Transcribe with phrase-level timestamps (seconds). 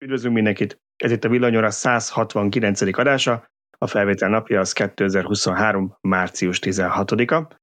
[0.00, 0.80] Üdvözlünk mindenkit!
[0.96, 2.80] Ez itt a Villanyóra 169.
[2.80, 5.96] adása, a felvétel napja az 2023.
[6.00, 7.56] március 16-a.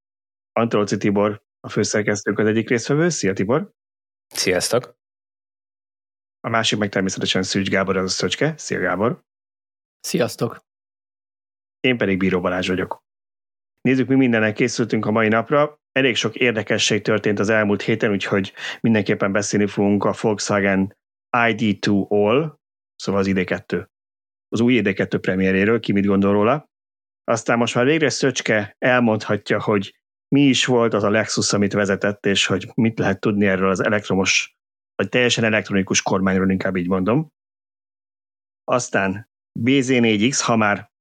[0.51, 3.09] Antolci Tibor, a főszerkesztők az egyik részvevő.
[3.09, 3.71] Szia Tibor!
[4.27, 4.97] Sziasztok!
[6.39, 8.53] A másik meg természetesen Szűcs Gábor, az a Szöcske.
[8.57, 9.23] Szia Gábor!
[9.99, 10.65] Sziasztok!
[11.79, 13.03] Én pedig Bíró Balázs vagyok.
[13.81, 15.79] Nézzük, mi mindennel készültünk a mai napra.
[15.91, 20.95] Elég sok érdekesség történt az elmúlt héten, úgyhogy mindenképpen beszélni fogunk a Volkswagen
[21.35, 22.59] ID2 All,
[22.95, 23.85] szóval az ID2,
[24.47, 26.69] az új ID2 premieréről, ki mit gondol róla.
[27.23, 32.25] Aztán most már végre Szöcske elmondhatja, hogy mi is volt az a Lexus, amit vezetett,
[32.25, 34.55] és hogy mit lehet tudni erről az elektromos,
[34.95, 37.33] vagy teljesen elektronikus kormányról, inkább így mondom.
[38.63, 39.29] Aztán
[39.59, 40.91] BZ4X, ha már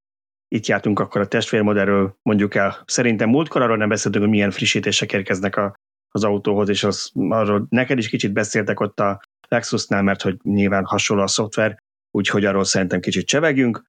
[0.48, 5.12] itt jártunk akkor a testvérmodellről, mondjuk el, szerintem múltkor arról nem beszéltünk, hogy milyen frissítések
[5.12, 5.74] érkeznek a,
[6.09, 9.23] az autóhoz, és az, arról neked is kicsit beszéltek ott a
[9.54, 11.78] Lexusnál, mert hogy nyilván hasonló a szoftver,
[12.10, 13.82] úgyhogy arról szerintem kicsit csevegjünk.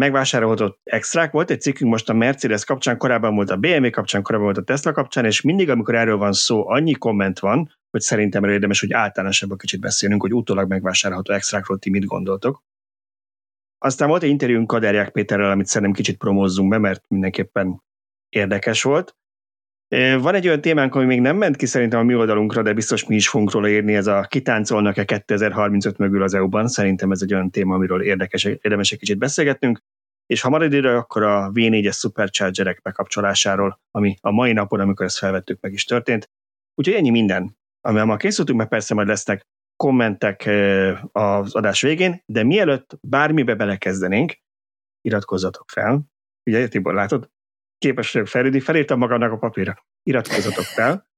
[0.00, 4.46] Megvásárolhatott extrák, volt egy cikkünk most a Mercedes kapcsán, korábban volt a BMW kapcsán, korábban
[4.46, 8.44] volt a Tesla kapcsán, és mindig, amikor erről van szó, annyi komment van, hogy szerintem
[8.44, 12.62] érdemes, hogy általánosabban kicsit beszélünk, hogy utólag megvásárolható extrákról ti mit gondoltok.
[13.78, 17.82] Aztán volt egy interjúnk Kaderják Péterrel, amit szerintem kicsit promózzunk be, mert mindenképpen
[18.28, 19.16] érdekes volt.
[19.88, 23.06] Van egy olyan témánk, ami még nem ment ki szerintem a mi oldalunkra, de biztos
[23.06, 26.68] mi is fogunk róla írni, ez a kitáncolnak-e 2035 mögül az EU-ban.
[26.68, 29.80] Szerintem ez egy olyan téma, amiről érdekes, érdemes egy kicsit beszélgetnünk.
[30.26, 35.60] És ha marad akkor a V4-es Superchargerek bekapcsolásáról, ami a mai napon, amikor ezt felvettük,
[35.60, 36.30] meg is történt.
[36.74, 40.50] Úgyhogy ennyi minden, amivel ma készültünk, mert persze majd lesznek kommentek
[41.12, 44.36] az adás végén, de mielőtt bármibe belekezdenénk,
[45.00, 46.02] iratkozzatok fel.
[46.50, 47.30] Ugye, Tibor, látod?
[47.78, 49.86] Képes vagyok felírni, felírtam magamnak a papírra.
[50.02, 51.08] Iratkozzatok fel,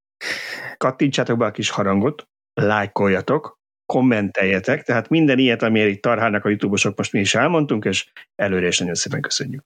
[0.77, 6.93] kattintsátok be a kis harangot, lájkoljatok, kommenteljetek, tehát minden ilyet, amiért itt tarhálnak a youtube
[6.97, 9.65] most mi is elmondtunk, és előre is nagyon szépen köszönjük.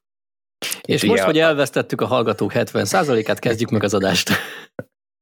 [0.82, 4.31] És most, hogy elvesztettük a hallgatók 70%-át, kezdjük meg az adást.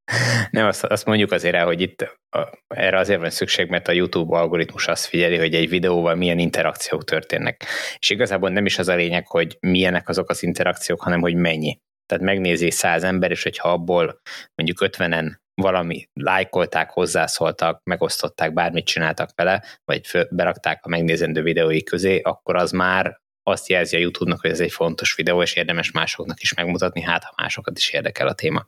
[0.50, 3.92] Nem, azt, azt mondjuk azért el, hogy itt a, erre azért van szükség, mert a
[3.92, 7.64] YouTube algoritmus azt figyeli, hogy egy videóval milyen interakciók történnek.
[7.98, 11.78] És igazából nem is az a lényeg, hogy milyenek azok az interakciók, hanem hogy mennyi.
[12.06, 14.20] Tehát megnézi száz ember, és hogyha abból
[14.54, 22.20] mondjuk ötvenen valami lájkolták, hozzászóltak, megosztották, bármit csináltak vele, vagy berakták a megnézendő videói közé,
[22.20, 26.40] akkor az már azt jelzi a YouTube-nak, hogy ez egy fontos videó, és érdemes másoknak
[26.40, 28.66] is megmutatni, hát ha másokat is érdekel a téma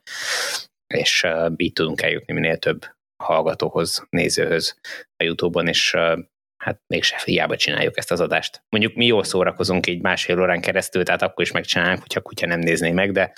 [0.95, 2.87] és uh, így tudunk eljutni minél több
[3.23, 4.79] hallgatóhoz, nézőhöz
[5.17, 6.19] a YouTube-on, és uh,
[6.65, 8.63] hát mégse hiába csináljuk ezt az adást.
[8.69, 12.61] Mondjuk mi jól szórakozunk így másfél órán keresztül, tehát akkor is megcsinálnánk, hogyha kutya nem
[12.61, 13.33] nézné meg, de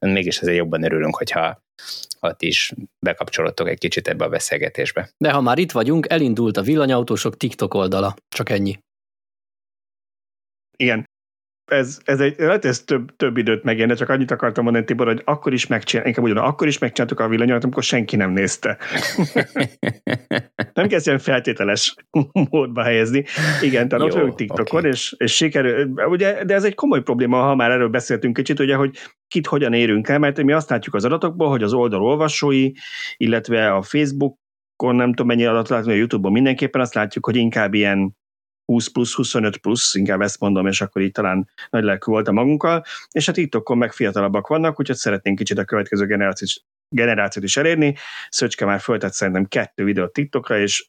[0.00, 1.64] mégis azért jobban örülünk, hogyha
[2.20, 5.10] ha ti is bekapcsolódtok egy kicsit ebbe a beszélgetésbe.
[5.16, 8.14] De ha már itt vagyunk, elindult a villanyautósok TikTok oldala.
[8.28, 8.78] Csak ennyi.
[10.76, 11.04] Igen,
[11.66, 15.22] ez, ez egy, lehet ez több, több időt megérne, csak annyit akartam mondani, Tibor, hogy
[15.24, 18.78] akkor is megcsináltuk, inkább ugyan, akkor is megcsináltuk a villanyat, amikor senki nem nézte.
[20.74, 21.94] nem kezd ilyen feltételes
[22.50, 23.24] módba helyezni.
[23.60, 24.90] Igen, tehát Jó, ott vagyunk TikTokon, okay.
[24.90, 28.74] és, és sikerül, ugye, de ez egy komoly probléma, ha már erről beszéltünk kicsit, ugye,
[28.74, 28.96] hogy
[29.28, 32.70] kit hogyan érünk el, mert mi azt látjuk az adatokból, hogy az oldal olvasói,
[33.16, 34.38] illetve a Facebook
[34.76, 38.16] nem tudom mennyi adatot látni, a YouTube-on mindenképpen azt látjuk, hogy inkább ilyen
[38.66, 42.32] 20 plusz, 25 plusz, inkább ezt mondom, és akkor így talán nagy lelkű volt a
[42.32, 47.56] magunkkal, és hát TikTokon meg fiatalabbak vannak, úgyhogy szeretnénk kicsit a következő generációt, generációt is
[47.56, 47.96] elérni.
[48.28, 50.88] Szöcske már föltett szerintem kettő videót TikTokra, és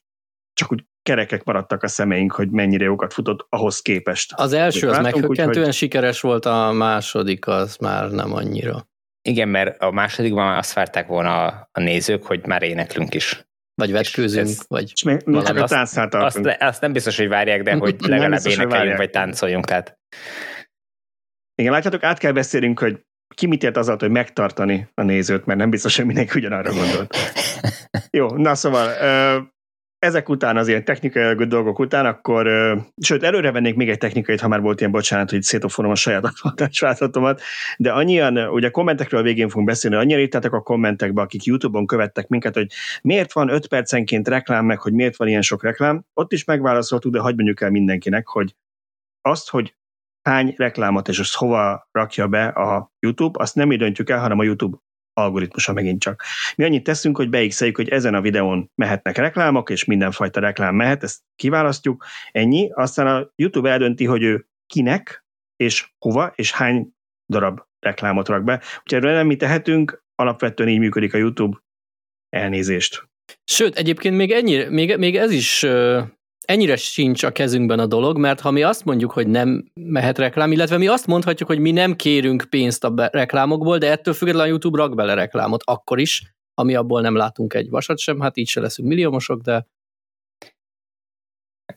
[0.52, 4.32] csak úgy kerekek maradtak a szemeink, hogy mennyire jókat futott ahhoz képest.
[4.36, 5.74] Az első az meghökkentően hogy...
[5.74, 8.86] sikeres volt, a második az már nem annyira.
[9.22, 13.46] Igen, mert a másodikban azt várták volna a, a nézők, hogy már éneklünk is.
[13.78, 17.28] Vagy vetkőzünk, ez, vagy és még, még csak a azt, azt, azt nem biztos, hogy
[17.28, 19.64] várják, de hogy legalább énekeljünk, vagy táncoljunk.
[19.64, 19.98] Tehát.
[21.54, 25.58] Igen, látjátok, át kell beszélnünk, hogy ki mit ért azzal, hogy megtartani a nézőt, mert
[25.58, 27.16] nem biztos, hogy mindenki ugyanarra gondolt.
[28.18, 28.88] Jó, na szóval
[29.98, 32.46] ezek után az ilyen technikai dolgok után, akkor,
[32.96, 36.24] sőt, előre vennék még egy technikai, ha már volt ilyen bocsánat, hogy szétofonom a saját
[36.24, 37.40] akvantásváltatomat,
[37.76, 42.28] de annyian, ugye kommentekről a végén fogunk beszélni, annyira írtátok a kommentekbe, akik YouTube-on követtek
[42.28, 42.66] minket, hogy
[43.02, 47.12] miért van 5 percenként reklám, meg hogy miért van ilyen sok reklám, ott is megválaszoltuk,
[47.12, 48.54] de hagyd mondjuk el mindenkinek, hogy
[49.20, 49.76] azt, hogy
[50.22, 54.38] hány reklámot és azt hova rakja be a YouTube, azt nem mi döntjük el, hanem
[54.38, 54.76] a YouTube
[55.18, 56.22] algoritmusa megint csak.
[56.56, 61.02] Mi annyit teszünk, hogy beixeljük, hogy ezen a videón mehetnek reklámok, és mindenfajta reklám mehet,
[61.02, 65.24] ezt kiválasztjuk, ennyi, aztán a YouTube eldönti, hogy ő kinek,
[65.56, 66.88] és hova, és hány
[67.28, 68.62] darab reklámot rak be.
[68.82, 71.58] Úgyhogy erről nem mi tehetünk, alapvetően így működik a YouTube
[72.28, 73.08] elnézést.
[73.44, 75.66] Sőt, egyébként még ennyi, még, még ez is
[76.48, 80.52] ennyire sincs a kezünkben a dolog, mert ha mi azt mondjuk, hogy nem mehet reklám,
[80.52, 84.50] illetve mi azt mondhatjuk, hogy mi nem kérünk pénzt a reklámokból, de ettől függetlenül a
[84.50, 88.48] YouTube rak bele reklámot akkor is, ami abból nem látunk egy vasat sem, hát így
[88.48, 89.66] se leszünk milliómosok, de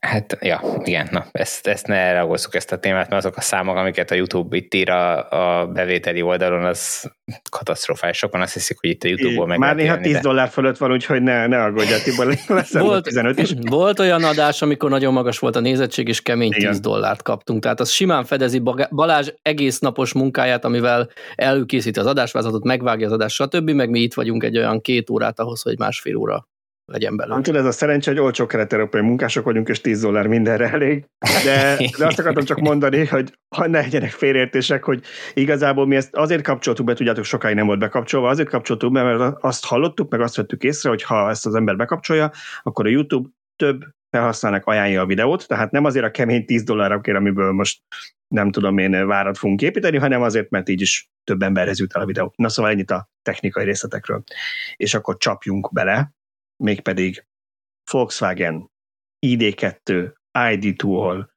[0.01, 3.75] Hát, ja, igen, na, ezt, ezt ne ragozzuk ezt a témát, mert azok a számok,
[3.75, 5.29] amiket a YouTube itt ír a,
[5.61, 7.11] a bevételi oldalon, az
[7.49, 8.17] katasztrofális.
[8.17, 10.19] Sokan azt hiszik, hogy itt a YouTube-ból meg Már néha 10 de...
[10.19, 13.53] dollár fölött van, úgyhogy ne, ne aggódj, Tibor, lesz volt, 15 is.
[13.59, 16.71] Volt olyan adás, amikor nagyon magas volt a nézettség, és kemény igen.
[16.71, 17.61] 10 dollárt kaptunk.
[17.61, 23.35] Tehát az simán fedezi Balázs egész napos munkáját, amivel előkészíti az adásvázatot, megvágja az adást,
[23.35, 23.69] stb.
[23.69, 26.49] Meg mi itt vagyunk egy olyan két órát ahhoz, hogy másfél óra
[26.91, 27.35] legyen belőle.
[27.35, 31.05] Hát, ez a szerencse, hogy olcsó kelet-európai munkások vagyunk, és 10 dollár mindenre elég.
[31.43, 35.03] De, de azt akartam csak mondani, hogy ha ne legyenek félértések, hogy
[35.33, 39.37] igazából mi ezt azért kapcsoltuk be, tudjátok, sokáig nem volt bekapcsolva, azért kapcsoltuk be, mert
[39.41, 42.31] azt hallottuk, meg azt vettük észre, hogy ha ezt az ember bekapcsolja,
[42.63, 47.01] akkor a YouTube több felhasználnak ajánlja a videót, tehát nem azért a kemény 10 dollárra
[47.01, 47.81] kér, amiből most
[48.27, 52.01] nem tudom én várat fogunk építeni, hanem azért, mert így is több emberhez jut el
[52.01, 52.33] a videó.
[52.35, 54.23] Na szóval ennyit a technikai részletekről.
[54.75, 56.13] És akkor csapjunk bele,
[56.61, 57.25] mégpedig
[57.91, 58.71] Volkswagen
[59.25, 61.29] ID2 ID2-hol.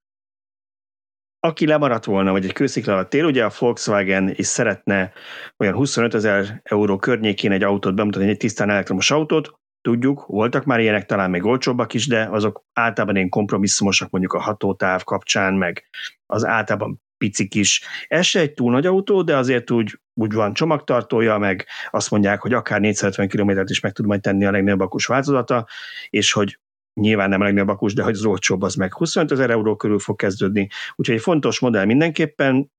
[1.41, 5.13] Aki lemaradt volna, vagy egy kőszikla alatt él, ugye a Volkswagen is szeretne
[5.57, 10.81] olyan 25 ezer euró környékén egy autót bemutatni, egy tisztán elektromos autót, tudjuk, voltak már
[10.81, 15.89] ilyenek, talán még olcsóbbak is, de azok általában én kompromisszumosak mondjuk a hatótáv kapcsán, meg
[16.27, 17.83] az általában picik is.
[18.09, 22.41] Ez se egy túl nagy autó, de azért úgy, úgy van csomagtartója, meg azt mondják,
[22.41, 25.67] hogy akár 450 km-t is meg tud majd tenni a legnagyobb akus változata,
[26.11, 26.59] és hogy
[27.01, 29.99] nyilván nem a legnagyobb akus, de hogy az olcsóbb az meg 25 ezer euró körül
[29.99, 30.69] fog kezdődni.
[30.95, 32.73] Úgyhogy egy fontos modell mindenképpen,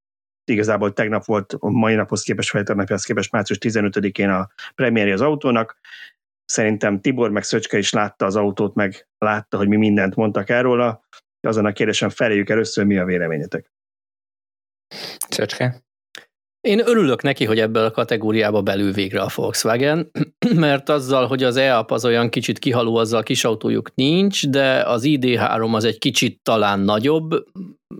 [0.51, 5.79] igazából tegnap volt, mai naphoz képest, vagy tegnaphoz képest március 15-én a premiéri az autónak.
[6.45, 11.03] Szerintem Tibor meg Szöcske is látta az autót, meg látta, hogy mi mindent mondtak erről.
[11.41, 13.74] Azon a kérdésen feléjük először, mi a véleményetek.
[15.29, 15.83] Csöcske?
[16.67, 20.11] Én örülök neki, hogy ebből a kategóriába belül végre a Volkswagen,
[20.55, 25.03] mert azzal, hogy az EAP az olyan kicsit kihaló, azzal kis autójuk nincs, de az
[25.05, 27.29] ID3 az egy kicsit talán nagyobb,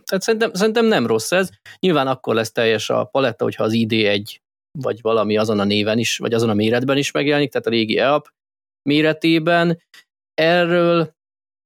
[0.06, 1.50] tehát szerintem, szerintem nem rossz ez.
[1.80, 4.36] Nyilván akkor lesz teljes a paletta, hogyha az ID1
[4.80, 7.98] vagy valami azon a néven is, vagy azon a méretben is megjelenik, tehát a régi
[7.98, 8.28] EAP
[8.90, 9.82] méretében.
[10.34, 11.15] Erről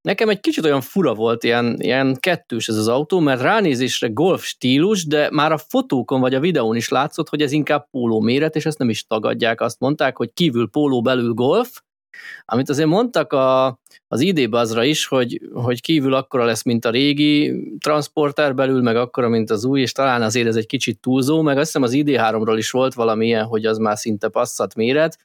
[0.02, 4.44] Nekem egy kicsit olyan fura volt, ilyen, ilyen kettős ez az autó, mert ránézésre golf
[4.44, 8.56] stílus, de már a fotókon vagy a videón is látszott, hogy ez inkább póló méret,
[8.56, 9.62] és ezt nem is tagadják.
[9.62, 11.82] Azt mondták, hogy kívül póló, belül golf,
[12.46, 14.50] amit azért mondtak a, az ID
[14.82, 19.66] is, hogy, hogy kívül akkora lesz, mint a régi transporter belül, meg akkora, mint az
[19.66, 22.94] új, és talán azért ez egy kicsit túlzó, meg azt hiszem az ID3-ról is volt
[22.94, 25.18] valami ilyen, hogy az már szinte passzat méret.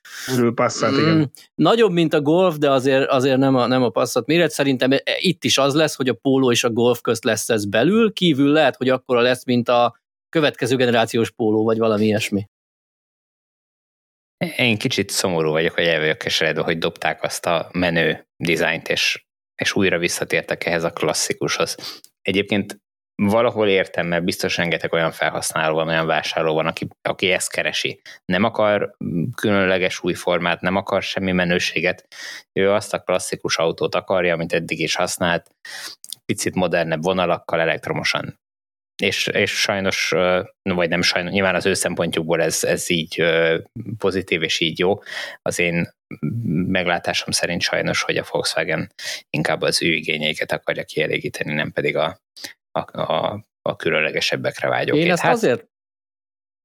[0.54, 1.30] Passzat, mm, igen.
[1.54, 4.50] Nagyobb, mint a Golf, de azért, azért nem, a, nem a passzat méret.
[4.50, 8.12] Szerintem itt is az lesz, hogy a Polo és a Golf közt lesz ez belül,
[8.12, 12.48] kívül lehet, hogy akkora lesz, mint a következő generációs póló, vagy valami ilyesmi.
[14.56, 19.24] Én kicsit szomorú vagyok, hogy el vagyok keseredve, hogy dobták azt a menő dizájnt, és,
[19.62, 22.02] és újra visszatértek ehhez a klasszikushoz.
[22.22, 22.82] Egyébként
[23.22, 28.00] valahol értem, mert biztos rengeteg olyan felhasználó van, olyan vásárló van, aki, aki ezt keresi.
[28.24, 28.96] Nem akar
[29.34, 32.06] különleges új formát, nem akar semmi menőséget,
[32.52, 35.50] ő azt a klasszikus autót akarja, amit eddig is használt,
[36.24, 38.42] picit modernebb vonalakkal, elektromosan
[39.02, 40.14] és, és sajnos,
[40.62, 43.24] vagy nem sajnos, nyilván az ő szempontjukból ez, ez így
[43.98, 44.98] pozitív és így jó.
[45.42, 45.88] Az én
[46.66, 48.92] meglátásom szerint sajnos, hogy a Volkswagen
[49.30, 52.20] inkább az ő igényeiket akarja kielégíteni, nem pedig a,
[52.70, 55.04] a, a, a különlegesebbekre vágyókét.
[55.04, 55.66] Én ezt hát, azért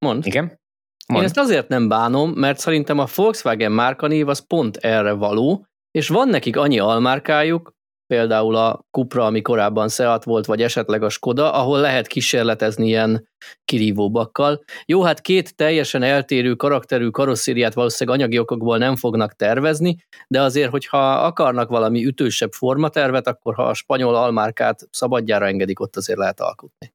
[0.05, 0.25] mond.
[0.25, 0.59] Igen?
[1.07, 1.21] Mond.
[1.21, 6.07] Én ezt azért nem bánom, mert szerintem a Volkswagen márkanév az pont erre való, és
[6.07, 7.77] van nekik annyi almárkájuk,
[8.09, 13.27] például a Cupra, ami korábban Seat volt, vagy esetleg a Skoda, ahol lehet kísérletezni ilyen
[13.65, 14.63] kirívóbakkal.
[14.85, 19.95] Jó, hát két teljesen eltérő karakterű karosszériát valószínűleg anyagi okokból nem fognak tervezni,
[20.27, 25.95] de azért, hogyha akarnak valami ütősebb formatervet, akkor ha a spanyol almárkát szabadjára engedik, ott
[25.95, 26.93] azért lehet alkotni.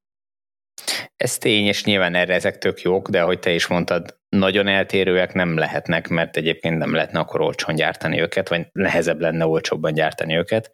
[1.16, 5.32] Ez tény, és nyilván erre ezek tök jók, de ahogy te is mondtad, nagyon eltérőek
[5.32, 10.36] nem lehetnek, mert egyébként nem lehetne akkor olcsón gyártani őket, vagy nehezebb lenne olcsóbban gyártani
[10.36, 10.72] őket.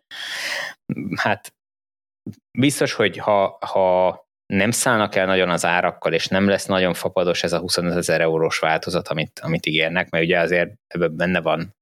[1.15, 1.55] Hát
[2.59, 7.43] biztos, hogy ha, ha nem szállnak el nagyon az árakkal, és nem lesz nagyon fapados
[7.43, 11.75] ez a 25 ezer eurós változat, amit, amit ígérnek, mert ugye azért ebben benne van,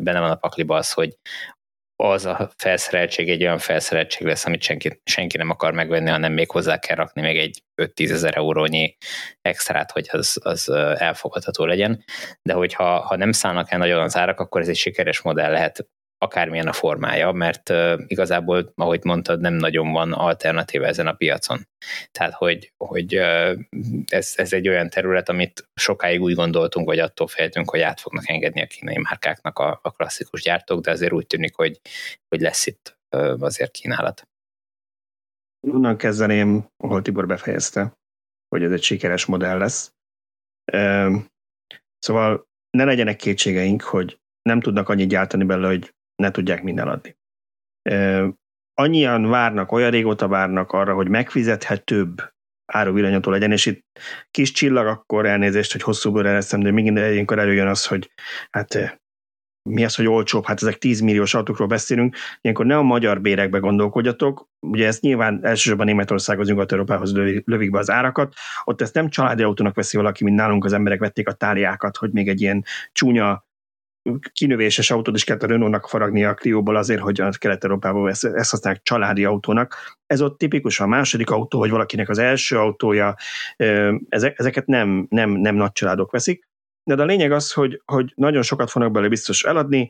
[0.00, 1.16] benne van a pakliba az, hogy
[2.00, 6.50] az a felszereltség egy olyan felszereltség lesz, amit senki, senki nem akar megvenni, hanem még
[6.50, 8.96] hozzá kell rakni még egy 5-10 ezer eurónyi
[9.40, 12.04] extrát, hogy az, az elfogadható legyen.
[12.42, 15.88] De hogyha ha nem szállnak el nagyon az árak, akkor ez egy sikeres modell lehet
[16.22, 17.72] akármilyen a formája, mert
[18.06, 21.68] igazából, ahogy mondtad, nem nagyon van alternatíva ezen a piacon.
[22.10, 23.14] Tehát, hogy, hogy
[24.06, 28.28] ez, ez egy olyan terület, amit sokáig úgy gondoltunk, vagy attól féltünk, hogy át fognak
[28.28, 31.80] engedni a kínai márkáknak a, a klasszikus gyártók, de azért úgy tűnik, hogy,
[32.28, 32.98] hogy lesz itt
[33.38, 34.28] azért kínálat.
[35.66, 37.92] Onnan kezdeném, ahol Tibor befejezte,
[38.48, 39.92] hogy ez egy sikeres modell lesz.
[41.98, 47.16] Szóval ne legyenek kétségeink, hogy nem tudnak annyit gyártani belőle, hogy ne tudják minden adni.
[48.74, 52.32] Annyian várnak, olyan régóta várnak arra, hogy megfizethetőbb
[52.72, 53.84] áruviranyató legyen, és itt
[54.30, 58.10] kis csillag akkor elnézést, hogy hosszú bőre leszem, de még ilyenkor előjön az, hogy
[58.50, 59.00] hát
[59.68, 63.58] mi az, hogy olcsóbb, hát ezek 10 milliós autókról beszélünk, ilyenkor ne a magyar bérekbe
[63.58, 67.12] gondolkodjatok, ugye ezt nyilván elsősorban Németországhoz, Nyugat-Európához
[67.44, 68.34] lövik be az árakat,
[68.64, 72.12] ott ezt nem családi autónak veszi valaki, mint nálunk az emberek vették a táliákat, hogy
[72.12, 73.48] még egy ilyen csúnya
[74.32, 78.50] kinövéses autót is kellett a Renault-nak faragni a Clio-ból azért, hogy a Kelet-Európában ezt, ezt
[78.50, 79.96] használják családi autónak.
[80.06, 83.16] Ez ott tipikus a második autó, vagy valakinek az első autója,
[84.08, 86.48] ezeket nem, nem, nem nagy családok veszik.
[86.90, 89.88] De a lényeg az, hogy, hogy nagyon sokat fognak belőle biztos eladni,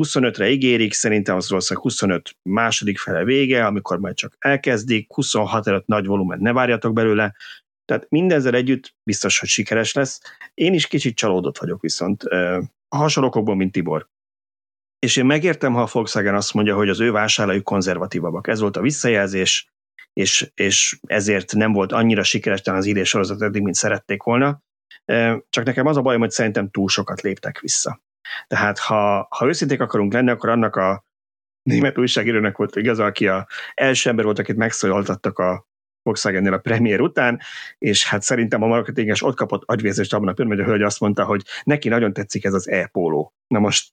[0.00, 5.86] 25-re ígérik, szerintem az valószínűleg 25 második fele vége, amikor majd csak elkezdik, 26 előtt
[5.86, 7.34] nagy volumen ne várjatok belőle,
[7.84, 10.20] tehát mindezzel együtt biztos, hogy sikeres lesz.
[10.54, 12.24] Én is kicsit csalódott vagyok viszont,
[12.96, 14.08] hasonlókokból, mint Tibor.
[14.98, 18.48] És én megértem, ha a Volkswagen azt mondja, hogy az ő vásárlói konzervatívabbak.
[18.48, 19.72] Ez volt a visszajelzés,
[20.12, 24.62] és, és ezért nem volt annyira sikeres az idés sorozat eddig, mint szerették volna.
[25.48, 28.02] Csak nekem az a bajom, hogy szerintem túl sokat léptek vissza.
[28.46, 31.04] Tehát ha, ha őszinték akarunk lenni, akkor annak a
[31.62, 35.68] német újságírónak volt igaza, aki a első ember volt, akit megszólaltattak a
[36.02, 37.40] Volkswagen-nél a premier után,
[37.78, 41.00] és hát szerintem a marketinges ott kapott agyvérzést abban a pillanatban, hogy a hölgy azt
[41.00, 43.34] mondta, hogy neki nagyon tetszik ez az e-póló.
[43.46, 43.92] Na most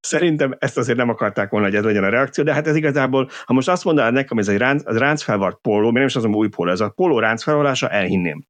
[0.00, 3.30] Szerintem ezt azért nem akarták volna, hogy ez legyen a reakció, de hát ez igazából,
[3.44, 6.34] ha most azt mondanád nekem, ez egy ránc, az ráncfelvart póló, mert nem is azon
[6.34, 8.46] új póló, ez a póló ráncfelvarása, elhinném.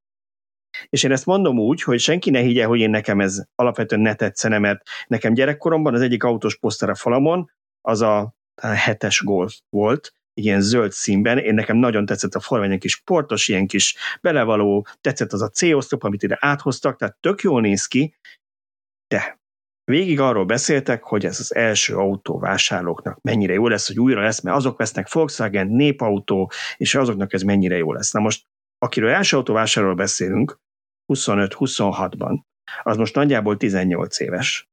[0.89, 4.15] És én ezt mondom úgy, hogy senki ne higgye, hogy én nekem ez alapvetően ne
[4.15, 9.55] tetszene, mert nekem gyerekkoromban az egyik autós poszter a falamon, az a, a hetes golf
[9.69, 11.39] volt, ilyen zöld színben.
[11.39, 15.49] Én nekem nagyon tetszett a forma, egy kis sportos, ilyen kis belevaló, tetszett az a
[15.49, 18.15] C-oszlop, amit ide áthoztak, tehát tök jól néz ki,
[19.09, 19.41] de
[19.85, 24.41] végig arról beszéltek, hogy ez az első autó vásárlóknak mennyire jó lesz, hogy újra lesz,
[24.41, 28.13] mert azok vesznek Volkswagen, népautó, és azoknak ez mennyire jó lesz.
[28.13, 28.47] Na most,
[28.79, 30.61] akiről első autóvásárról beszélünk,
[31.13, 32.39] 25-26-ban,
[32.83, 34.69] az most nagyjából 18 éves.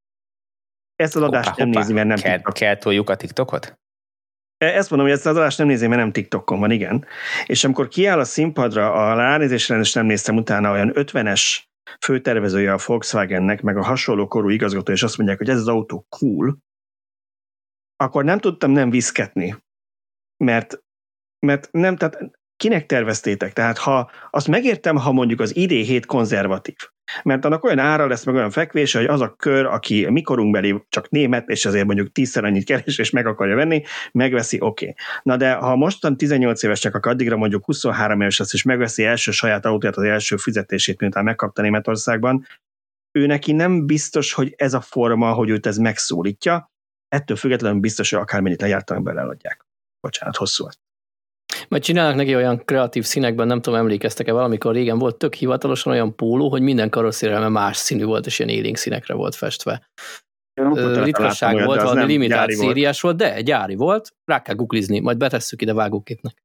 [0.95, 1.79] Ezt az adást hoppá, nem hoppá.
[1.79, 3.79] nézi, mert nem kell, kell toljuk a TikTokot?
[4.57, 7.05] E, ezt mondom, hogy ezt az adást nem nézi, mert nem TikTokon van, igen.
[7.45, 11.59] És amikor kiáll a színpadra, a ránézésre is nem néztem utána, olyan 50-es
[11.99, 16.05] főtervezője a Volkswagennek, meg a hasonló korú igazgató, és azt mondják, hogy ez az autó
[16.09, 16.57] cool,
[17.95, 19.55] akkor nem tudtam nem viszketni.
[20.37, 20.83] Mert,
[21.39, 23.53] mert nem, tehát kinek terveztétek?
[23.53, 26.75] Tehát ha azt megértem, ha mondjuk az ID7 konzervatív,
[27.23, 31.09] mert annak olyan ára lesz, meg olyan fekvése, hogy az a kör, aki mikorunkbeli csak
[31.09, 34.85] német, és azért mondjuk tízszer annyit keres, és meg akarja venni, megveszi, oké.
[34.85, 34.95] Okay.
[35.23, 39.03] Na de ha mostan 18 éves csak, akkor addigra mondjuk 23 éves lesz, és megveszi
[39.03, 42.45] első saját autóját, az első fizetését, miután megkapta Németországban,
[43.11, 46.71] ő neki nem biztos, hogy ez a forma, hogy őt ez megszólítja,
[47.07, 49.65] ettől függetlenül biztos, hogy akármennyit lejártanak bele eladják.
[49.99, 50.65] Bocsánat, hosszú
[51.67, 56.15] majd csinálnak neki olyan kreatív színekben, nem tudom, emlékeztek-e valamikor régen volt tök hivatalosan olyan
[56.15, 59.89] póló, hogy minden karosszérelme más színű volt, és ilyen élénk színekre volt festve.
[61.03, 63.19] Ritkasság volt, valami limitált szériás volt.
[63.19, 66.43] volt, de gyári volt, rá kell googlizni, majd betesszük ide vágóképnek.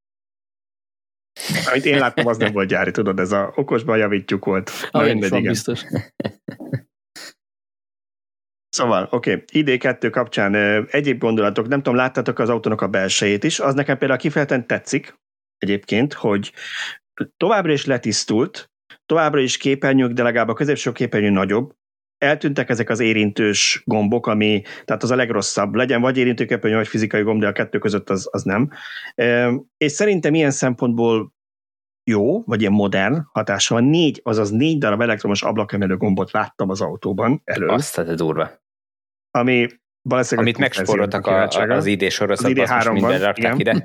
[1.70, 4.70] Amit én láttam, az nem volt gyári, tudod, ez a okosban javítjuk volt.
[4.90, 5.42] Na, mindegy, igen.
[5.42, 5.82] biztos.
[8.80, 9.44] Szóval, oké, okay.
[9.52, 10.54] ID2 kapcsán
[10.90, 15.18] egyéb gondolatok, nem tudom, láttátok az autónak a belsejét is, az nekem például kifejezetten tetszik
[15.58, 16.52] egyébként, hogy
[17.36, 18.70] továbbra is letisztult,
[19.06, 21.72] továbbra is képernyők, de legalább a középső képernyő nagyobb,
[22.18, 27.22] eltűntek ezek az érintős gombok, ami, tehát az a legrosszabb, legyen vagy érintőképernyő, vagy fizikai
[27.22, 28.70] gomb, de a kettő között az, az nem.
[29.76, 31.32] És szerintem ilyen szempontból
[32.10, 33.84] jó, vagy ilyen modern hatása van.
[33.84, 37.66] Négy, azaz négy darab elektromos ablakemelő gombot láttam az autóban elő.
[37.66, 38.50] Azt tehát durva.
[39.30, 39.66] Ami
[40.36, 41.26] Amit megsporoltak
[41.70, 43.84] az ID sorozatban, az ID minden rakták ide.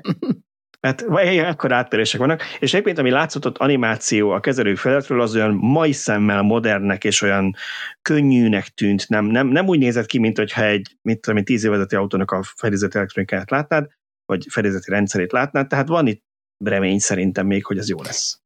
[0.80, 5.54] Hát akkor áttérések vannak, és egyébként ami látszott ott animáció a kezelő feletről, az olyan
[5.54, 7.54] mai szemmel modernnek és olyan
[8.02, 11.96] könnyűnek tűnt, nem, nem, nem úgy nézett ki, mint hogyha egy, mint tudom, tíz évezeti
[11.96, 13.86] autónak a fedélzeti elektronikáját látnád,
[14.24, 16.24] vagy fedélzeti rendszerét látnád, tehát van itt
[16.64, 18.40] remény szerintem még, hogy ez jó lesz.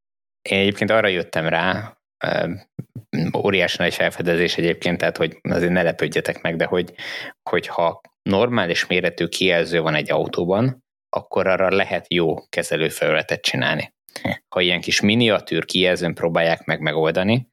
[0.49, 1.97] Én egyébként arra jöttem rá,
[3.37, 6.95] óriási nagy felfedezés egyébként, tehát hogy azért ne lepődjetek meg, de hogy,
[7.50, 10.85] hogyha normális méretű kijelző van egy autóban,
[11.17, 13.93] akkor arra lehet jó kezelőfelületet csinálni.
[14.49, 17.49] Ha ilyen kis miniatűr kijelzőn próbálják meg megoldani,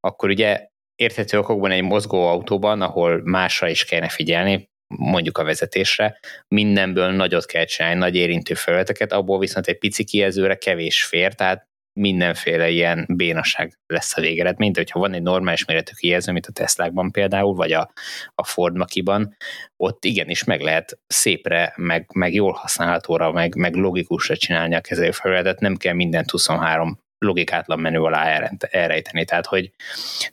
[0.00, 6.18] akkor ugye érthető okokban egy mozgó autóban, ahol másra is kellene figyelni, mondjuk a vezetésre,
[6.48, 11.66] mindenből nagyot kell csinálni, nagy érintő felületeket, abból viszont egy pici kijelzőre kevés fér, tehát
[12.00, 16.52] mindenféle ilyen bénaság lesz a végeredmény, de hogyha van egy normális méretű kijelző, mint a
[16.52, 17.92] Teslákban például, vagy a,
[18.34, 19.36] a Ford Makiban,
[19.76, 25.60] ott igenis meg lehet szépre, meg, meg jól használhatóra, meg, meg logikusra csinálni a kezelőfelületet,
[25.60, 29.24] nem kell mindent 23 logikátlan menü alá elrejteni.
[29.24, 29.70] Tehát, hogy,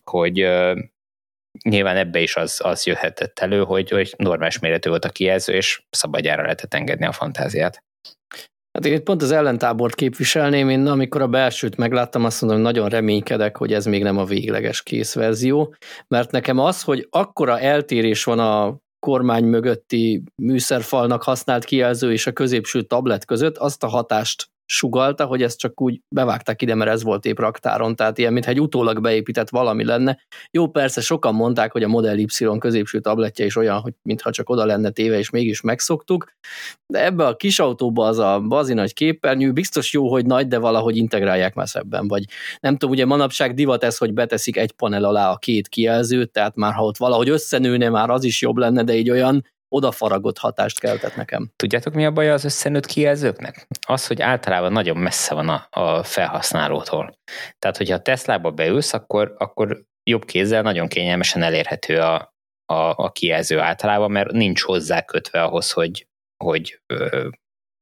[0.03, 0.33] hogy
[1.63, 5.81] nyilván ebbe is az, az jöhetett elő, hogy, hogy normális méretű volt a kijelző, és
[5.89, 7.83] szabadjára lehetett engedni a fantáziát.
[8.71, 12.89] Hát én pont az ellentábort képviselném, én amikor a belsőt megláttam, azt mondom, hogy nagyon
[12.89, 15.75] reménykedek, hogy ez még nem a végleges készverzió,
[16.07, 22.31] mert nekem az, hogy akkora eltérés van a kormány mögötti műszerfalnak használt kijelző és a
[22.31, 27.03] középső tablet között, azt a hatást sugalta, hogy ezt csak úgy bevágták ide, mert ez
[27.03, 30.19] volt épp raktáron, tehát ilyen, mintha egy utólag beépített valami lenne.
[30.51, 32.27] Jó, persze sokan mondták, hogy a Model Y
[32.59, 36.31] középső tabletje is olyan, hogy mintha csak oda lenne téve, és mégis megszoktuk,
[36.93, 40.57] de ebbe a kis autóba az a bazi nagy képernyő, biztos jó, hogy nagy, de
[40.57, 42.23] valahogy integrálják már szebben, vagy
[42.59, 46.55] nem tudom, ugye manapság divat ez, hogy beteszik egy panel alá a két kijelzőt, tehát
[46.55, 50.79] már ha ott valahogy összenőne, már az is jobb lenne, de így olyan odafaragott hatást
[50.79, 51.51] keltett nekem.
[51.55, 53.67] Tudjátok, mi a baj az összenőtt kijelzőknek?
[53.87, 57.17] Az, hogy általában nagyon messze van a, a felhasználótól.
[57.59, 62.33] Tehát, hogyha a Teslába beülsz, akkor, akkor jobb kézzel nagyon kényelmesen elérhető a,
[62.65, 66.07] a, a kijelző általában, mert nincs hozzá kötve ahhoz, hogy,
[66.43, 67.29] hogy ö,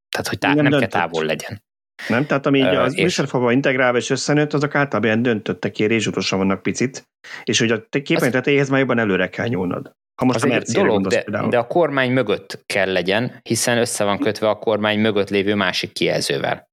[0.09, 1.65] tehát, hogy tá- nem, nem kell távol legyen.
[2.07, 6.61] Nem, tehát ami így az műsorfalba integrálva és összenőtt, azok általában ilyen döntöttek, rézsutosan vannak
[6.61, 7.07] picit,
[7.43, 9.91] és hogy a képen tetejéhez már jobban előre kell nyúlnod.
[10.17, 14.19] Ha most az egy dolog, de, de a kormány mögött kell legyen, hiszen össze van
[14.19, 16.69] kötve a kormány mögött lévő másik kijelzővel.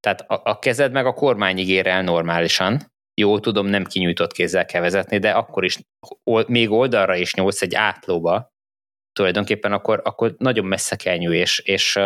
[0.00, 2.92] Tehát a, a kezed meg a kormányig ér el normálisan.
[3.20, 5.78] Jó, tudom, nem kinyújtott kézzel kell vezetni, de akkor is
[6.46, 8.54] még oldalra is nyúlsz egy átlóba,
[9.12, 11.98] tulajdonképpen akkor, akkor nagyon messze kell nyúlni, és, és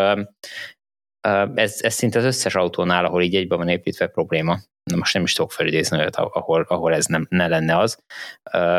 [1.55, 4.59] ez, ez szinte az összes autónál, ahol így egyben van építve probléma
[4.97, 7.99] most nem is tudok felidézni olyat, ahol, ahol ez nem, ne lenne az.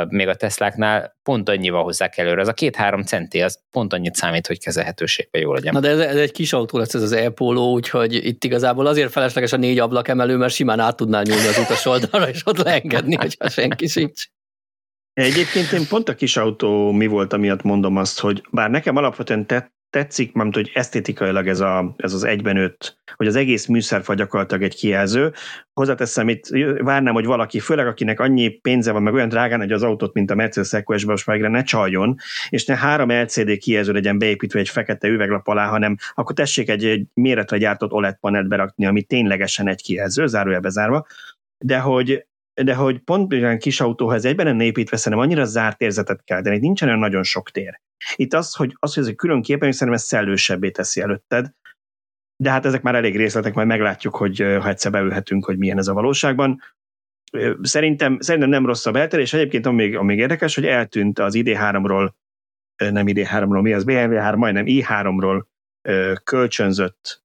[0.07, 2.41] Még a Tesláknál pont annyival hozzák előre.
[2.41, 5.73] Ez a két-három centi, az pont annyit számít, hogy kezelhetőségben jó legyen.
[5.73, 9.11] Na de ez, ez egy kis autó lesz ez az e-polo, úgyhogy itt igazából azért
[9.11, 12.57] felesleges a négy ablak emelő, mert simán át tudnál nyúlni az utas oldalra, és ott
[12.57, 14.25] leengedni, hogyha senki sincs.
[15.13, 19.45] Egyébként én pont a kis autó mi volt, amiatt mondom azt, hogy bár nekem alapvetően
[19.45, 24.13] tett, tetszik, mert hogy esztétikailag ez, a, ez az egyben öt, hogy az egész műszerfa
[24.13, 25.33] gyakorlatilag egy kijelző.
[25.73, 29.83] Hozzáteszem, itt várnám, hogy valaki, főleg akinek annyi pénze van, meg olyan drágán hogy az
[29.83, 32.15] autót, mint a Mercedes eqs most megre ne csaljon,
[32.49, 36.85] és ne három LCD kijelző legyen beépítve egy fekete üveglap alá, hanem akkor tessék egy,
[36.85, 41.05] egy méretre gyártott OLED panelt berakni, ami ténylegesen egy kijelző, zárójelbe zárva,
[41.57, 46.23] de hogy de hogy pont olyan kis autóhoz egyben lenne építve, szerintem annyira zárt érzetet
[46.23, 47.81] kell, de nincsen olyan nagyon sok tér.
[48.15, 51.51] Itt az, hogy, az, hogy ez egy külön képen, szerintem ez szellősebbé teszi előtted,
[52.35, 55.87] de hát ezek már elég részletek, majd meglátjuk, hogy ha egyszer beülhetünk, hogy milyen ez
[55.87, 56.61] a valóságban.
[57.61, 62.11] Szerintem, szerintem nem rossz a belterés, egyébként amíg, amíg érdekes, hogy eltűnt az ID3-ról,
[62.75, 65.43] nem ID3-ról, mi az BMW3, majdnem i3-ról
[66.23, 67.23] kölcsönzött,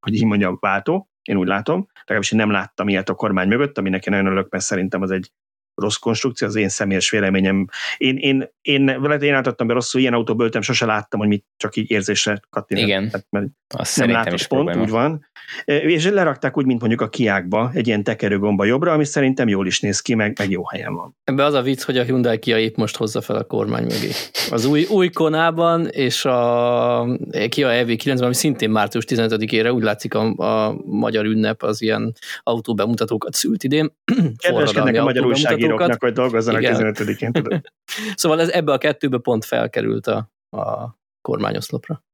[0.00, 3.78] hogy így mondjam, váltó, én úgy látom, legalábbis én nem láttam ilyet a kormány mögött,
[3.78, 5.32] aminek én nagyon örülök, mert szerintem az egy
[5.74, 7.66] rossz konstrukció, az én személyes véleményem.
[7.96, 11.44] Én, én, én, én, én átadtam be rosszul, ilyen autóból öltem, sose láttam, hogy mit
[11.56, 12.82] csak így érzésre kattinat.
[12.82, 14.84] Igen, hát, mert Azt nem látott is pont, probléma.
[14.84, 15.30] úgy van.
[15.64, 19.80] És lerakták úgy, mint mondjuk a kiákba, egy ilyen tekerőgomba jobbra, ami szerintem jól is
[19.80, 21.16] néz ki, meg, meg jó helyen van.
[21.24, 24.10] Ebbe az a vicc, hogy a Hyundai Kia épp most hozza fel a kormány mögé.
[24.50, 30.34] Az új, új Konában és a Kia EV9, ami szintén március 15-ére úgy látszik a,
[30.36, 33.92] a magyar ünnep az ilyen autóbemutatókat szült idén.
[34.36, 35.26] Kedveskednek a magyar
[35.62, 37.62] újságíróknak, hogy dolgozzanak 15-én.
[38.14, 42.04] szóval ez ebbe a kettőbe pont felkerült a, a kormányoszlopra.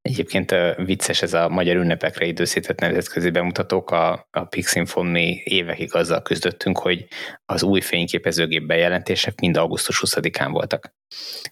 [0.00, 6.22] Egyébként vicces ez a magyar ünnepekre időszített nemzetközi bemutatók, a, a Pixinfon mi évekig azzal
[6.22, 7.06] küzdöttünk, hogy
[7.44, 10.94] az új fényképezőgép bejelentések mind augusztus 20-án voltak.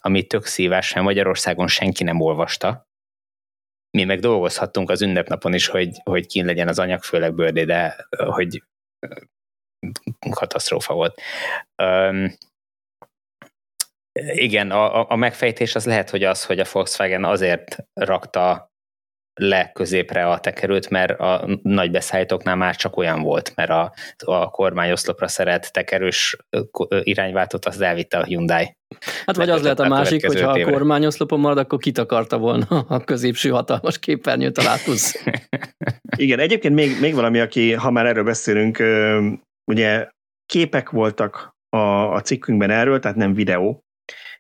[0.00, 2.88] Ami tök szívás, mert Magyarországon senki nem olvasta,
[3.90, 8.06] mi meg dolgozhattunk az ünnepnapon is, hogy, hogy kín legyen az anyag, főleg bőrdé, de
[8.16, 8.62] hogy
[10.30, 11.20] katasztrófa volt.
[11.82, 12.34] Um,
[14.32, 18.70] igen, a, a megfejtés az lehet, hogy az, hogy a Volkswagen azért rakta
[19.40, 23.92] le középre a tekerőt, mert a nagy beszállítóknál már csak olyan volt, mert a,
[24.24, 26.36] a kormányoszlopra szeret tekerős
[27.02, 28.76] irányváltót az elvitte a Hyundai.
[29.26, 33.04] Hát vagy az lehet a másik, hogy ha a kormányoszlopon marad, akkor kitakarta volna a
[33.04, 35.24] középső hatalmas képernyőt a Látusz.
[36.16, 38.78] Igen, egyébként még, még valami, aki, ha már erről beszélünk,
[39.70, 40.08] ugye
[40.46, 43.84] képek voltak a, a cikkünkben erről, tehát nem videó,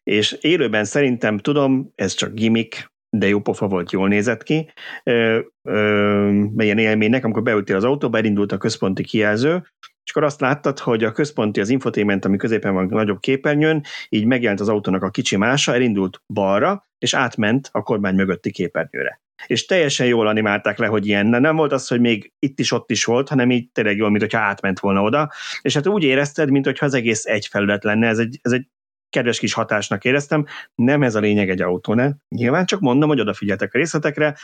[0.02, 4.72] és élőben szerintem tudom, ez csak gimmick, de jó pofa volt, jól nézett ki.
[5.02, 9.62] Ö, ö, ilyen élménynek, amikor beültél az autóba, elindult a központi kijelző,
[10.04, 14.24] és akkor azt láttad, hogy a központi, az infotainment, ami középen van nagyobb képernyőn, így
[14.24, 19.20] megjelent az autónak a kicsi mása, elindult balra, és átment a kormány mögötti képernyőre.
[19.46, 21.26] És teljesen jól animálták le, hogy ilyen.
[21.26, 24.22] Nem volt az, hogy még itt is, ott is volt, hanem így tényleg jól, mint
[24.22, 25.32] hogyha átment volna oda.
[25.62, 28.08] És hát úgy érezted, mint hogyha az egész egy felület lenne.
[28.08, 28.66] Ez egy, ez egy
[29.10, 30.46] kedves kis hatásnak éreztem.
[30.74, 32.16] Nem ez a lényeg egy autónál.
[32.28, 34.36] Nyilván csak mondom, hogy odafigyeltek a részletekre,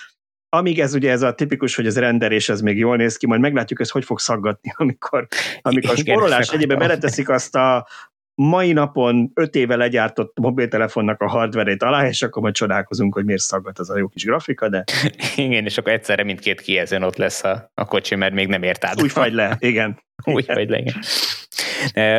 [0.49, 3.27] amíg ez ugye ez a tipikus, hogy ez render és ez még jól néz ki,
[3.27, 5.27] majd meglátjuk, ez hogy fog szaggatni, amikor,
[5.61, 7.87] amikor a spórolás egyébben beleteszik azt a
[8.37, 13.41] mai napon öt éve legyártott mobiltelefonnak a hardverét alá, és akkor majd csodálkozunk, hogy miért
[13.41, 14.85] szaggat az a jó kis grafika, de...
[15.37, 18.85] Igen, és akkor egyszerre mindkét kijelzőn ott lesz a, a kocsi, mert még nem ért
[18.85, 19.03] át.
[19.03, 20.01] Úgy fagy le, igen.
[20.35, 20.95] Úgy fagy le, igen.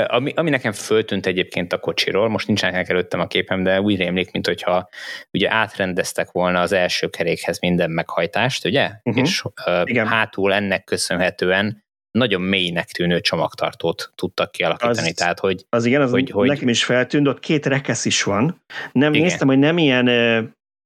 [0.07, 4.31] Ami, ami nekem föltűnt egyébként a kocsiról, most nincsenek előttem a képem, de úgy rémlik,
[4.31, 4.89] mint hogyha
[5.31, 8.91] ugye átrendeztek volna az első kerékhez minden meghajtást, ugye?
[9.03, 9.23] Uh-huh.
[9.23, 11.85] És uh, hátul ennek köszönhetően
[12.17, 15.07] nagyon mélynek tűnő csomagtartót tudtak kialakítani.
[15.07, 18.23] Az, Tehát, hogy, az igen, az hogy, hogy, nekem is feltűnt, ott két rekesz is
[18.23, 18.61] van.
[18.91, 19.25] Nem igen.
[19.25, 20.07] néztem, hogy nem ilyen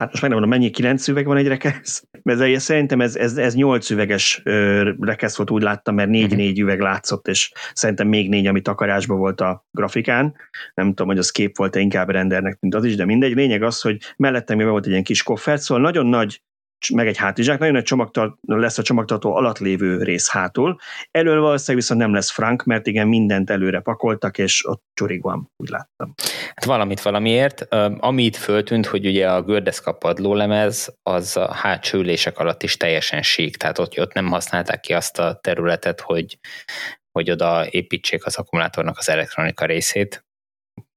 [0.02, 3.16] hát most meg nem mondom, mennyi kilenc üveg van egy rekesz, mert ez, szerintem ez,
[3.16, 4.42] ez, ez nyolc üveges
[5.00, 6.62] rekesz volt, úgy láttam, mert négy-négy mhm.
[6.62, 10.36] üveg látszott, és szerintem még négy, ami takarásban volt a grafikán.
[10.74, 13.36] Nem tudom, hogy az kép volt-e inkább rendernek, mint az is, de mindegy.
[13.36, 16.42] Lényeg az, hogy mellettem mi volt egy ilyen kis koffert, szóval nagyon nagy
[16.90, 20.80] meg egy hátizsák, nagyon nagy csomagtart, lesz a csomagtartó alatt lévő rész hátul.
[21.12, 25.52] Elől valószínűleg viszont nem lesz frank, mert igen, mindent előre pakoltak, és ott csurig van,
[25.58, 26.14] úgy láttam.
[26.56, 27.62] Hát valamit valamiért.
[28.00, 33.58] Amit föltűnt, hogy ugye a gördeszka padlólemez, az a hátsó ülések alatt is teljesen sík,
[33.58, 36.40] tehát ott, ott nem használták ki azt a területet, hogy,
[37.12, 40.26] hogy oda építsék az akkumulátornak az elektronika részét.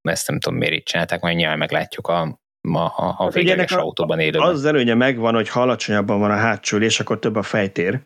[0.03, 4.19] Ezt nem tudom, miért így csinálták, majd nyilván meglátjuk a ma a, a végleges autóban.
[4.19, 8.01] Az, az előnye megvan, hogy ha alacsonyabban van a hátsó ülés, akkor több a fejtér.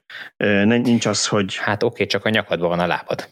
[0.65, 1.57] Nincs az, hogy...
[1.57, 3.29] Hát oké, okay, csak a nyakadban van a lábad.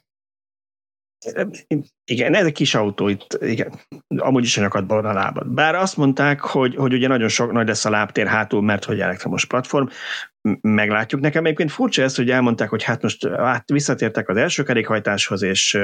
[2.05, 3.73] Igen, ez egy kis autó itt, igen,
[4.17, 5.49] amúgy is a nyakadban van a lábad.
[5.49, 9.01] Bár azt mondták, hogy, hogy ugye nagyon sok nagy lesz a lábtér hátul, mert hogy
[9.01, 9.87] elektromos platform,
[10.61, 11.21] meglátjuk.
[11.21, 15.79] Nekem egyébként furcsa ez, hogy elmondták, hogy hát most hát visszatértek az első kerékhajtáshoz, és,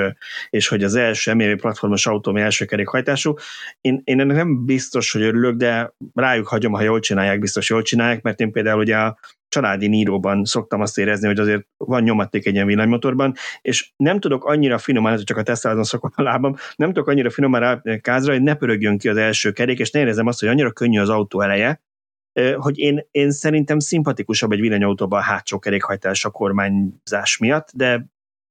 [0.51, 3.35] és hogy az első MRV platformos autó, ami első kerékhajtású.
[3.81, 7.83] Én, én ennek nem biztos, hogy örülök, de rájuk hagyom, ha jól csinálják, biztos jól
[7.83, 12.47] csinálják, mert én például ugye a családi níróban szoktam azt érezni, hogy azért van nyomaték
[12.47, 16.57] egy ilyen villanymotorban, és nem tudok annyira finoman, ez csak a Teslázon szokott a lábam,
[16.77, 20.01] nem tudok annyira finoman rá kázra, hogy ne pörögjön ki az első kerék, és ne
[20.01, 21.81] érezzem azt, hogy annyira könnyű az autó eleje,
[22.57, 28.07] hogy én, én szerintem szimpatikusabb egy villanyautóban a hátsó kerékhajtás a kormányzás miatt, de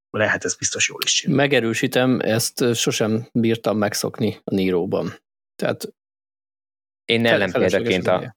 [0.10, 1.36] lehet ez biztos jól is csinál.
[1.36, 5.14] Megerősítem, ezt sosem bírtam megszokni a Níróban.
[5.56, 5.94] Tehát
[7.06, 8.36] én ellenpéldaként a,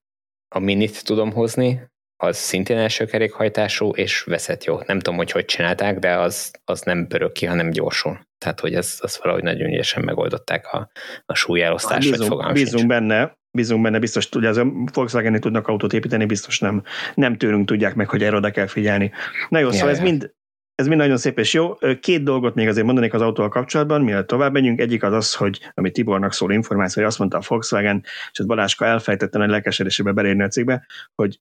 [0.49, 1.81] a minit tudom hozni,
[2.17, 4.79] az szintén első kerékhajtású, és veszett jó.
[4.87, 8.27] Nem tudom, hogy hogy csinálták, de az, az nem pörög ki, hanem gyorsul.
[8.39, 10.91] Tehát, hogy ez, az valahogy nagyon ügyesen megoldották a,
[11.25, 14.63] a súlyelosztást, bízunk, vagy Bízunk benne, bízunk benne, biztos tudja, az
[14.93, 16.83] volkswagen tudnak autót építeni, biztos nem,
[17.15, 19.13] nem tőlünk tudják meg, hogy erre oda kell figyelni.
[19.49, 19.95] Na jó, ja, szóval ja.
[19.95, 20.35] ez mind,
[20.75, 21.75] ez mind nagyon szép és jó.
[22.01, 24.81] Két dolgot még azért mondanék az autóval kapcsolatban, mielőtt tovább megyünk.
[24.81, 28.47] Egyik az az, hogy ami Tibornak szól információ, hogy azt mondta a Volkswagen, és ez
[28.47, 31.41] Baláska elfejtette nagy lelkesedésébe belérni a cikkbe, hogy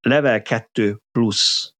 [0.00, 1.74] level 2 plusz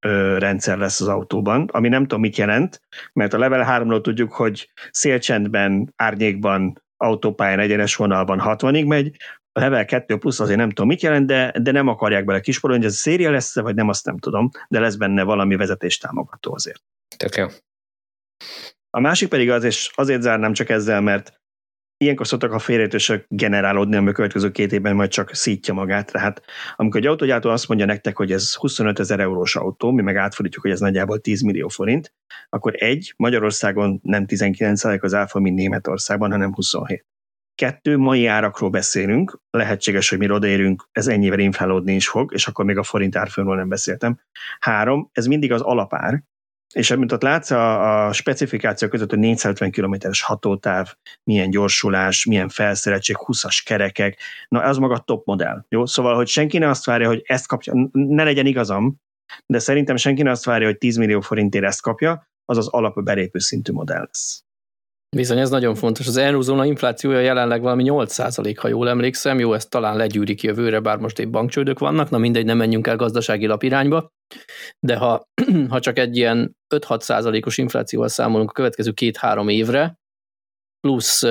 [0.00, 2.80] ö, rendszer lesz az autóban, ami nem tudom mit jelent,
[3.12, 9.16] mert a level 3-ról tudjuk, hogy szélcsendben, árnyékban, autópályán egyenes vonalban 60-ig megy,
[9.52, 12.82] a level 2 plusz azért nem tudom mit jelent, de, de nem akarják bele kisporolni,
[12.82, 15.98] hogy ez a széria lesz vagy nem, azt nem tudom, de lesz benne valami vezetés
[15.98, 16.82] támogató azért.
[17.16, 17.46] Tök jó.
[18.90, 21.40] A másik pedig az, és azért zárnám csak ezzel, mert
[21.98, 26.12] ilyenkor szoktak a félreértések generálódni, ami a következő két évben majd csak szítja magát.
[26.12, 26.42] Tehát
[26.76, 30.62] amikor egy autógyártó azt mondja nektek, hogy ez 25 ezer eurós autó, mi meg átfordítjuk,
[30.62, 32.12] hogy ez nagyjából 10 millió forint,
[32.48, 37.06] akkor egy, Magyarországon nem 19% az áfa, mint Németországban, hanem 27.
[37.54, 42.64] Kettő, mai árakról beszélünk, lehetséges, hogy mi odaérünk, ez ennyivel inflálódni is fog, és akkor
[42.64, 44.20] még a forint árfolyamról nem beszéltem.
[44.58, 46.22] Három, ez mindig az alapár,
[46.74, 52.48] és mint ott látsz a, a specifikáció között, hogy 450 km-es hatótáv, milyen gyorsulás, milyen
[52.48, 55.64] felszereltség, 20-as kerekek, na ez maga top modell.
[55.68, 55.86] Jó?
[55.86, 59.00] Szóval, hogy senki ne azt várja, hogy ezt kapja, ne legyen igazam,
[59.46, 63.02] de szerintem senki ne azt várja, hogy 10 millió forintért ezt kapja, az az alap
[63.02, 64.47] belépő szintű modell lesz.
[65.16, 66.06] Bizony, ez nagyon fontos.
[66.06, 69.38] Az eurozóna inflációja jelenleg valami 8% ha jól emlékszem.
[69.38, 72.96] Jó, ezt talán legyűrik jövőre, bár most épp bankcsődök vannak, na mindegy, nem menjünk el
[72.96, 74.12] gazdasági lapirányba.
[74.86, 75.28] De ha,
[75.68, 79.98] ha csak egy ilyen 5-6 százalékos inflációval számolunk a következő két-három évre,
[80.80, 81.22] plusz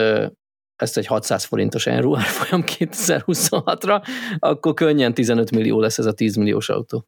[0.76, 4.08] ezt egy 600 forintos enru árfolyam 2026-ra,
[4.40, 7.08] akkor könnyen 15 millió lesz ez a 10 milliós autó.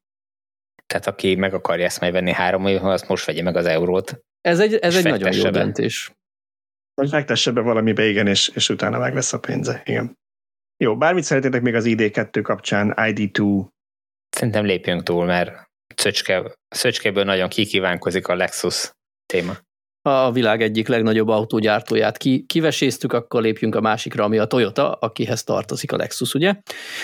[0.85, 4.19] Tehát aki meg akarja ezt majd venni három évben, azt most vegye meg az eurót.
[4.41, 6.11] Ez egy, ez egy nagyon jó döntés.
[6.99, 10.17] Vagy fektesse be valamibe, igen, és, és utána meg lesz a pénze, igen.
[10.77, 13.65] Jó, bármit szeretnétek még az ID2 kapcsán, ID2?
[14.29, 18.91] Szerintem lépjünk túl, mert szöcske, szöcskéből nagyon kikívánkozik a Lexus
[19.25, 19.57] téma.
[20.01, 25.43] A világ egyik legnagyobb autógyártóját ki, kiveséztük, akkor lépjünk a másikra, ami a Toyota, akihez
[25.43, 26.55] tartozik a Lexus, ugye?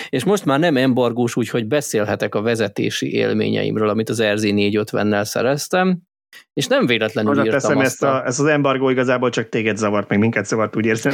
[0.08, 6.02] És most már nem embargós, úgyhogy beszélhetek a vezetési élményeimről, amit az RZ 450-nel szereztem.
[6.52, 9.76] És nem véletlenül Oda írtam teszem, azt ezt, a, ezt az embargó igazából csak téged
[9.76, 11.12] zavart, meg minket zavart, úgy érzem,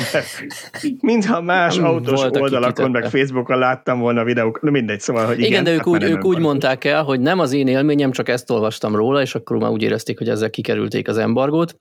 [1.01, 5.51] mintha más nem autós oldalakon, meg Facebookon láttam volna videók, no mindegy, szóval, hogy igen.
[5.51, 8.29] Igen, de ők, hát úgy, ők úgy mondták el, hogy nem az én élményem, csak
[8.29, 11.77] ezt olvastam róla, és akkor már úgy érezték, hogy ezzel kikerülték az embargót.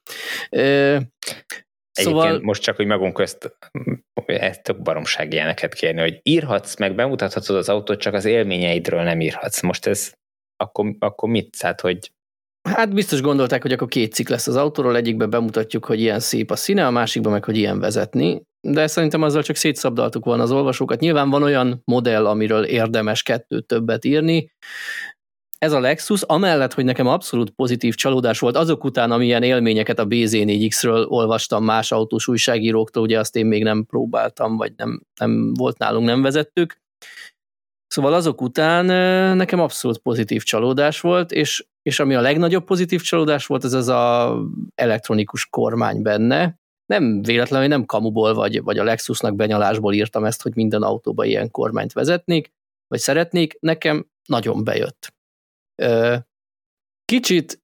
[1.92, 2.24] Szóval...
[2.24, 3.58] Egyébként most csak, hogy magunk közt
[4.26, 9.22] ezt tök baromság ilyeneket kérni, hogy írhatsz, meg bemutathatod az autót, csak az élményeidről nem
[9.22, 9.62] írhatsz.
[9.62, 10.14] Most ez
[10.58, 11.58] akkor, akkor mit?
[11.60, 12.12] Tehát, hogy
[12.70, 16.52] Hát biztos gondolták, hogy akkor két cikk lesz az autóról, egyikben bemutatjuk, hogy ilyen szép
[16.52, 20.52] a színe, a másikban meg, hogy ilyen vezetni, de szerintem azzal csak szétszabdaltuk volna az
[20.52, 21.00] olvasókat.
[21.00, 24.52] Nyilván van olyan modell, amiről érdemes kettőt többet írni,
[25.58, 30.08] ez a Lexus, amellett, hogy nekem abszolút pozitív csalódás volt, azok után, amilyen élményeket a
[30.08, 35.78] BZ4X-ről olvastam más autós újságíróktól, ugye azt én még nem próbáltam, vagy nem, nem volt
[35.78, 36.78] nálunk, nem vezettük.
[37.88, 38.86] Szóval azok után
[39.36, 43.88] nekem abszolút pozitív csalódás volt, és és ami a legnagyobb pozitív csalódás volt, ez az
[43.88, 44.38] a
[44.76, 46.60] elektronikus kormány benne.
[46.86, 51.52] Nem véletlenül, nem kamuból vagy, vagy a Lexusnak benyalásból írtam ezt, hogy minden autóba ilyen
[51.52, 52.52] kormányt vezetnék,
[52.88, 55.14] vagy szeretnék, nekem nagyon bejött.
[57.06, 57.62] Kicsit,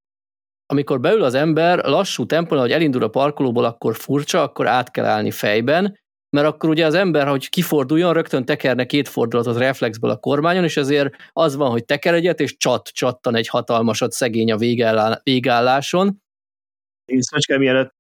[0.66, 5.06] amikor beül az ember, lassú tempón, hogy elindul a parkolóból, akkor furcsa, akkor át kell
[5.06, 10.18] állni fejben, mert akkor ugye az ember, hogy kiforduljon, rögtön tekerne két fordulatot reflexből a
[10.18, 14.58] kormányon, és ezért az van, hogy teker egyet, és csat, csattan egy hatalmasat szegény a
[15.24, 16.22] végálláson.
[17.06, 17.96] Én Szöcske, mielőtt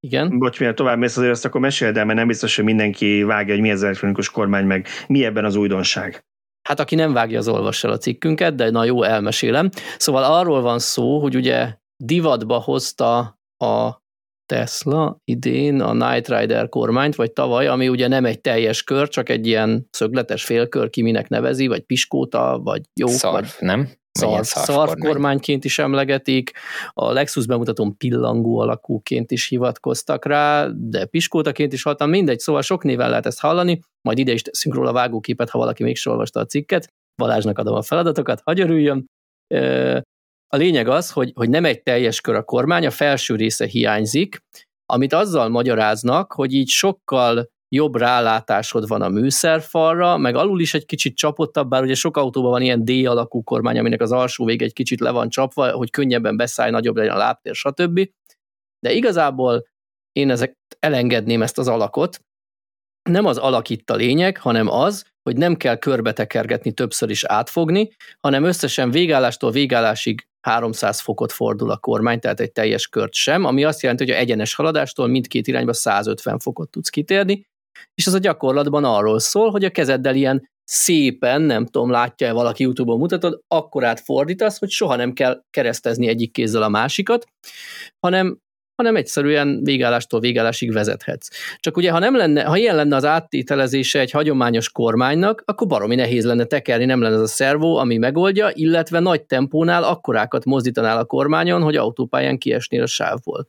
[0.00, 0.38] igen.
[0.38, 3.52] Bocs, mielőtt tovább mész, azért azt akkor meséld el, mert nem biztos, hogy mindenki vágja,
[3.52, 6.24] hogy mi az elektronikus kormány, meg mi ebben az újdonság.
[6.68, 9.70] Hát aki nem vágja, az olvassa a cikkünket, de na jó, elmesélem.
[9.98, 13.18] Szóval arról van szó, hogy ugye divatba hozta
[13.56, 14.02] a
[14.46, 19.28] Tesla idén a Night Rider kormányt, vagy tavaly, ami ugye nem egy teljes kör, csak
[19.28, 23.06] egy ilyen szögletes félkör, ki minek nevezi, vagy piskóta, vagy jó.
[23.06, 23.88] Szarf, vagy nem?
[24.18, 26.50] Szarf, szarf kormányként is emlegetik,
[26.92, 32.84] a Lexus bemutatón pillangó alakúként is hivatkoztak rá, de piskótaként is haltam, mindegy, szóval sok
[32.84, 36.46] néven lehet ezt hallani, majd ide is teszünk róla vágóképet, ha valaki még olvasta a
[36.46, 36.88] cikket,
[37.22, 39.06] Balázsnak adom a feladatokat, hagy örüljön.
[40.54, 44.42] A lényeg az, hogy, hogy nem egy teljes kör a kormány, a felső része hiányzik,
[44.86, 50.86] amit azzal magyaráznak, hogy így sokkal jobb rálátásod van a műszerfalra, meg alul is egy
[50.86, 54.72] kicsit csapottabb, bár ugye sok autóban van ilyen D-alakú kormány, aminek az alsó vége egy
[54.72, 58.10] kicsit le van csapva, hogy könnyebben beszállj, nagyobb legyen a lábtér, stb.
[58.80, 59.66] De igazából
[60.12, 62.20] én ezek elengedném ezt az alakot.
[63.10, 67.90] Nem az alak itt a lényeg, hanem az, hogy nem kell körbetekergetni, többször is átfogni,
[68.20, 73.64] hanem összesen végállástól végállásig 300 fokot fordul a kormány, tehát egy teljes kört sem, ami
[73.64, 77.46] azt jelenti, hogy a egyenes haladástól mindkét irányba 150 fokot tudsz kitérni,
[77.94, 82.62] és ez a gyakorlatban arról szól, hogy a kezeddel ilyen szépen, nem tudom, látja-e valaki
[82.62, 87.26] YouTube-on mutatod, akkor átfordítasz, hogy soha nem kell keresztezni egyik kézzel a másikat,
[88.00, 88.38] hanem
[88.76, 91.28] hanem egyszerűen végállástól végállásig vezethetsz.
[91.60, 95.94] Csak ugye, ha nem lenne, ha ilyen lenne az áttételezése egy hagyományos kormánynak, akkor baromi
[95.94, 100.98] nehéz lenne tekerni, nem lenne az a szervó, ami megoldja, illetve nagy tempónál akkorákat mozdítanál
[100.98, 103.48] a kormányon, hogy autópályán kiesnél a sávból.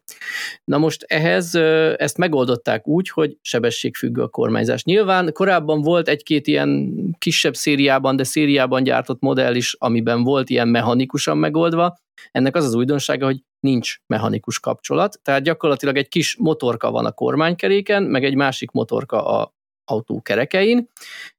[0.63, 1.55] Na most ehhez
[1.97, 4.83] ezt megoldották úgy, hogy sebességfüggő a kormányzás.
[4.83, 10.67] Nyilván korábban volt egy-két ilyen kisebb szériában, de szériában gyártott modell is, amiben volt ilyen
[10.67, 11.97] mechanikusan megoldva,
[12.31, 17.11] ennek az az újdonsága, hogy nincs mechanikus kapcsolat, tehát gyakorlatilag egy kis motorka van a
[17.11, 19.53] kormánykeréken, meg egy másik motorka a
[19.85, 20.89] autó kerekein,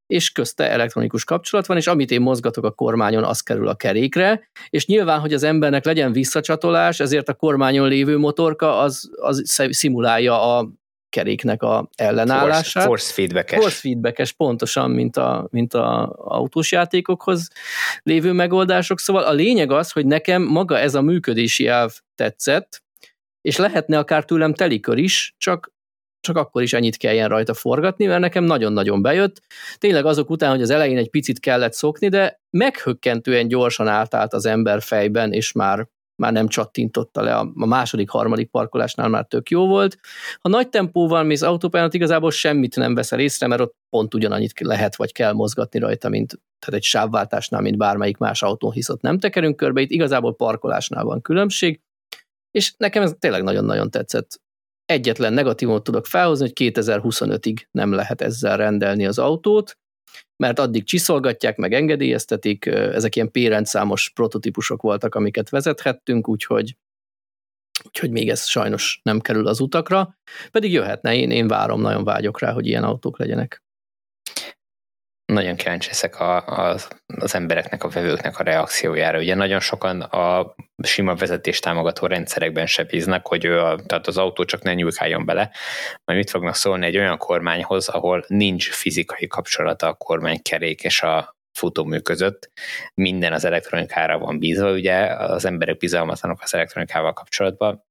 [0.07, 4.49] és közte elektronikus kapcsolat van, és amit én mozgatok a kormányon, az kerül a kerékre,
[4.71, 10.57] és nyilván, hogy az embernek legyen visszacsatolás, ezért a kormányon lévő motorka az, az szimulálja
[10.57, 10.69] a
[11.09, 12.62] keréknek a ellenállását.
[12.62, 13.59] Force, force feedbackes.
[13.59, 17.49] Force feedbackes, pontosan, mint a, mint a autós játékokhoz
[18.03, 19.01] lévő megoldások.
[19.01, 22.83] Szóval a lényeg az, hogy nekem maga ez a működési elv tetszett,
[23.40, 25.75] és lehetne akár tőlem telikör is, csak
[26.21, 29.42] csak akkor is ennyit kelljen rajta forgatni, mert nekem nagyon-nagyon bejött.
[29.79, 34.47] Tényleg azok után, hogy az elején egy picit kellett szokni, de meghökkentően gyorsan átállt az
[34.47, 39.67] ember fejben, és már már nem csattintotta le, a második, harmadik parkolásnál már tök jó
[39.67, 39.99] volt.
[40.41, 44.97] Ha nagy tempóval mész autópályán, igazából semmit nem veszel észre, mert ott pont ugyanannyit lehet
[44.97, 49.19] vagy kell mozgatni rajta, mint tehát egy sávváltásnál, mint bármelyik más autón, hisz ott nem
[49.19, 51.81] tekerünk körbe, itt igazából parkolásnál van különbség,
[52.51, 54.41] és nekem ez tényleg nagyon-nagyon tetszett.
[54.85, 59.79] Egyetlen negatívot tudok felhozni, hogy 2025-ig nem lehet ezzel rendelni az autót,
[60.37, 66.77] mert addig csiszolgatják, meg engedélyeztetik, ezek ilyen P-rendszámos prototípusok voltak, amiket vezethettünk, úgyhogy,
[67.85, 70.19] úgyhogy még ez sajnos nem kerül az utakra,
[70.51, 73.65] pedig jöhetne, én, én várom, nagyon vágyok rá, hogy ilyen autók legyenek
[75.27, 79.19] nagyon kíváncsi leszek a, az, az embereknek, a vevőknek a reakciójára.
[79.19, 84.19] Ugye nagyon sokan a sima vezetés támogató rendszerekben se bíznak, hogy ő a, tehát az
[84.19, 85.51] autó csak ne nyúlkáljon bele,
[86.05, 91.35] majd mit fognak szólni egy olyan kormányhoz, ahol nincs fizikai kapcsolata a kormánykerék és a
[91.59, 92.51] futómű között,
[92.95, 97.85] minden az elektronikára van bízva, ugye az emberek bizalmatlanok az elektronikával kapcsolatban,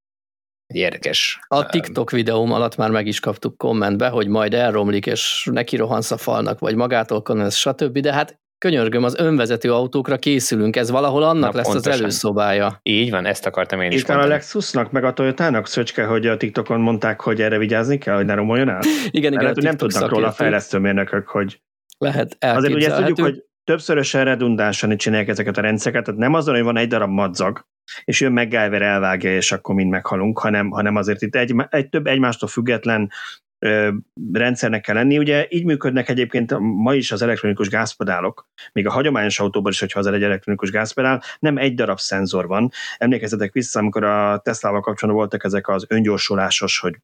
[0.68, 1.40] érdekes.
[1.48, 6.12] A TikTok videóm alatt már meg is kaptuk kommentbe, hogy majd elromlik, és neki rohansz
[6.12, 8.00] a falnak, vagy magától konvensz, stb.
[8.00, 11.92] De hát könyörgöm, az önvezető autókra készülünk, ez valahol annak Na, lesz pontosan.
[11.92, 12.80] az előszobája.
[12.84, 14.30] Így van, ezt akartam én is Itt mondani.
[14.30, 18.26] a Lexusnak, meg a Toyotának Szöcske, hogy a TikTokon mondták, hogy erre vigyázni kell, hogy
[18.26, 18.80] ne romoljon el?
[19.10, 19.44] igen, igen.
[19.44, 21.62] Lehet, nem tudnak róla a fejlesztőmérnökök, hogy
[21.98, 26.56] lehet Azért ugye ezt tudjuk, hogy többszörösen redundánsan csinálják ezeket a rendszereket, tehát nem azon,
[26.56, 27.68] hogy van egy darab madzag,
[28.04, 32.08] és jön MacGyver elvágja, és akkor mind meghalunk, hanem, hanem azért itt egy, egy több
[32.08, 33.12] egymástól független
[33.60, 33.92] ö,
[34.34, 35.18] rendszernek kell lenni.
[35.18, 40.00] Ugye így működnek egyébként ma is az elektronikus gázpedálok, még a hagyományos autóban is, hogyha
[40.00, 42.72] az egy elektronikus gázpedál, nem egy darab szenzor van.
[42.98, 46.96] Emlékezzetek vissza, amikor a Tesla-val kapcsolatban voltak ezek az öngyorsulásos, hogy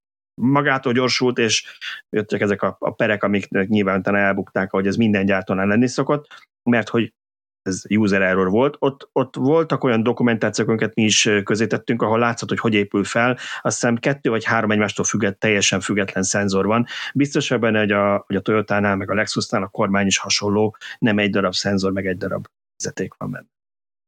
[0.42, 1.78] magától gyorsult, és
[2.10, 6.28] jöttek ezek a, a perek, amik nyilván utána elbukták, hogy ez minden gyártónál lenni szokott,
[6.70, 7.14] mert hogy
[7.62, 8.76] ez user error volt.
[8.80, 13.04] Ott, ott voltak olyan dokumentációk, amiket mi is közé tettünk, ahol látszott, hogy hogy épül
[13.04, 13.38] fel.
[13.62, 16.86] Azt hiszem kettő vagy három egymástól függet, teljesen független szenzor van.
[17.14, 21.18] Biztos vagy hogy a, hogy a Toyota-nál, meg a Lexusnál a kormány is hasonló, nem
[21.18, 22.48] egy darab szenzor, meg egy darab
[22.78, 23.46] vezeték van benne.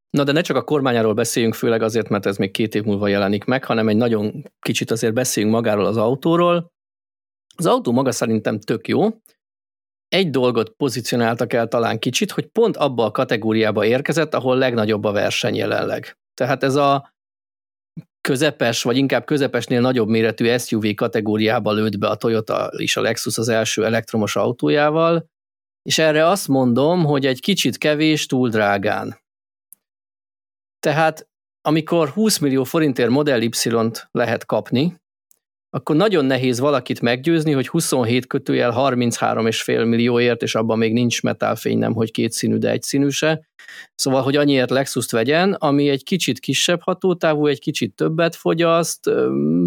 [0.09, 3.07] Na de ne csak a kormányáról beszéljünk, főleg azért, mert ez még két év múlva
[3.07, 6.71] jelenik meg, hanem egy nagyon kicsit azért beszéljünk magáról az autóról.
[7.55, 9.09] Az autó maga szerintem tök jó,
[10.13, 15.11] egy dolgot pozícionáltak el talán kicsit, hogy pont abba a kategóriába érkezett, ahol legnagyobb a
[15.11, 16.17] verseny jelenleg.
[16.33, 17.13] Tehát ez a
[18.21, 23.37] közepes, vagy inkább közepesnél nagyobb méretű SUV kategóriába lőtt be a Toyota és a Lexus
[23.37, 25.29] az első elektromos autójával,
[25.81, 29.19] és erre azt mondom, hogy egy kicsit kevés, túl drágán.
[30.79, 31.27] Tehát
[31.61, 35.01] amikor 20 millió forintért Model Y-t lehet kapni,
[35.75, 41.77] akkor nagyon nehéz valakit meggyőzni, hogy 27 kötőjel 33,5 millióért, és abban még nincs metálfény,
[41.77, 43.47] nem hogy kétszínű, de egyszínű se.
[43.95, 49.09] Szóval, hogy annyiért Lexus-t vegyen, ami egy kicsit kisebb hatótávú, egy kicsit többet fogyaszt,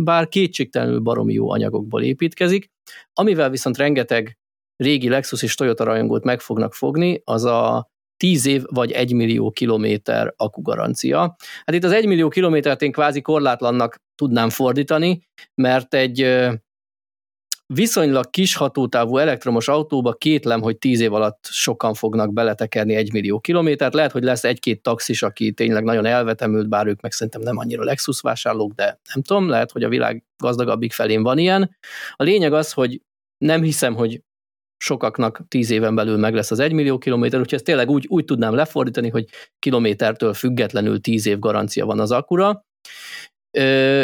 [0.05, 2.71] bár kétségtelenül baromi jó anyagokból építkezik.
[3.12, 4.38] Amivel viszont rengeteg
[4.77, 9.50] régi Lexus és Toyota rajongót meg fognak fogni, az a 10 év vagy 1 millió
[9.50, 11.37] kilométer akugarancia.
[11.64, 15.22] Hát itt az 1 millió kilométert én kvázi korlátlannak tudnám fordítani,
[15.55, 16.46] mert egy
[17.74, 23.40] viszonylag kis hatótávú elektromos autóba kétlem, hogy 10 év alatt sokan fognak beletekerni 1 millió
[23.40, 23.94] kilométert.
[23.94, 27.85] Lehet, hogy lesz egy-két taxis, aki tényleg nagyon elvetemült, bár ők meg szerintem nem annyira
[27.85, 31.76] Lexus vásárlók, de nem tudom, lehet, hogy a világ gazdagabbik felén van ilyen.
[32.12, 33.00] A lényeg az, hogy
[33.38, 34.22] nem hiszem, hogy
[34.77, 38.25] sokaknak tíz éven belül meg lesz az egy millió kilométer, úgyhogy ezt tényleg úgy, úgy
[38.25, 39.27] tudnám lefordítani, hogy
[39.59, 42.65] kilométertől függetlenül tíz év garancia van az akura.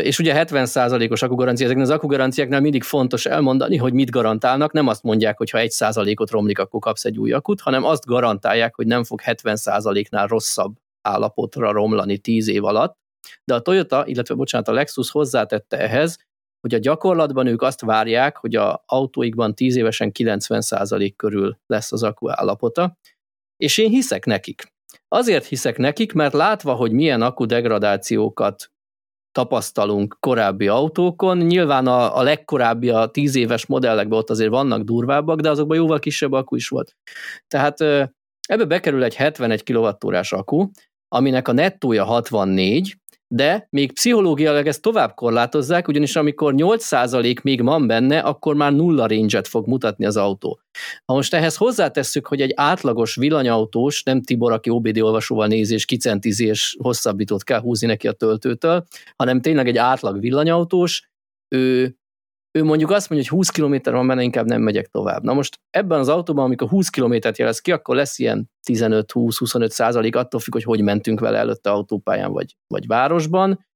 [0.03, 4.73] És ugye 70%-os akkugarancia, ezeknek az akkugaranciáknál mindig fontos elmondani, hogy mit garantálnak.
[4.73, 8.75] Nem azt mondják, hogy ha 1%-ot romlik, akkor kapsz egy új akut, hanem azt garantálják,
[8.75, 12.97] hogy nem fog 70%-nál rosszabb állapotra romlani 10 év alatt.
[13.45, 16.19] De a Toyota, illetve bocsánat, a Lexus hozzátette ehhez,
[16.63, 22.03] hogy a gyakorlatban ők azt várják, hogy a autóikban 10 évesen 90% körül lesz az
[22.03, 22.99] akku állapota,
[23.57, 24.73] és én hiszek nekik.
[25.09, 28.71] Azért hiszek nekik, mert látva, hogy milyen akku degradációkat
[29.33, 31.39] tapasztalunk korábbi autókon.
[31.39, 35.99] Nyilván a, a legkorábbi, a 10 éves modellekben ott azért vannak durvábbak, de azokban jóval
[35.99, 36.97] kisebb akku is volt.
[37.49, 37.81] Tehát
[38.49, 40.71] ebbe bekerül egy 71 kWh akku,
[41.09, 42.97] aminek a nettója 64,
[43.35, 49.07] de még pszichológiailag ezt tovább korlátozzák, ugyanis amikor 8% még van benne, akkor már nulla
[49.07, 50.61] range fog mutatni az autó.
[51.05, 55.85] Ha most ehhez hozzátesszük, hogy egy átlagos villanyautós, nem Tibor, aki OBD olvasóval nézi és
[55.85, 58.85] kicentizi és hosszabbítót kell húzni neki a töltőtől,
[59.17, 61.11] hanem tényleg egy átlag villanyautós,
[61.49, 61.97] ő
[62.55, 65.23] ő mondjuk azt mondja, hogy 20 km van benne, inkább nem megyek tovább.
[65.23, 70.17] Na most ebben az autóban, amikor 20 km-t jelez ki, akkor lesz ilyen 15-20-25 százalék,
[70.17, 73.67] attól függ, hogy hogy mentünk vele előtte autópályán vagy, vagy városban.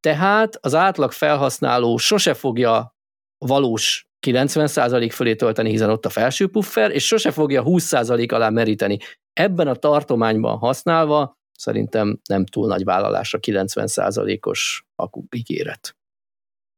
[0.00, 2.96] Tehát az átlag felhasználó sose fogja
[3.38, 8.98] valós 90% fölé tölteni, hiszen ott a felső puffer, és sose fogja 20% alá meríteni.
[9.32, 15.94] Ebben a tartományban használva szerintem nem túl nagy vállalás a 90%-os akku ígéret.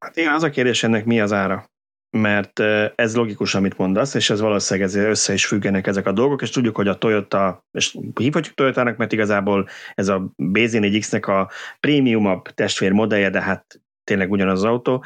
[0.02, 1.70] Hát igen, az a kérdés ennek mi az ára?
[2.10, 2.60] Mert
[2.94, 6.50] ez logikus, amit mondasz, és ez valószínűleg ezért össze is függenek ezek a dolgok, és
[6.50, 11.50] tudjuk, hogy a Toyota, és hívhatjuk Toyotának, mert igazából ez a BZ4X-nek a
[11.80, 15.04] prémiumabb testvér modellje, de hát tényleg ugyanaz az autó.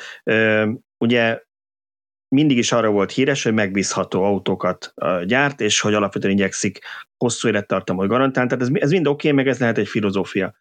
[0.99, 1.42] Ugye
[2.28, 4.94] mindig is arra volt híres, hogy megbízható autókat
[5.24, 6.78] gyárt, és hogy alapvetően igyekszik
[7.16, 8.49] hosszú élettartamot garantálni.
[8.49, 10.55] Tehát ez, ez mind oké, okay, meg ez lehet egy filozófia.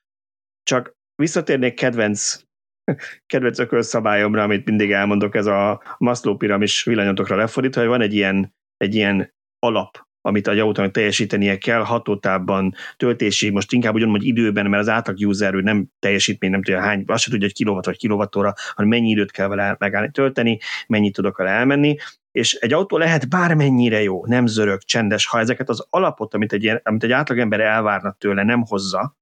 [0.63, 2.44] Csak visszatérnék kedvenc
[3.27, 8.55] kedvenc ökölszabályomra, amit mindig elmondok, ez a Maslow piramis villanyotokra lefordítva, hogy van egy ilyen,
[8.77, 14.81] egy ilyen alap, amit a autónak teljesítenie kell, hatótávban, töltési, most inkább ugyanúgy időben, mert
[14.81, 18.53] az átlag user nem teljesítmény, nem tudja hány, azt se tudja, hogy kilowatt vagy kilowattóra,
[18.75, 21.95] hanem mennyi időt kell vele megállni, tölteni, mennyit tudok vele elmenni,
[22.31, 26.79] és egy autó lehet bármennyire jó, nem zörög, csendes, ha ezeket az alapot, amit egy,
[26.83, 29.17] amit egy átlagember elvárna tőle, nem hozza,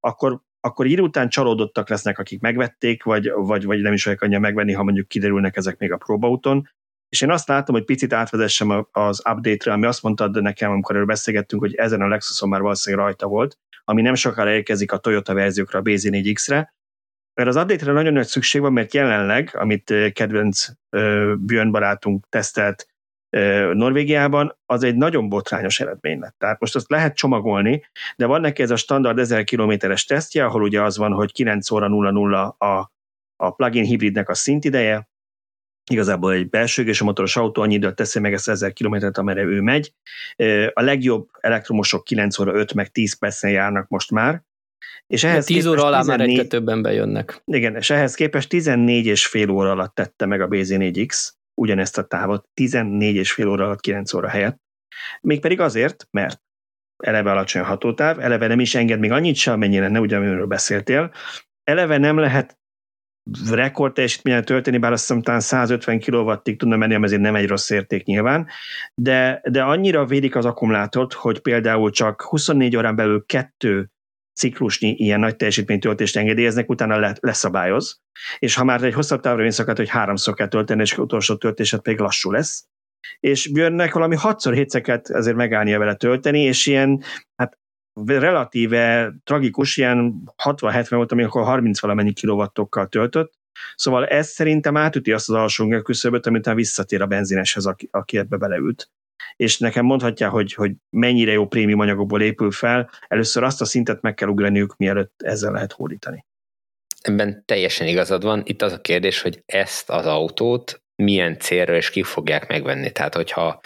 [0.00, 4.40] akkor akkor idő után csalódottak lesznek, akik megvették, vagy, vagy, vagy nem is vagyok annyira
[4.40, 6.68] megvenni, ha mondjuk kiderülnek ezek még a próbaúton.
[7.08, 11.06] És én azt látom, hogy picit átvezessem az update-re, ami azt mondtad nekem, amikor erről
[11.06, 15.34] beszélgettünk, hogy ezen a Lexuson már valószínűleg rajta volt, ami nem sokára érkezik a Toyota
[15.34, 16.74] verziókra, a BZ4X-re,
[17.34, 20.66] mert az update-re nagyon nagy szükség van, mert jelenleg, amit kedvenc
[21.38, 22.86] Björn barátunk tesztelt
[23.72, 26.34] Norvégiában, az egy nagyon botrányos eredmény lett.
[26.38, 27.84] Tehát most azt lehet csomagolni,
[28.16, 31.70] de van neki ez a standard 1000 kilométeres tesztje, ahol ugye az van, hogy 9
[31.70, 32.92] óra 00 a,
[33.36, 35.08] a plug-in hibridnek a szintideje,
[35.90, 39.42] igazából egy belső és a motoros autó annyi időt teszi meg ezt 1000 kilométert, amire
[39.42, 39.92] ő megy.
[40.72, 44.42] A legjobb elektromosok 9 óra 5 meg 10 percen járnak most már,
[45.06, 47.42] és ehhez 10 óra alá 14, már egyre többen bejönnek.
[47.44, 52.06] Igen, és ehhez képest 14 és fél óra alatt tette meg a BZ4X, ugyanezt a
[52.06, 54.60] távot 14 és fél óra alatt 9 óra helyett.
[55.20, 56.40] Mégpedig azért, mert
[56.96, 61.12] eleve alacsony hatótáv, eleve nem is enged még annyit sem, amennyire ne ugyanamiről beszéltél,
[61.64, 62.58] eleve nem lehet
[63.50, 67.70] rekord teljesítményen tölteni, bár azt hiszem talán 150 kW-ig tudna menni, ezért nem egy rossz
[67.70, 68.46] érték nyilván,
[68.94, 73.90] de, de annyira védik az akkumulátort, hogy például csak 24 órán belül kettő
[74.36, 78.00] ciklusnyi ilyen nagy teljesítménytöltést engedélyeznek, utána le, leszabályoz,
[78.38, 81.98] és ha már egy hosszabb távra szakadt, hogy háromszor kell tölteni, és utolsó töltésed pedig
[81.98, 82.66] lassú lesz,
[83.20, 87.02] és Björnnek valami hatszor hétszeket ezért megállnia vele tölteni, és ilyen,
[87.36, 87.58] hát
[88.04, 93.32] relatíve tragikus, ilyen 60-70 volt, amikor 30 valamennyi kilovattokkal töltött,
[93.74, 98.36] Szóval ez szerintem átüti azt az alsó küszöböt, amit visszatér a benzineshez, aki, aki ebbe
[98.36, 98.90] beleült
[99.36, 104.00] és nekem mondhatja, hogy, hogy mennyire jó prémium anyagokból épül fel, először azt a szintet
[104.00, 106.24] meg kell ugraniuk, mielőtt ezzel lehet hódítani.
[107.00, 108.42] Ebben teljesen igazad van.
[108.44, 112.90] Itt az a kérdés, hogy ezt az autót milyen célra és ki fogják megvenni.
[112.90, 113.60] Tehát, hogyha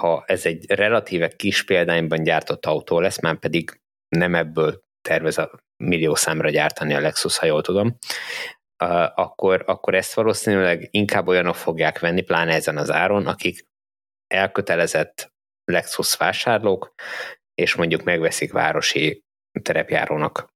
[0.00, 5.50] ha ez egy relatíve kis példányban gyártott autó lesz, már pedig nem ebből tervez a
[5.76, 7.96] millió számra gyártani a Lexus, ha jól tudom,
[9.14, 13.68] akkor, akkor ezt valószínűleg inkább olyanok fogják venni, pláne ezen az áron, akik
[14.30, 15.32] elkötelezett
[15.64, 16.94] Lexus vásárlók,
[17.54, 19.22] és mondjuk megveszik városi
[19.62, 20.48] terepjárónak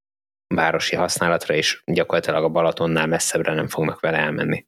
[0.55, 4.67] városi használatra, és gyakorlatilag a Balatonnál messzebbre nem fognak vele elmenni.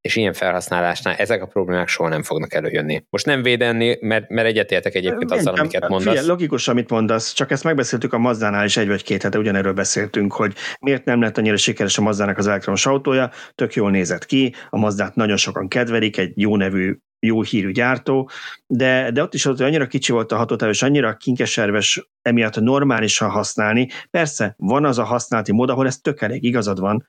[0.00, 3.04] És ilyen felhasználásnál ezek a problémák soha nem fognak előjönni.
[3.10, 6.08] Most nem védeni, mert, mert egyetértek egyébként azzal, nem, amiket mondasz.
[6.08, 9.72] Figyelj, logikus, amit mondasz, csak ezt megbeszéltük a Mazdánál is egy vagy két hete, ugyanerről
[9.72, 14.26] beszéltünk, hogy miért nem lett annyira sikeres a Mazdának az elektromos autója, tök jól nézett
[14.26, 18.30] ki, a Mazdát nagyon sokan kedvelik, egy jó nevű jó hírű gyártó,
[18.66, 22.60] de, de ott is az, hogy annyira kicsi volt a hatótáv, és annyira kinkeserves emiatt
[22.60, 23.88] normálisan használni.
[24.10, 27.08] Persze, van az a használati mód, ahol ez tök elég, igazad van,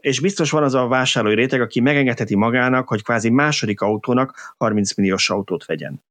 [0.00, 4.94] és biztos van az a vásárlói réteg, aki megengedheti magának, hogy kvázi második autónak 30
[4.94, 6.04] milliós autót vegyen.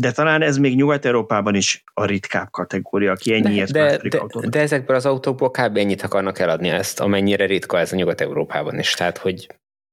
[0.00, 4.60] De talán ez még Nyugat-Európában is a ritkább kategória, aki ennyiért de, de, de, de
[4.60, 5.76] ezekből az autókból kb.
[5.76, 8.94] ennyit akarnak eladni ezt, amennyire ritka ez a Nyugat-Európában is.
[8.94, 9.46] Tehát, hogy...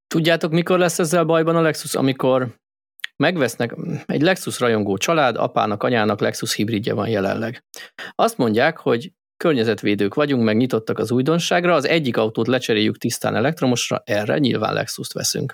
[0.08, 1.96] Tudjátok, mikor lesz ezzel bajban a Lexus?
[1.96, 2.48] Amikor
[3.22, 7.64] megvesznek egy Lexus rajongó család, apának, anyának Lexus hibridje van jelenleg.
[8.16, 14.02] Azt mondják, hogy környezetvédők vagyunk, meg nyitottak az újdonságra, az egyik autót lecseréljük tisztán elektromosra,
[14.06, 15.54] erre nyilván Lexus-t veszünk.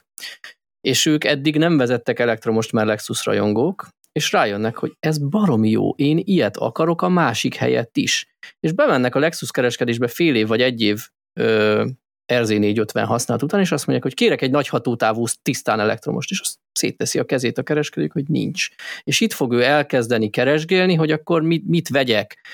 [0.81, 5.91] És ők eddig nem vezettek elektromost, mert Lexus rajongók, és rájönnek, hogy ez baromi jó,
[5.91, 8.35] én ilyet akarok a másik helyett is.
[8.59, 11.07] És bemennek a Lexus kereskedésbe fél év vagy egy év
[11.39, 11.85] ö,
[12.33, 16.55] RZ450 használt után, és azt mondják, hogy kérek egy nagy hatótávú tisztán elektromost, és azt
[16.77, 18.67] szétteszi a kezét a kereskedők, hogy nincs.
[19.03, 22.45] És itt fog ő elkezdeni keresgélni, hogy akkor mit, mit vegyek.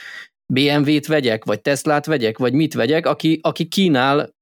[0.53, 4.34] BMW-t vegyek, vagy Teslát vegyek, vagy mit vegyek, aki, aki kínál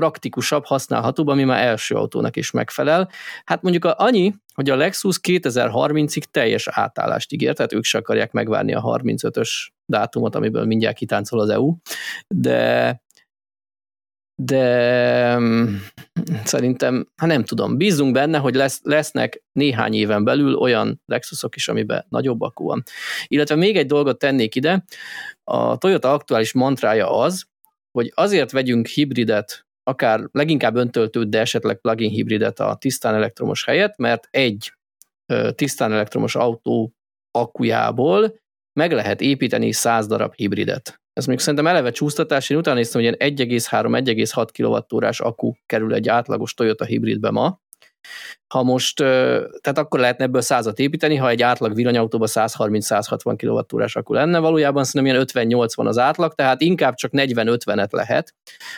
[0.00, 3.10] praktikusabb, használhatóbb, ami már első autónak is megfelel.
[3.44, 8.32] Hát mondjuk a, annyi, hogy a Lexus 2030-ig teljes átállást ígér, tehát ők se akarják
[8.32, 9.50] megvárni a 35-ös
[9.86, 11.76] dátumot, amiből mindjárt kitáncol az EU,
[12.28, 13.02] de
[14.42, 15.74] de mm,
[16.44, 21.68] szerintem, hát nem tudom, bízunk benne, hogy lesz, lesznek néhány éven belül olyan Lexusok is,
[21.68, 22.82] amiben nagyobb akku van.
[23.26, 24.84] Illetve még egy dolgot tennék ide,
[25.44, 27.46] a Toyota aktuális mantrája az,
[27.98, 33.96] hogy azért vegyünk hibridet, akár leginkább öntöltőt, de esetleg plug-in hibridet a tisztán elektromos helyett,
[33.96, 34.72] mert egy
[35.54, 36.92] tisztán elektromos autó
[37.30, 38.42] akkujából
[38.80, 41.02] meg lehet építeni 100 darab hibridet.
[41.14, 44.48] Ez még szerintem eleve csúsztatás, én utána néztem, hogy ilyen 1,3-1,6
[44.88, 47.62] kWh akku kerül egy átlagos Toyota hibridbe ma.
[48.46, 54.12] Ha most, tehát akkor lehetne ebből százat építeni, ha egy átlag villanyautóban 130-160 kWh akku
[54.12, 58.34] lenne, valójában szerintem ilyen 50-80 az átlag, tehát inkább csak 40-50-et lehet.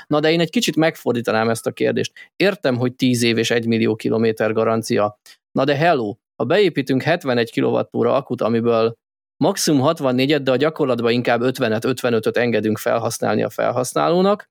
[0.06, 2.12] Na de én egy kicsit megfordítanám ezt a kérdést.
[2.36, 5.18] Értem, hogy 10 év és 1 millió kilométer garancia.
[5.52, 8.96] Na de hello, ha beépítünk 71 kWh akut, amiből
[9.36, 14.50] maximum 64-et, de a gyakorlatban inkább 50-et, 55-öt engedünk felhasználni a felhasználónak.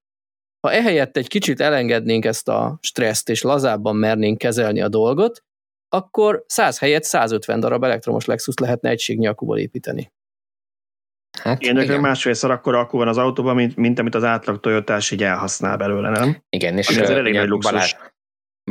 [0.67, 5.43] Ha ehelyett egy kicsit elengednénk ezt a stresszt, és lazábban mernénk kezelni a dolgot,
[5.89, 10.13] akkor 100 helyett 150 darab elektromos Lexus lehetne egységnyi akkuból építeni.
[11.41, 11.99] Hát, igen, igen.
[11.99, 16.09] másfélszer akkor akku van az autóban, mint, mint amit az átlag toyota így elhasznál belőle,
[16.09, 16.43] nem?
[16.49, 17.95] Igen, és ez elég nagy Balázs,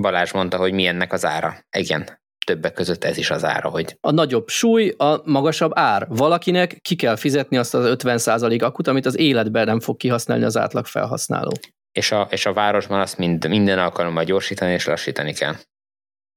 [0.01, 1.57] Balázs mondta, hogy mi ennek az ára.
[1.77, 3.97] Igen, többek között ez is az ára, hogy...
[4.01, 6.07] A nagyobb súly, a magasabb ár.
[6.09, 10.57] Valakinek ki kell fizetni azt az 50% akut, amit az életben nem fog kihasználni az
[10.57, 11.53] átlag felhasználó.
[11.93, 15.55] És a, és a városban azt mind, minden alkalommal gyorsítani és lassítani kell.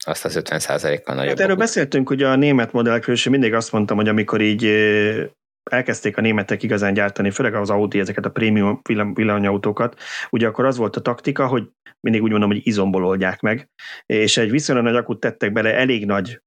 [0.05, 1.30] Azt az 50%-kal nagyobb.
[1.30, 1.66] Hát erről akut.
[1.66, 4.64] beszéltünk, hogy a német modellekről, és mindig azt mondtam, hogy amikor így
[5.70, 8.82] elkezdték a németek igazán gyártani, főleg az Audi ezeket a prémium
[9.13, 9.99] villanyautókat,
[10.30, 13.70] ugye akkor az volt a taktika, hogy mindig úgy mondom, hogy izomból oldják meg,
[14.05, 16.41] és egy viszonylag nagy akut tettek bele elég nagy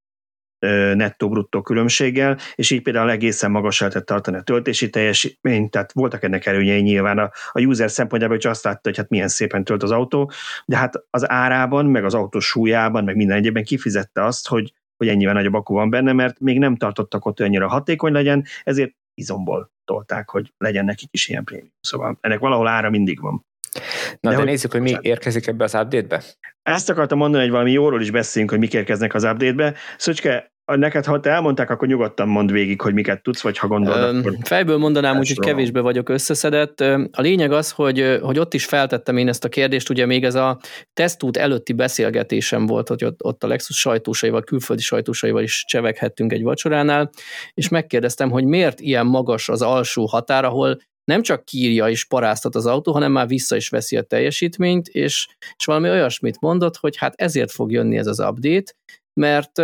[0.94, 6.46] nettó-bruttó különbséggel, és így például egészen magas lehetett tartani a töltési teljesítményt, tehát voltak ennek
[6.46, 7.18] előnyei nyilván.
[7.18, 10.30] A, a user szempontjából, hogy azt látta, hogy hát milyen szépen tölt az autó,
[10.66, 15.08] de hát az árában, meg az autó súlyában, meg minden egyébben kifizette azt, hogy, hogy
[15.08, 19.70] ennyivel nagyobb akku van benne, mert még nem tartottak ott annyira hatékony legyen, ezért izomból
[19.84, 21.72] tolták, hogy legyen nekik is ilyen prémium.
[21.80, 23.44] Szóval ennek valahol ára mindig van.
[23.72, 23.80] Na
[24.20, 26.22] de, de hogy nézzük, hogy mi érkezik ebbe az update-be.
[26.62, 29.74] Ezt akartam mondani, hogy valami jóról is beszéljünk, hogy mik érkeznek az update-be.
[29.96, 34.16] Szöcske, neked, ha te elmondták, akkor nyugodtan mond végig, hogy miket tudsz, vagy ha gondolod.
[34.16, 36.80] Akkor fejből mondanám úgy, hogy kevésbé vagyok összeszedett.
[37.10, 40.34] A lényeg az, hogy, hogy ott is feltettem én ezt a kérdést, ugye még ez
[40.34, 40.58] a
[40.92, 46.42] tesztút előtti beszélgetésem volt, hogy ott, ott a Lexus sajtósaival, külföldi sajtósaival is cseveghettünk egy
[46.42, 47.10] vacsoránál,
[47.54, 52.54] és megkérdeztem, hogy miért ilyen magas az alsó határ, ahol nem csak kírja és paráztat
[52.54, 56.96] az autó, hanem már vissza is veszi a teljesítményt, és, és valami olyasmit mondott, hogy
[56.96, 58.72] hát ezért fog jönni ez az update,
[59.20, 59.62] mert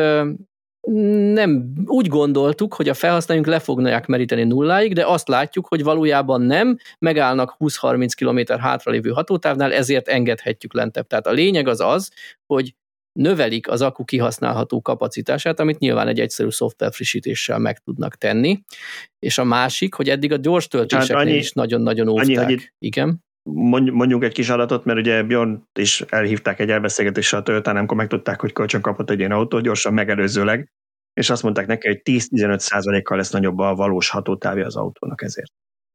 [1.32, 6.40] nem úgy gondoltuk, hogy a felhasználóink le fognak meríteni nulláig, de azt látjuk, hogy valójában
[6.40, 11.06] nem, megállnak 20-30 km hátralévő hatótávnál, ezért engedhetjük lentebb.
[11.06, 12.10] Tehát a lényeg az az,
[12.46, 12.74] hogy
[13.12, 18.62] növelik az akku kihasználható kapacitását, amit nyilván egy egyszerű szoftver frissítéssel meg tudnak tenni.
[19.18, 22.38] És a másik, hogy eddig a gyors töltéseknél hát annyi, is nagyon-nagyon óvták.
[22.38, 23.24] Annyi, hogy Igen
[23.92, 28.40] mondjunk egy kis adatot, mert ugye Bjorn is elhívták egy elbeszélgetésre a toyota amikor megtudták,
[28.40, 30.72] hogy kölcsön kapott egy ilyen autót, gyorsan megelőzőleg,
[31.12, 35.52] és azt mondták neki, hogy 10-15 százalékkal lesz nagyobb a valós hatótávja az autónak ezért.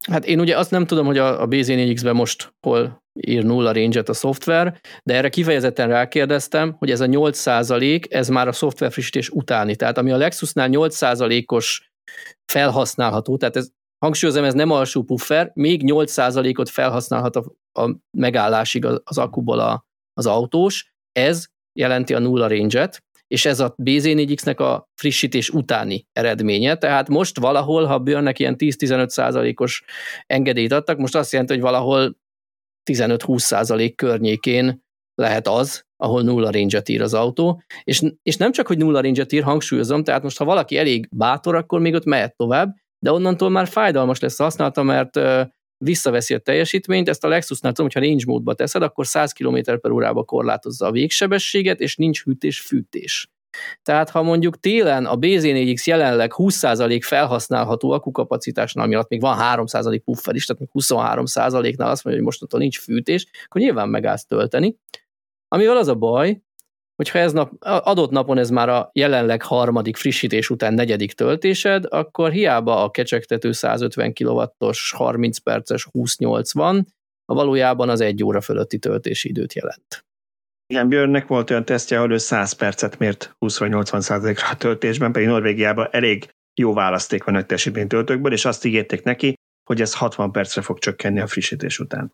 [0.09, 4.03] Hát én ugye azt nem tudom, hogy a, a BZ4X-ben most hol ír nulla range
[4.05, 8.91] a szoftver, de erre kifejezetten rákérdeztem, hogy ez a 8 százalék, ez már a szoftver
[8.91, 9.75] frissítés utáni.
[9.75, 11.91] Tehát ami a Lexusnál 8 százalékos
[12.51, 13.69] felhasználható, tehát ez
[14.05, 19.85] hangsúlyozom, ez nem alsó puffer, még 8 százalékot felhasználhat a, a megállásig az, akkuból a,
[20.13, 21.45] az autós, ez
[21.79, 22.89] jelenti a nulla range
[23.27, 29.07] és ez a BZ4X-nek a frissítés utáni eredménye, tehát most valahol, ha Björnnek ilyen 10-15
[29.07, 29.83] százalékos
[30.25, 32.17] engedélyt adtak, most azt jelenti, hogy valahol
[32.91, 34.83] 15-20 százalék környékén
[35.15, 39.25] lehet az, ahol nulla range ír az autó, és, és nem csak, hogy nulla range
[39.29, 43.49] ír, hangsúlyozom, tehát most ha valaki elég bátor, akkor még ott mehet tovább, de onnantól
[43.49, 45.19] már fájdalmas lesz használata, mert
[45.77, 49.91] visszaveszi a teljesítményt, ezt a Lexusnál tudom, hogyha range módba teszed, akkor 100 km per
[49.91, 53.29] órába korlátozza a végsebességet, és nincs hűtés-fűtés.
[53.83, 60.01] Tehát ha mondjuk télen a BZ4X jelenleg 20% felhasználható akukapacitásnál, ami alatt még van 3%
[60.03, 64.77] puffer is, tehát 23%-nál azt mondja, hogy mostantól nincs fűtés, akkor nyilván megállsz tölteni.
[65.47, 66.41] Amivel az a baj,
[67.01, 72.31] hogyha ez nap, adott napon ez már a jelenleg harmadik frissítés után negyedik töltésed, akkor
[72.31, 76.83] hiába a kecsegtető 150 kW-os 30 perces 20-80,
[77.25, 80.05] a valójában az egy óra fölötti töltési időt jelent.
[80.67, 85.27] Igen, Björnnek volt olyan tesztje, ahol ő 100 percet mért 20-80 százalékra a töltésben, pedig
[85.27, 86.29] Norvégiában elég
[86.59, 89.33] jó választék van nagy töltőkből, és azt ígérték neki,
[89.63, 92.13] hogy ez 60 percre fog csökkenni a frissítés után.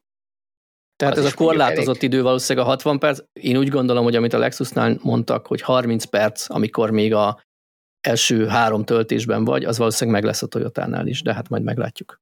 [0.97, 3.19] Tehát az ez a korlátozott idő valószínűleg a 60 perc.
[3.33, 7.41] Én úgy gondolom, hogy amit a Lexusnál mondtak, hogy 30 perc, amikor még a
[8.01, 12.21] első három töltésben vagy, az valószínűleg meg lesz a Toyotánál is, de hát majd meglátjuk.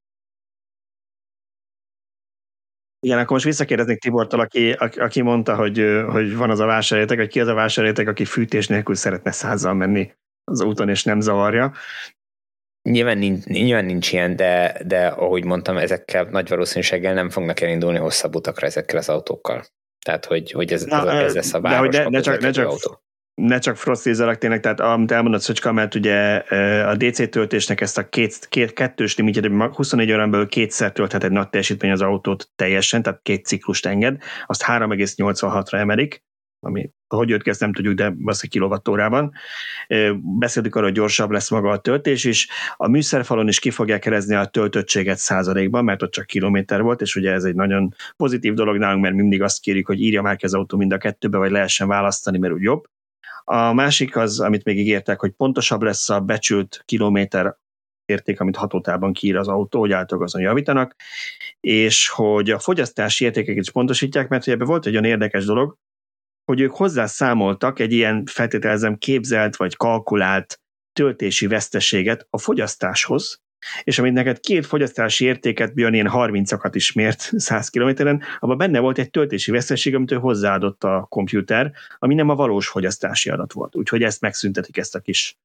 [3.00, 7.28] Igen, akkor most visszakérdeznék Tibortól, aki, aki mondta, hogy, hogy van az a vásárjáték, hogy
[7.28, 10.14] ki az a vásárjáték, aki fűtés nélkül szeretne százzal menni
[10.44, 11.74] az úton, és nem zavarja.
[12.90, 17.98] Nyilván nincs, nyilván nincs ilyen, de, de ahogy mondtam, ezekkel nagy valószínűséggel nem fognak elindulni
[17.98, 19.66] hosszabb utakra ezekkel az autókkal.
[20.06, 21.90] Tehát, hogy, hogy ez, Na, ez, ez lesz a város.
[21.90, 23.02] De hogy ne, ne csak, ne csak, autó.
[23.42, 26.36] ne csak frostizzelek tényleg, tehát amit elmondott Szöcska, mert ugye
[26.86, 31.32] a DC töltésnek ezt a két, két kettős limitjét, 24 órán belül kétszer tölthet egy
[31.32, 36.24] nagy teljesítmény az autót teljesen, tehát két ciklust enged, azt 3,86-ra emelik,
[36.60, 39.32] ami hogy jött ki, ezt nem tudjuk, de valószínűleg kilovattórában.
[40.40, 42.48] Beszéltük arról, hogy gyorsabb lesz maga a töltés is.
[42.76, 47.16] A műszerfalon is ki fogják kerezni a töltöttséget százalékban, mert ott csak kilométer volt, és
[47.16, 50.46] ugye ez egy nagyon pozitív dolog nálunk, mert mindig azt kérjük, hogy írja már ki
[50.46, 52.84] az autó mind a kettőbe, vagy lehessen választani, mert úgy jobb.
[53.44, 57.58] A másik az, amit még ígértek, hogy pontosabb lesz a becsült kilométer
[58.06, 60.96] érték, amit hatótában kiír az autó, hogy általában azon javítanak,
[61.60, 65.78] és hogy a fogyasztási értékeket is pontosítják, mert ugye ebben volt egy olyan érdekes dolog,
[66.46, 70.60] hogy ők hozzászámoltak egy ilyen feltételezem képzelt vagy kalkulált
[70.94, 73.44] töltési veszteséget a fogyasztáshoz,
[73.84, 78.80] és amit neked két fogyasztási értéket, Björn ilyen 30-akat is mért 100 kilométeren, abban benne
[78.80, 83.54] volt egy töltési veszteség, amit ő hozzáadott a komputer, ami nem a valós fogyasztási adat
[83.54, 83.76] volt.
[83.76, 85.38] Úgyhogy ezt megszüntetik, ezt a kis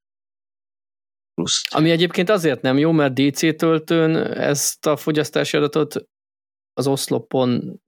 [1.33, 1.73] pluszt.
[1.73, 6.07] Ami egyébként azért nem jó, mert DC töltőn ezt a fogyasztási adatot
[6.81, 7.81] az oszlopon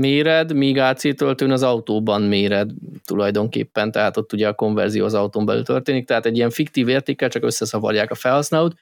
[0.00, 2.70] méred, míg AC töltőn az autóban méred
[3.04, 7.28] tulajdonképpen, tehát ott ugye a konverzió az autón belül történik, tehát egy ilyen fiktív értékkel
[7.28, 8.74] csak összeszavarják a felhasználót.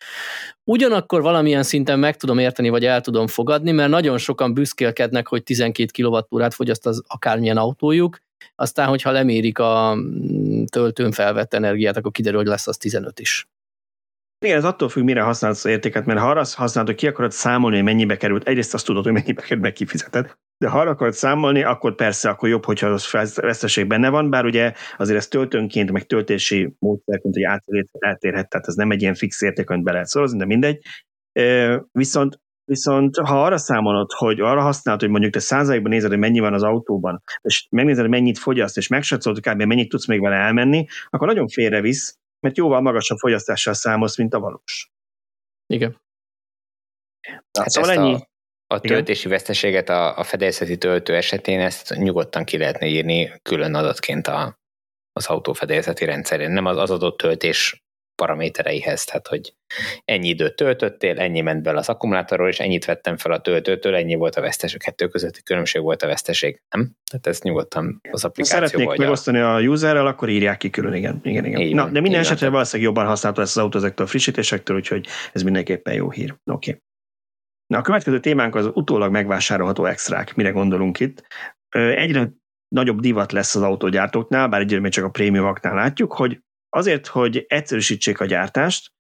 [0.64, 5.43] Ugyanakkor valamilyen szinten meg tudom érteni, vagy el tudom fogadni, mert nagyon sokan büszkélkednek, hogy
[5.43, 8.18] 12 kWh fogyaszt az akármilyen autójuk,
[8.55, 13.49] aztán, hogyha lemérik a mm, töltőn felvett energiát, akkor kiderül, hogy lesz az 15 is.
[14.41, 17.32] Igen, ez attól függ, mire használod az értéket, mert ha arra használod, hogy ki akarod
[17.32, 20.36] számolni, hogy mennyibe került, egyrészt azt tudod, hogy mennyibe került, meg kifizeted.
[20.59, 24.45] De ha arra akarod számolni, akkor persze, akkor jobb, hogyha az veszteség benne van, bár
[24.45, 29.14] ugye azért ez töltőnként, meg töltési módszerként, hogy átérhet, eltérhet, tehát ez nem egy ilyen
[29.14, 30.82] fix érték, amit be lehet szorozni, de mindegy.
[31.93, 36.39] Viszont Viszont ha arra számolod, hogy arra használod, hogy mondjuk te százalékban nézed, hogy mennyi
[36.39, 39.62] van az autóban, és megnézed, hogy mennyit fogyaszt, és megsatszolod, kb.
[39.62, 44.41] mennyit tudsz még vele elmenni, akkor nagyon félrevisz, mert jóval magasabb fogyasztással számolsz, mint a
[44.41, 44.91] valós.
[45.66, 46.01] Igen.
[47.59, 48.14] Hát szóval ennyi.
[48.14, 48.28] A,
[48.74, 49.32] a töltési Igen.
[49.32, 54.59] veszteséget a, a fedélzeti töltő esetén ezt nyugodtan ki lehetne írni külön adatként a,
[55.12, 56.51] az autó fedélzeti rendszerén.
[56.51, 57.82] Nem az, az adott töltés
[58.18, 59.54] paramétereihez, tehát hogy
[60.04, 64.14] ennyi időt töltöttél, ennyi ment bele az akkumulátorról, és ennyit vettem fel a töltőtől, ennyi
[64.14, 66.92] volt a veszteség, kettő közötti különbség volt a veszteség, nem?
[67.10, 71.20] Tehát ezt nyugodtan az applikáció Szeretnék vagy megosztani a userrel, akkor írják ki külön, igen.
[71.22, 71.60] igen, igen.
[71.60, 72.54] Így Na, de minden esetre van.
[72.54, 76.30] valószínűleg jobban használható lesz az autó ezektől a frissítésektől, úgyhogy ez mindenképpen jó hír.
[76.30, 76.70] Oké.
[76.70, 76.82] Okay.
[77.66, 80.34] Na, a következő témánk az utólag megvásárolható extrák.
[80.34, 81.26] Mire gondolunk itt?
[81.76, 82.30] Egyre
[82.68, 86.40] nagyobb divat lesz az autógyártóknál, bár egyre még csak a prémiumoknál látjuk, hogy
[86.70, 88.92] azért, hogy egyszerűsítsék a gyártást,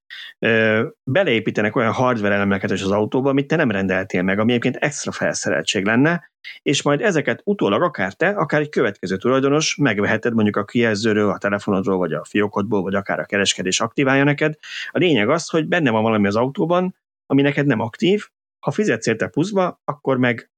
[1.04, 5.12] beleépítenek olyan hardware elemeket is az autóba, amit te nem rendeltél meg, ami egyébként extra
[5.12, 6.30] felszereltség lenne,
[6.62, 11.38] és majd ezeket utólag akár te, akár egy következő tulajdonos megveheted mondjuk a kijelzőről, a
[11.38, 14.54] telefonodról, vagy a fiókodból, vagy akár a kereskedés aktiválja neked.
[14.90, 16.96] A lényeg az, hogy benne van valami az autóban,
[17.26, 18.26] ami neked nem aktív,
[18.58, 20.50] ha fizetsz érte pluszba, akkor meg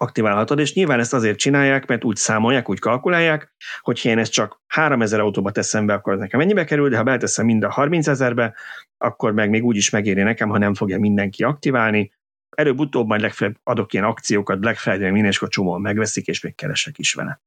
[0.00, 4.60] aktiválhatod, és nyilván ezt azért csinálják, mert úgy számolják, úgy kalkulálják, hogy én ezt csak
[4.66, 8.54] 3000 autóba teszem be, akkor nekem ennyibe kerül, de ha beleteszem mind a 30 ezerbe,
[8.98, 12.12] akkor meg még úgy is megéri nekem, ha nem fogja mindenki aktiválni.
[12.56, 15.48] Előbb-utóbb majd legfeljebb adok ilyen akciókat Black Friday-en, minden, és
[15.78, 17.40] megveszik, és még keresek is vele.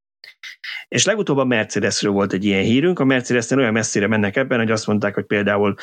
[0.87, 4.71] És legutóbb a Mercedesről volt egy ilyen hírünk, a mercedes olyan messzire mennek ebben, hogy
[4.71, 5.75] azt mondták, hogy például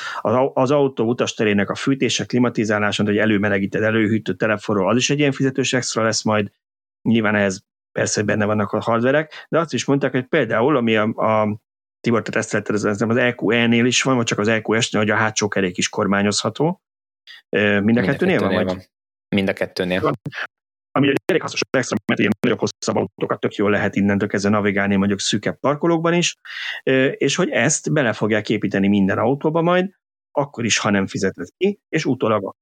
[0.55, 5.73] az autó utasterének a fűtése, klimatizálása, hogy előmelegíted, előhűtő telefonról, az is egy ilyen fizetős
[5.73, 6.51] extra lesz majd,
[7.03, 11.03] nyilván ehhez persze benne vannak a hardverek, de azt is mondták, hogy például, ami a,
[11.03, 11.61] a
[12.01, 15.49] Tibor, te tesztelted, ez az EQE-nél is van, vagy csak az EQS-nél, hogy a hátsó
[15.49, 16.83] kerék is kormányozható.
[17.51, 18.65] Mind a kettőnél van?
[18.65, 18.89] Vagy?
[19.29, 20.13] Mind a kettőnél
[20.93, 24.51] ami egy elég hasznos extra, mert ilyen nagyobb hosszabb autókat tök jól lehet innentől kezdve
[24.51, 26.37] navigálni mondjuk szűkebb parkolókban is,
[27.13, 29.91] és hogy ezt bele fogják építeni minden autóba majd,
[30.33, 32.55] akkor is, ha nem fizeted ki, és utólag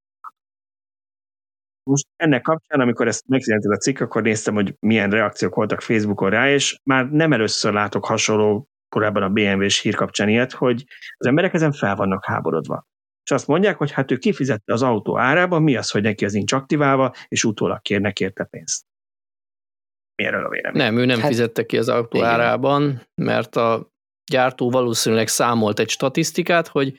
[1.83, 6.31] most ennek kapcsán, amikor ezt megjelent a cikk, akkor néztem, hogy milyen reakciók voltak Facebookon
[6.31, 10.85] rá, és már nem először látok hasonló korábban a BMW-s hír kapcsán ilyet, hogy
[11.16, 12.87] az emberek ezen fel vannak háborodva
[13.29, 16.33] és azt mondják, hogy hát ő kifizette az autó árában, mi az, hogy neki az
[16.33, 18.85] nincs aktiválva, és utólag kérnek érte pénzt.
[20.14, 20.83] Mi erről a vélemény?
[20.83, 22.31] Nem, ő nem hát, fizette ki az autó igen.
[22.31, 23.91] árában, mert a
[24.31, 26.99] gyártó valószínűleg számolt egy statisztikát, hogy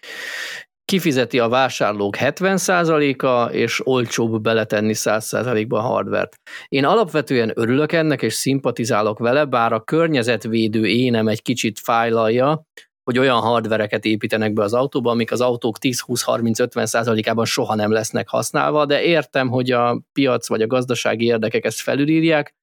[0.85, 6.35] kifizeti a vásárlók 70%-a, és olcsóbb beletenni 100%-ba a hardvert.
[6.67, 12.65] Én alapvetően örülök ennek, és szimpatizálok vele, bár a környezetvédő énem egy kicsit fájlalja,
[13.09, 18.27] hogy olyan hardvereket építenek be az autóba, amik az autók 10-20-30-50 százalékában soha nem lesznek
[18.27, 22.55] használva, de értem, hogy a piac vagy a gazdasági érdekek ezt felülírják,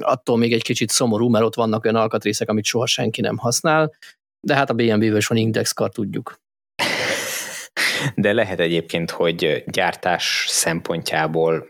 [0.00, 3.94] attól még egy kicsit szomorú, mert ott vannak olyan alkatrészek, amit soha senki nem használ,
[4.46, 6.40] de hát a BMW-vel is van indexkar, tudjuk.
[8.14, 11.68] De lehet egyébként, hogy gyártás szempontjából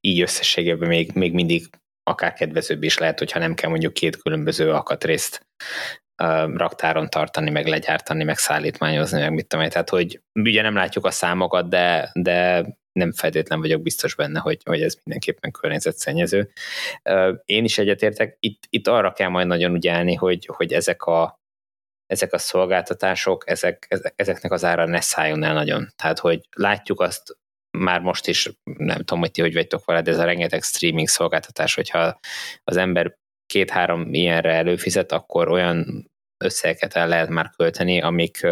[0.00, 1.68] így összességében még, még mindig
[2.02, 5.46] akár kedvezőbb is lehet, hogyha nem kell mondjuk két különböző alkatrészt
[6.54, 9.70] raktáron tartani, meg legyártani, meg szállítmányozni, meg mit tudom én.
[9.70, 14.60] Tehát, hogy ugye nem látjuk a számokat, de, de nem feltétlen vagyok biztos benne, hogy,
[14.64, 16.50] hogy ez mindenképpen környezetszennyező.
[17.44, 21.40] Én is egyetértek, itt, itt arra kell majd nagyon ügyelni, hogy, hogy ezek a,
[22.06, 23.86] ezek a szolgáltatások, ezek,
[24.16, 25.92] ezeknek az ára ne szálljon el nagyon.
[25.96, 27.36] Tehát, hogy látjuk azt
[27.78, 31.08] már most is, nem tudom, hogy ti hogy vagytok vele, de ez a rengeteg streaming
[31.08, 32.18] szolgáltatás, hogyha
[32.64, 33.16] az ember
[33.46, 36.10] két-három ilyenre előfizet, akkor olyan
[36.44, 38.46] összegeket el lehet már költeni, amik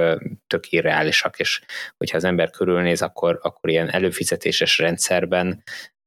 [0.47, 1.61] tök irreálisak, és
[1.97, 5.63] hogyha az ember körülnéz, akkor, akkor ilyen előfizetéses rendszerben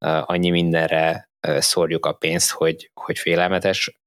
[0.06, 4.00] annyi mindenre szórjuk a pénzt, hogy, hogy félelmetes.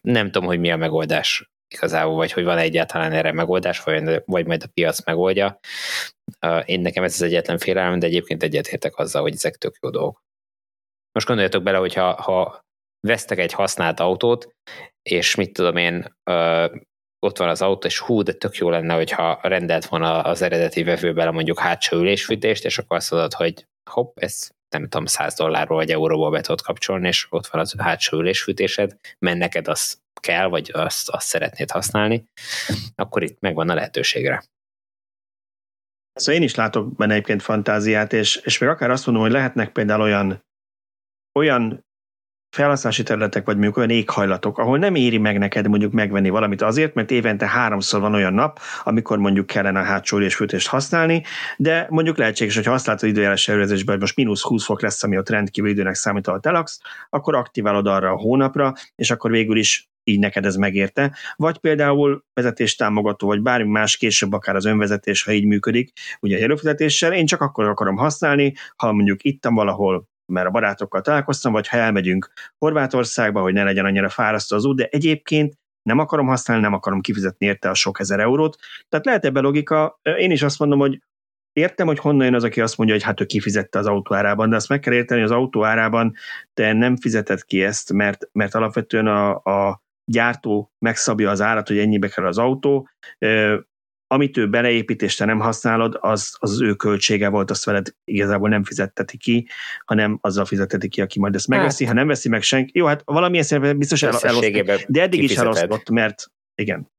[0.00, 4.46] Nem tudom, hogy mi a megoldás igazából, vagy hogy van egyáltalán erre megoldás, vagy, vagy
[4.46, 5.58] majd a piac megoldja.
[6.64, 10.24] Én nekem ez az egyetlen félelem, de egyébként egyetértek azzal, hogy ezek tök jó dolgok.
[11.12, 12.64] Most gondoljatok bele, hogyha ha
[13.06, 14.48] vesztek egy használt autót,
[15.02, 16.66] és mit tudom én, ö,
[17.26, 20.82] ott van az autó, és hú, de tök jó lenne, hogyha rendelt volna az eredeti
[20.82, 25.76] vevőbe mondjuk hátsó ülésfűtést, és akkor azt mondod, hogy hopp, ez nem tudom, 100 dollárról
[25.76, 30.46] vagy euróból be tudod kapcsolni, és ott van az hátsó ülésfűtésed, mert neked az kell,
[30.46, 32.24] vagy azt, azt szeretnéd használni,
[32.94, 34.44] akkor itt megvan a lehetőségre.
[36.12, 39.72] Szóval én is látok benne egyébként fantáziát, és, és még akár azt mondom, hogy lehetnek
[39.72, 40.44] például olyan,
[41.38, 41.84] olyan
[42.56, 46.94] felhasználási területek, vagy mondjuk olyan éghajlatok, ahol nem éri meg neked mondjuk megvenni valamit azért,
[46.94, 51.22] mert évente háromszor van olyan nap, amikor mondjuk kellene a hátsó fűtést használni,
[51.56, 55.02] de mondjuk lehetséges, hogy ha azt látod időjárás előrezésben, hogy most mínusz 20 fok lesz,
[55.02, 56.80] ami ott rendkívül időnek számít a Telax,
[57.10, 61.16] akkor aktiválod arra a hónapra, és akkor végül is így neked ez megérte.
[61.36, 66.56] Vagy például vezetés támogató, vagy bármi más később, akár az önvezetés, ha így működik, ugye
[66.76, 71.68] egy én csak akkor akarom használni, ha mondjuk ittam valahol mert a barátokkal találkoztam, vagy
[71.68, 76.62] ha elmegyünk Horvátországba, hogy ne legyen annyira fárasztó az út, de egyébként nem akarom használni,
[76.62, 78.56] nem akarom kifizetni érte a sok ezer eurót.
[78.88, 80.00] Tehát lehet ebbe logika.
[80.02, 81.02] Én is azt mondom, hogy
[81.52, 84.50] értem, hogy honnan jön az, aki azt mondja, hogy hát ő kifizette az autó árában,
[84.50, 86.14] de azt meg kell érteni, hogy az autó árában
[86.54, 91.78] te nem fizeted ki ezt, mert, mert alapvetően a, a gyártó megszabja az árat, hogy
[91.78, 92.88] ennyibe kell az autó,
[94.06, 97.86] amit ő beleépít, és te nem használod, az, az, az ő költsége volt, azt veled
[98.04, 99.48] igazából nem fizetteti ki,
[99.84, 101.84] hanem azzal fizetteti ki, aki majd ezt megveszi.
[101.84, 101.92] Hát.
[101.92, 105.36] Ha nem veszi meg senki, jó, hát valamilyen szemben biztos el, elosztott, de eddig is
[105.36, 106.94] elosztott, mert igen.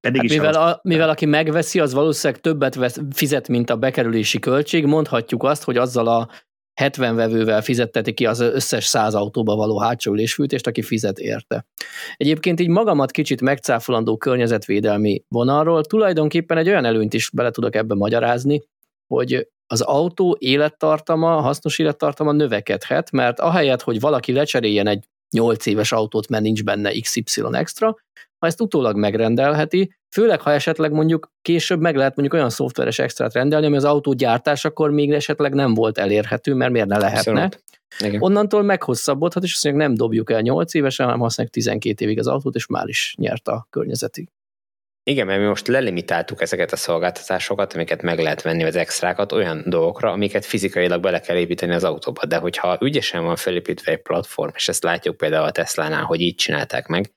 [0.00, 3.76] Eddig hát is mivel, a, mivel aki megveszi, az valószínűleg többet vesz, fizet, mint a
[3.76, 6.30] bekerülési költség, mondhatjuk azt, hogy azzal a
[6.76, 11.66] 70 vevővel fizetteti ki az összes 100 autóba való hátsó ülésfűtést, aki fizet érte.
[12.16, 17.94] Egyébként így magamat kicsit megcáfolandó környezetvédelmi vonalról tulajdonképpen egy olyan előnyt is bele tudok ebbe
[17.94, 18.62] magyarázni,
[19.06, 25.92] hogy az autó élettartama, hasznos élettartama növekedhet, mert ahelyett, hogy valaki lecseréljen egy 8 éves
[25.92, 27.96] autót, mert nincs benne XY extra,
[28.38, 33.32] ha ezt utólag megrendelheti, főleg ha esetleg mondjuk később meg lehet mondjuk olyan szoftveres extrát
[33.32, 37.50] rendelni, ami az autó gyártásakor még esetleg nem volt elérhető, mert miért ne lehetne.
[38.04, 38.22] Igen.
[38.22, 42.26] Onnantól meghosszabbodhat, és azt mondjuk nem dobjuk el 8 évesen, hanem használjuk 12 évig az
[42.26, 44.28] autót, és már is nyert a környezetig.
[45.10, 49.62] Igen, mert mi most lelimitáltuk ezeket a szolgáltatásokat, amiket meg lehet venni, az extrákat olyan
[49.66, 52.24] dolgokra, amiket fizikailag bele kell építeni az autóba.
[52.24, 56.34] De hogyha ügyesen van felépítve egy platform, és ezt látjuk például a Tesla-nál, hogy így
[56.34, 57.12] csinálták meg,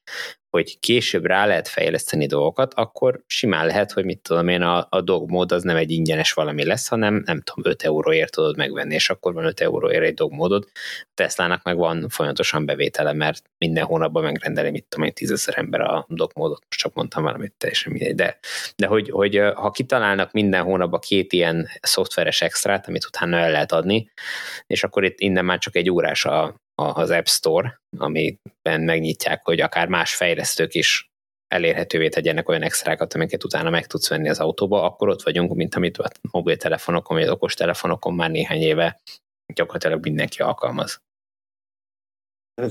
[0.50, 5.02] hogy később rá lehet fejleszteni dolgokat, akkor simán lehet, hogy mit tudom én, a, a
[5.02, 9.10] dogmód az nem egy ingyenes valami lesz, hanem nem tudom, 5 euróért tudod megvenni, és
[9.10, 10.68] akkor van 5 euróért egy dogmódod.
[11.02, 15.82] A Teslának meg van folyamatosan bevétele, mert minden hónapban megrendeli, mit tudom én, tízezer ember
[15.82, 18.40] a dogmódot, most csak mondtam valamit teljesen mindegy, de,
[18.76, 23.72] de hogy, hogy ha kitalálnak minden hónapban két ilyen szoftveres extrát, amit utána el lehet
[23.72, 24.12] adni,
[24.68, 29.60] és akkor itt innen már csak egy órás a, az App Store, amiben megnyitják, hogy
[29.60, 31.10] akár más fejlesztők is
[31.48, 35.76] elérhetővé tegyenek olyan extrákat, amiket utána meg tudsz venni az autóba, akkor ott vagyunk, mint
[35.76, 39.00] amit a mobiltelefonokon, vagy okos telefonokon már néhány éve
[39.54, 41.02] gyakorlatilag mindenki alkalmaz.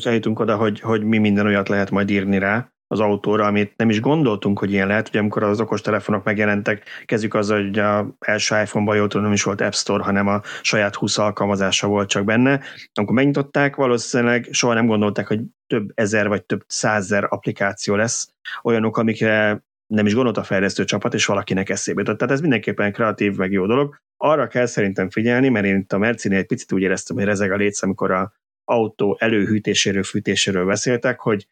[0.05, 3.91] Eljutunk oda, hogy, hogy mi minden olyat lehet majd írni rá, az autóra, amit nem
[3.91, 5.09] is gondoltunk, hogy ilyen lehet.
[5.09, 9.33] Ugye amikor az okos telefonok megjelentek, kezdjük azzal, hogy a első iPhone-ban jól tudom, nem
[9.33, 12.61] is volt App Store, hanem a saját 20 alkalmazása volt csak benne.
[12.95, 18.33] Amikor megnyitották, valószínűleg soha nem gondolták, hogy több ezer vagy több százezer applikáció lesz,
[18.63, 22.19] olyanok, amikre nem is gondolt a fejlesztő csapat, és valakinek eszébe jutott.
[22.19, 23.97] Tehát ez mindenképpen kreatív, meg jó dolog.
[24.17, 27.53] Arra kell szerintem figyelni, mert én itt a Mercinél egy picit úgy éreztem, hogy rezeg
[27.53, 28.33] a létsz, amikor a
[28.65, 31.47] autó előhűtéséről, fűtéséről beszéltek, hogy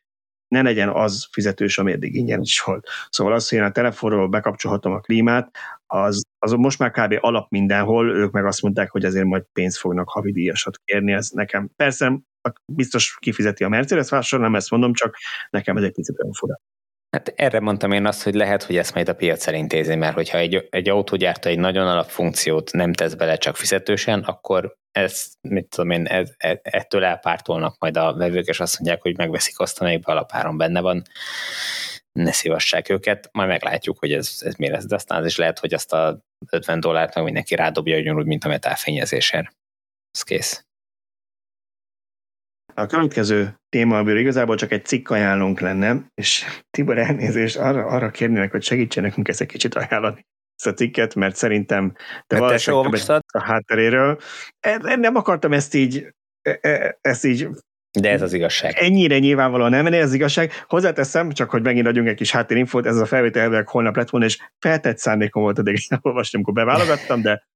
[0.49, 2.89] ne legyen az fizetős, ami eddig ingyen is volt.
[3.11, 7.17] Szóval az, hogy én a telefonról bekapcsolhatom a klímát, az, az most már kb.
[7.21, 11.71] alap mindenhol, ők meg azt mondták, hogy azért majd pénzt fognak havidíjasat kérni, ez nekem
[11.77, 12.21] persze
[12.73, 15.17] biztos kifizeti a Mercedes vásárló, nem ezt mondom, csak
[15.51, 16.61] nekem ez egy picit olyan fura.
[17.17, 20.39] Hát erre mondtam én azt, hogy lehet, hogy ezt majd a piac elintézi, mert hogyha
[20.39, 25.91] egy, egy autógyártó egy nagyon alapfunkciót nem tesz bele csak fizetősen, akkor ez, mit tudom
[25.91, 30.17] én, ez, e, ettől elpártolnak majd a vevők, és azt mondják, hogy megveszik azt, amelyikben
[30.17, 31.03] alapáron benne van,
[32.13, 35.59] ne szívassák őket, majd meglátjuk, hogy ez, ez mi lesz, de aztán az is lehet,
[35.59, 39.57] hogy azt a 50 dollárt meg mindenki rádobja ugyanúgy, mint a metálfényezésért.
[40.11, 40.66] Ez kész.
[42.79, 48.11] A következő téma, amiről igazából csak egy cikk ajánlónk lenne, és Tibor elnézést arra, arra
[48.11, 51.93] kérnének, hogy segítsenek nekünk ezt egy kicsit ajánlani ezt a cikket, mert szerintem
[52.27, 54.19] te valószínűleg a hátteréről.
[54.61, 56.07] E, nem akartam ezt így,
[56.43, 57.49] e, e, ezt így
[58.01, 58.75] de ez az igazság.
[58.79, 60.53] Ennyire nyilvánvalóan nem, ez az igazság.
[60.69, 64.27] Hozzáteszem, csak hogy megint adjunk egy kis háttérinfót, ez a felvétel elvileg holnap lett volna,
[64.27, 67.47] és feltett szándékom volt addig olvasni, amikor beválogattam, de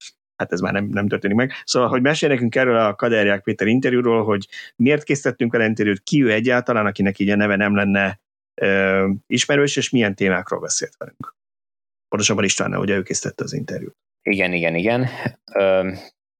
[0.40, 1.52] hát ez már nem, nem történik meg.
[1.64, 6.24] Szóval, hogy mesél nekünk erről a Kaderják Péter interjúról, hogy miért készítettünk el interjút, ki
[6.24, 8.20] ő egyáltalán, akinek így a neve nem lenne
[8.54, 11.34] ö, ismerős, és milyen témákról beszélt velünk.
[12.08, 13.96] Pontosabban István, ugye ő készítette az interjút.
[14.22, 15.08] Igen, igen, igen.
[15.52, 15.92] Ö,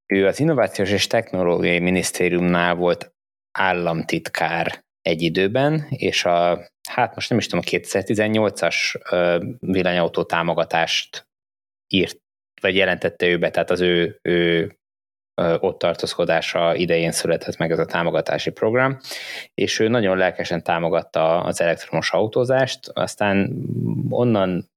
[0.07, 3.15] ő az Innovációs és Technológiai Minisztériumnál volt
[3.59, 8.75] államtitkár egy időben, és a, hát most nem is tudom, a 2018-as
[9.61, 11.29] villanyautó támogatást
[11.89, 12.21] írt
[12.61, 14.73] vagy jelentette ő be, tehát az ő, ő
[15.59, 18.99] ott tartózkodása idején született meg ez a támogatási program,
[19.55, 23.65] és ő nagyon lelkesen támogatta az elektromos autózást, aztán
[24.09, 24.69] onnan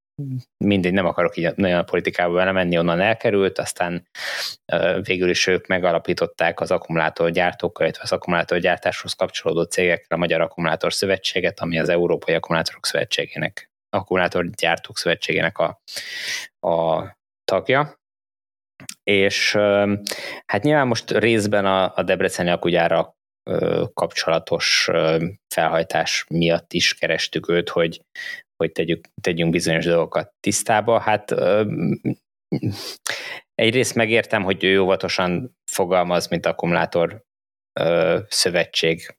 [0.57, 4.07] mindegy, nem akarok így nagyon a politikába belemenni, onnan elkerült, aztán
[5.01, 11.59] végül is ők megalapították az akkumulátorgyártókkal, illetve az akkumulátorgyártáshoz kapcsolódó cégekkel a Magyar Akkumulátor Szövetséget,
[11.59, 15.81] ami az Európai Akkumulátorok Szövetségének, Akkumulátorgyártók Szövetségének a,
[16.67, 17.03] a
[17.53, 18.01] tagja,
[19.03, 19.51] és
[20.45, 23.15] hát nyilván most részben a, a Debreceni akugyára
[23.93, 24.89] kapcsolatos
[25.53, 28.01] felhajtás miatt is kerestük őt, hogy,
[28.55, 30.99] hogy tegyük, tegyünk bizonyos dolgokat tisztába.
[30.99, 31.35] Hát
[33.55, 37.23] egyrészt megértem, hogy ő óvatosan fogalmaz, mint akkumulátor
[38.27, 39.15] szövetség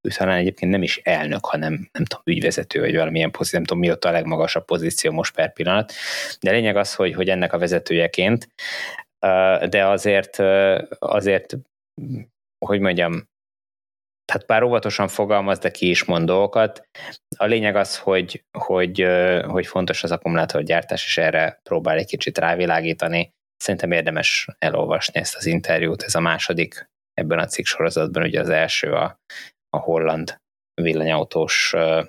[0.00, 3.82] ő talán egyébként nem is elnök, hanem nem tudom, ügyvezető, vagy valamilyen pozíció, nem tudom,
[3.82, 5.92] mi ott a legmagasabb pozíció most per pillanat.
[6.40, 8.48] De lényeg az, hogy, hogy ennek a vezetőjeként,
[9.68, 10.38] de azért,
[10.98, 11.56] azért,
[12.66, 13.28] hogy mondjam,
[14.24, 16.88] tehát bár óvatosan fogalmaz, de ki is mond dolgokat.
[17.36, 19.06] A lényeg az, hogy, hogy,
[19.46, 23.30] hogy fontos az akkumulátorgyártás, és erre próbál egy kicsit rávilágítani.
[23.56, 28.48] Szerintem érdemes elolvasni ezt az interjút, ez a második ebben a cikk sorozatban, ugye az
[28.48, 29.20] első a,
[29.70, 30.40] a holland
[30.74, 32.06] villanyautós uh,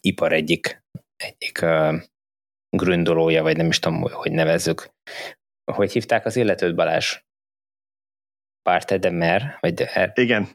[0.00, 0.82] ipar egyik,
[1.16, 1.94] egyik uh,
[2.76, 4.90] gründolója, vagy nem is tudom, hogy nevezzük.
[5.72, 7.20] Hogy hívták az illetőt Balázs?
[8.62, 10.12] Parte de Mer, vagy de er...
[10.14, 10.48] Igen,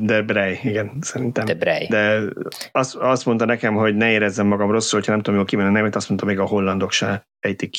[0.00, 1.44] de Brej, igen, szerintem.
[1.44, 1.86] De Brej.
[1.86, 2.32] De
[2.72, 5.72] azt, azt mondta nekem, hogy ne érezzem magam rosszul, hogyha nem tudom jól kimenni a
[5.72, 7.74] nevét, azt mondta, még a hollandok se ejtik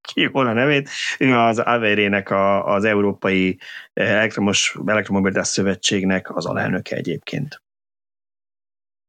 [0.00, 0.90] ki a nevét.
[1.18, 3.58] Ő az Averének a, az Európai
[3.92, 7.62] Elektromos Elektromobilitás Szövetségnek az alelnöke egyébként.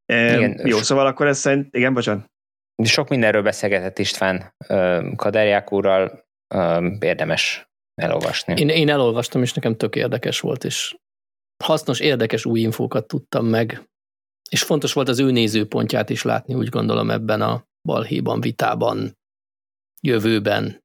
[0.05, 2.31] Igen, jó, szóval akkor ez szerint, igen, bocsánat.
[2.83, 4.53] Sok mindenről beszélgetett István
[5.15, 6.27] Kaderják úrral,
[6.99, 8.53] érdemes elolvasni.
[8.57, 10.97] Én, én elolvastam, és nekem tök érdekes volt, és
[11.63, 13.89] hasznos, érdekes új infókat tudtam meg,
[14.49, 19.17] és fontos volt az ő nézőpontját is látni, úgy gondolom ebben a balhéban, vitában,
[20.01, 20.83] jövőben.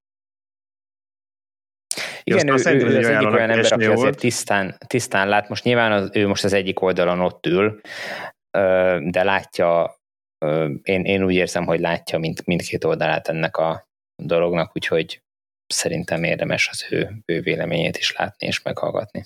[2.23, 2.67] Igen, ő, ő, ő az
[3.07, 5.49] egyik olyan ember, aki azért tisztán, tisztán lát.
[5.49, 7.81] Most nyilván az, ő most az egyik oldalon ott ül,
[9.11, 10.01] de látja,
[10.83, 13.89] én, én úgy érzem, hogy látja mind, mindkét oldalát ennek a
[14.23, 15.23] dolognak, úgyhogy
[15.67, 19.25] szerintem érdemes az ő, ő véleményét is látni és meghallgatni.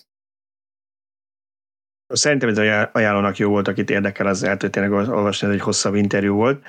[2.14, 2.58] Szerintem ez
[2.92, 6.64] ajánlónak jó volt, akit érdekel, az el tényleg olvasni, ez egy hosszabb interjú volt.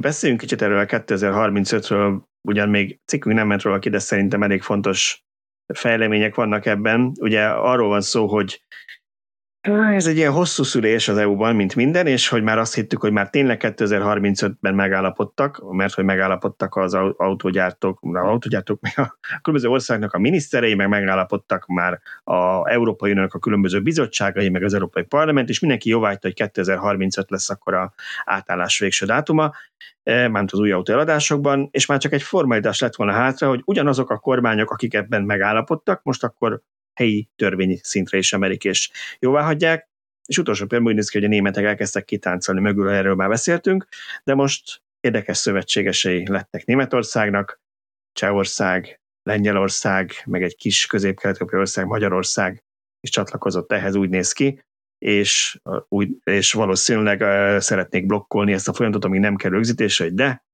[0.00, 4.62] Beszéljünk kicsit erről a 2035-ről, ugyan még cikkünk nem ment róla ki, de szerintem elég
[4.62, 5.24] fontos
[5.74, 7.12] fejlemények vannak ebben.
[7.20, 8.62] Ugye arról van szó, hogy
[9.68, 13.12] ez egy ilyen hosszú szülés az EU-ban, mint minden, és hogy már azt hittük, hogy
[13.12, 20.18] már tényleg 2035-ben megállapodtak, mert hogy megállapodtak az autógyártók, az autógyártók, a különböző országnak a
[20.18, 25.58] miniszterei, meg megállapodtak már a Európai Uniónak a különböző bizottságai, meg az Európai Parlament, és
[25.60, 27.92] mindenki jóvágyta, hogy 2035 lesz akkor a
[28.24, 29.52] átállás végső dátuma,
[30.02, 33.62] e, mármint az új autó eladásokban, és már csak egy formalitás lett volna hátra, hogy
[33.64, 36.62] ugyanazok a kormányok, akik ebben megállapodtak, most akkor
[37.00, 39.88] helyi törvény szintre is emelik és jóvá hagyják,
[40.26, 43.86] és utolsó pillanatban úgy néz ki, hogy a németek elkezdtek kitáncolni mögül, erről már beszéltünk,
[44.24, 47.60] de most érdekes szövetségesei lettek Németországnak,
[48.12, 51.20] Csehország, Lengyelország, meg egy kis közép
[51.52, 52.64] ország, Magyarország
[53.00, 54.62] is csatlakozott ehhez, úgy néz ki,
[54.98, 60.14] és, úgy, és valószínűleg uh, szeretnék blokkolni ezt a folyamatot, amíg nem kell rögzítésre, hogy
[60.14, 60.44] de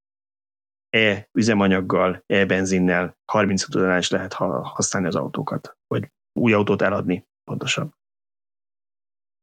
[0.91, 7.27] e üzemanyaggal, e benzinnel 30 után is lehet használni az autókat, vagy új autót eladni,
[7.45, 7.95] pontosan.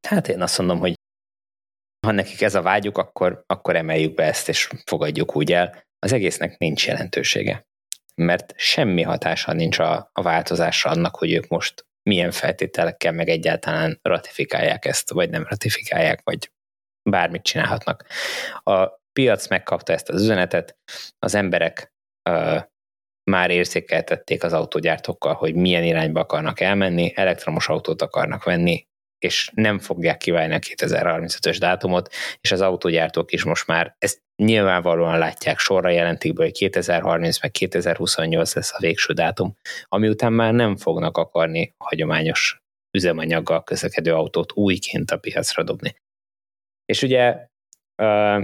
[0.08, 0.94] Hát én azt mondom, hogy
[2.06, 5.84] ha nekik ez a vágyuk, akkor, akkor emeljük be ezt, és fogadjuk úgy el.
[6.00, 7.66] Az egésznek nincs jelentősége.
[8.16, 14.00] Mert semmi hatása nincs a, a változásra annak, hogy ők most milyen feltételekkel meg egyáltalán
[14.02, 16.52] ratifikálják ezt, vagy nem ratifikálják, vagy
[17.10, 18.06] bármit csinálhatnak.
[18.64, 20.78] A piac megkapta ezt az üzenetet,
[21.20, 21.94] az emberek
[23.24, 28.88] már érzékeltették az autógyártókkal, hogy milyen irányba akarnak elmenni, elektromos autót akarnak venni,
[29.20, 35.18] és nem fogják kiválni a 2035-ös dátumot, és az autógyártók is most már ezt nyilvánvalóan
[35.18, 39.56] látják, sorra jelentik be, hogy 2030 meg 2028 lesz a végső dátum,
[39.88, 42.62] ami után már nem fognak akarni hagyományos
[42.98, 45.96] üzemanyaggal közlekedő autót újként a piacra dobni.
[46.86, 47.32] És ugye
[48.02, 48.44] uh,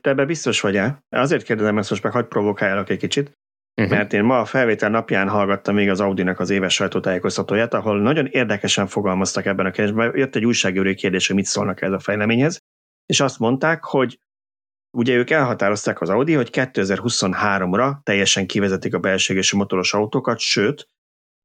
[0.00, 1.04] te ebbe biztos vagy el?
[1.08, 3.32] Azért kérdezem ezt most meg, hagyd provokáljalak egy kicsit.
[3.74, 3.96] Uh-huh.
[3.96, 8.26] Mert én ma a felvétel napján hallgattam még az Audi-nak az éves sajtótájékoztatóját, ahol nagyon
[8.26, 10.16] érdekesen fogalmaztak ebben a kérdésben.
[10.16, 12.58] Jött egy újságírói kérdés, hogy mit szólnak ez a fejleményhez,
[13.06, 14.18] és azt mondták, hogy
[14.96, 20.88] ugye ők elhatározták az Audi, hogy 2023-ra teljesen kivezetik a belségesi motoros autókat, sőt,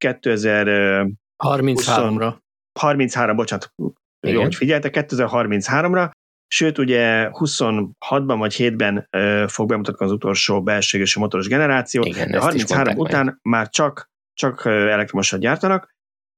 [0.06, 2.36] 2033-ra.
[2.80, 4.36] 33, bocsánat, Igen.
[4.36, 6.12] jó, hogy figyeltek, 2033-ra
[6.48, 9.08] Sőt, ugye 26-ban vagy 7-ben
[9.48, 13.38] fog bemutatkozni az utolsó belséges motoros generáció, Igen, de 33 után meg.
[13.42, 15.96] már csak, csak elektromosat gyártanak,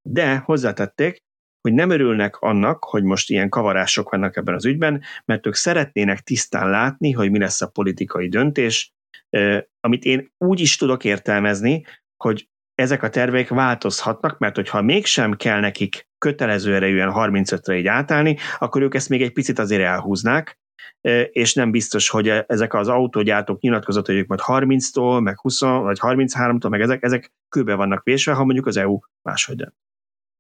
[0.09, 1.25] de hozzátették,
[1.61, 6.19] hogy nem örülnek annak, hogy most ilyen kavarások vannak ebben az ügyben, mert ők szeretnének
[6.19, 8.93] tisztán látni, hogy mi lesz a politikai döntés,
[9.79, 11.85] amit én úgy is tudok értelmezni,
[12.23, 18.37] hogy ezek a tervek változhatnak, mert hogyha mégsem kell nekik kötelező erejűen 35-re így átállni,
[18.59, 20.59] akkor ők ezt még egy picit azért elhúznák,
[21.31, 25.97] és nem biztos, hogy ezek az autógyártók nyilatkozott, hogy ők majd 30-tól, meg 20 vagy
[26.01, 29.75] 33-tól, meg ezek, ezek kőbe vannak vésve, ha mondjuk az EU máshogy dönt.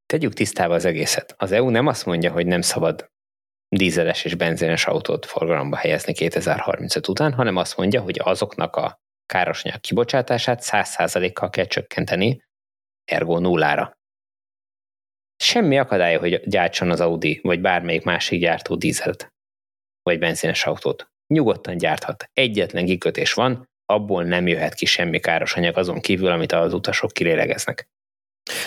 [0.05, 1.35] Tegyük tisztába az egészet.
[1.37, 3.11] Az EU nem azt mondja, hogy nem szabad
[3.69, 9.79] dízeles és benzines autót forgalomba helyezni 2035 után, hanem azt mondja, hogy azoknak a károsanyag
[9.79, 12.43] kibocsátását 100%-kal kell csökkenteni,
[13.03, 13.97] ergo nullára.
[15.47, 19.33] Semmi akadálya, hogy gyártson az Audi, vagy bármelyik másik gyártó dízelt,
[20.01, 21.09] vagy benzines autót.
[21.33, 22.29] Nyugodtan gyárthat.
[22.33, 27.11] Egyetlen kikötés van, abból nem jöhet ki semmi káros anyag azon kívül, amit az utasok
[27.11, 27.87] kilélegeznek.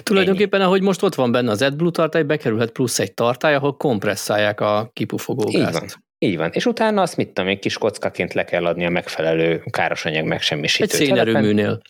[0.03, 0.69] Tulajdonképpen, Ennyi.
[0.69, 4.91] ahogy most ott van benne az AdBlue tartály, bekerülhet plusz egy tartály, ahol kompresszálják a
[4.93, 5.99] kipufogó gázt.
[6.19, 6.51] Így van.
[6.53, 10.85] És utána azt mit tudom, egy kis kockaként le kell adni a megfelelő károsanyag megsemmisítő
[10.85, 11.83] Egy szénerőműnél.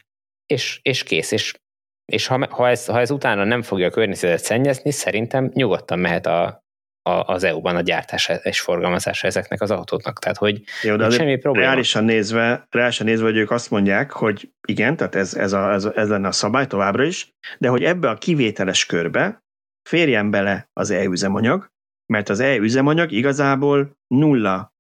[0.47, 1.31] És, és kész.
[1.31, 1.55] És,
[2.11, 6.27] és ha, ha, ez, ha ez utána nem fogja a környezetet szennyezni, szerintem nyugodtan mehet
[6.27, 6.65] a,
[7.03, 10.19] a, az EU-ban a gyártása és forgalmazása ezeknek az autóknak.
[10.19, 11.67] Tehát, hogy Jó, de semmi probléma.
[11.67, 15.85] Reálisan nézve, reálisan nézve, hogy ők azt mondják, hogy igen, tehát ez, ez, a, ez,
[15.85, 19.43] ez lenne a szabály továbbra is, de hogy ebbe a kivételes körbe
[19.89, 21.71] férjen bele az e-üzemanyag,
[22.13, 24.75] mert az e-üzemanyag igazából nulla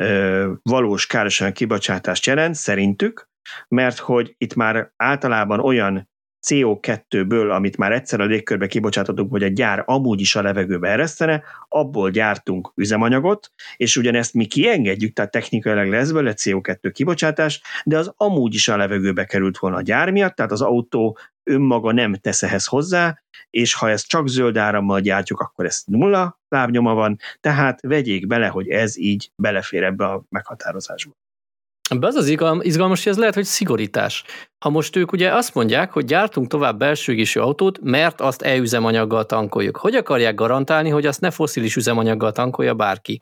[0.00, 3.30] ö, valós károsanyag kibocsátást jelent szerintük,
[3.68, 6.10] mert hogy itt már általában olyan
[6.46, 11.42] CO2-ből, amit már egyszer a légkörbe kibocsátottunk, hogy a gyár amúgy is a levegőbe eresztene,
[11.68, 18.12] abból gyártunk üzemanyagot, és ugyanezt mi kiengedjük, tehát technikailag lesz belőle CO2 kibocsátás, de az
[18.16, 22.42] amúgy is a levegőbe került volna a gyár miatt, tehát az autó önmaga nem tesz
[22.42, 27.80] ehhez hozzá, és ha ezt csak zöld árammal gyártjuk, akkor ez nulla lábnyoma van, tehát
[27.80, 31.21] vegyék bele, hogy ez így belefér ebbe a meghatározásba.
[31.90, 32.28] Ebben az az
[32.62, 34.24] izgalmas, hogy ez lehet, hogy szigorítás.
[34.58, 39.26] Ha most ők ugye azt mondják, hogy gyártunk tovább belső égésű autót, mert azt e-üzemanyaggal
[39.26, 39.76] tankoljuk.
[39.76, 43.20] Hogy akarják garantálni, hogy azt ne foszilis üzemanyaggal tankolja bárki?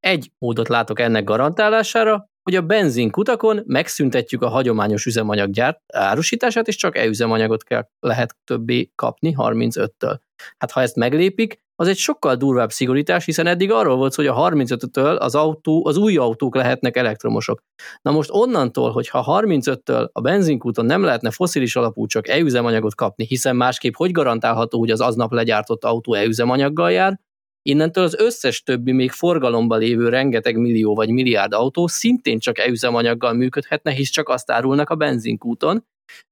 [0.00, 6.96] Egy módot látok ennek garantálására, hogy a benzinkutakon megszüntetjük a hagyományos üzemanyaggyárt árusítását, és csak
[6.96, 10.18] e-üzemanyagot kell, lehet többé kapni 35-től.
[10.58, 14.34] Hát ha ezt meglépik, az egy sokkal durvább szigorítás, hiszen eddig arról volt, hogy a
[14.34, 17.62] 35-től az, autó, az új autók lehetnek elektromosok.
[18.02, 23.56] Na most onnantól, hogyha 35-től a benzinkúton nem lehetne foszilis alapú csak e-üzemanyagot kapni, hiszen
[23.56, 27.20] másképp hogy garantálható, hogy az aznap legyártott autó e-üzemanyaggal jár,
[27.62, 33.32] Innentől az összes többi még forgalomban lévő rengeteg millió vagy milliárd autó szintén csak e-üzemanyaggal
[33.32, 35.86] működhetne, hisz csak azt árulnak a benzinkúton.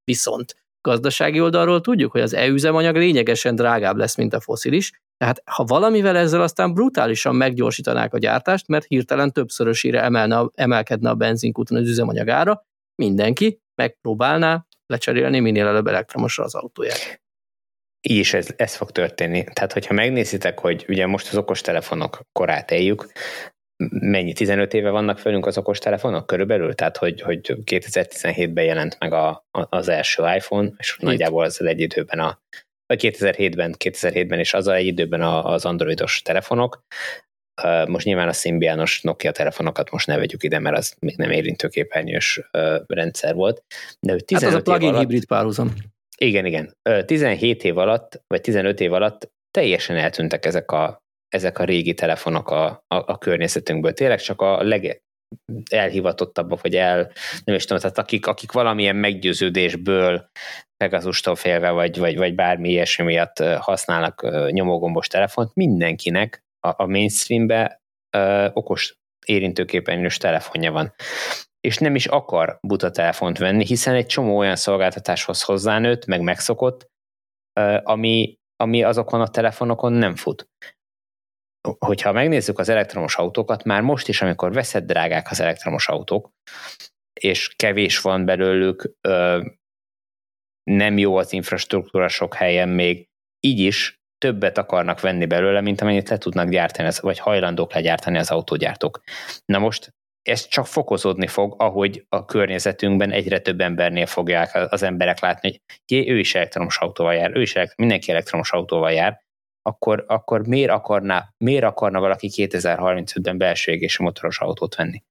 [0.05, 5.65] Viszont gazdasági oldalról tudjuk, hogy az e-üzemanyag lényegesen drágább lesz, mint a foszilis, tehát ha
[5.65, 11.89] valamivel ezzel aztán brutálisan meggyorsítanák a gyártást, mert hirtelen többszörösére emelne, emelkedne a benzinkúton az
[11.89, 17.20] üzemanyag ára, mindenki megpróbálná lecserélni minél előbb elektromosra az autóját.
[18.09, 19.45] Így is ez, ez fog történni.
[19.53, 23.13] Tehát, hogyha megnézitek, hogy ugye most az okostelefonok korát éljük,
[23.91, 26.75] mennyi, 15 éve vannak fölünk az okostelefonok körülbelül?
[26.75, 31.05] Tehát, hogy, hogy 2017-ben jelent meg a, a, az első iPhone, és Itt.
[31.05, 32.41] nagyjából az egy időben a,
[32.87, 36.83] vagy 2007-ben, 2007-ben és az egy időben az androidos telefonok.
[37.87, 42.41] Most nyilván a szimbiános Nokia telefonokat most ne vegyük ide, mert az még nem érintőképernyős
[42.87, 43.63] rendszer volt.
[44.01, 45.75] De 15 hát az a plugin alatt, hibrid párhuzam.
[46.25, 46.77] Igen, igen.
[47.07, 52.51] 17 év alatt, vagy 15 év alatt teljesen eltűntek ezek a, ezek a régi telefonok
[52.51, 53.93] a, a, a környezetünkből.
[53.93, 55.03] Tényleg csak a leg,
[55.71, 57.13] elhivatottabbak, vagy el,
[57.45, 60.31] nem is tudom, tehát akik, akik valamilyen meggyőződésből
[60.77, 67.81] Pegazustól félve, vagy, vagy, vagy bármi ilyesmi miatt használnak nyomógombos telefont, mindenkinek a, a mainstreambe
[68.17, 70.95] ö, okos érintőképernyős telefonja van.
[71.61, 76.87] És nem is akar buta telefont venni, hiszen egy csomó olyan szolgáltatáshoz hozzánőtt, meg megszokott,
[77.83, 80.49] ami, ami azokon a telefonokon nem fut
[81.79, 86.31] hogyha megnézzük az elektromos autókat, már most is, amikor veszed drágák az elektromos autók,
[87.21, 88.95] és kevés van belőlük,
[90.63, 93.09] nem jó az infrastruktúra sok helyen még,
[93.41, 98.31] így is többet akarnak venni belőle, mint amennyit le tudnak gyártani, vagy hajlandók legyártani az
[98.31, 99.01] autógyártók.
[99.45, 105.21] Na most ez csak fokozódni fog, ahogy a környezetünkben egyre több embernél fogják az emberek
[105.21, 109.23] látni, hogy jé, ő is elektromos autóval jár, ő is elektromos, mindenki elektromos autóval jár,
[109.63, 115.03] akkor, akkor miért, akarná, miért akarna valaki 2035-ben belső égésű motoros autót venni?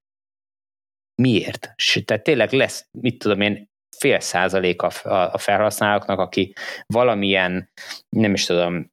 [1.22, 1.74] Miért?
[2.04, 4.90] Tehát tényleg lesz, mit tudom én, fél százalék a,
[5.32, 6.52] a felhasználóknak, aki
[6.86, 7.70] valamilyen,
[8.08, 8.92] nem is tudom,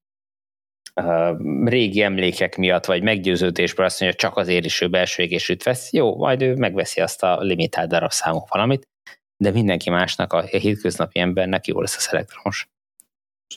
[1.63, 5.93] régi emlékek miatt, vagy meggyőződésből azt mondja, hogy csak azért is ő belső égésűt vesz,
[5.93, 8.87] jó, majd ő megveszi azt a limitált darabszámú valamit,
[9.37, 12.67] de mindenki másnak, a hétköznapi embernek jó lesz az elektromos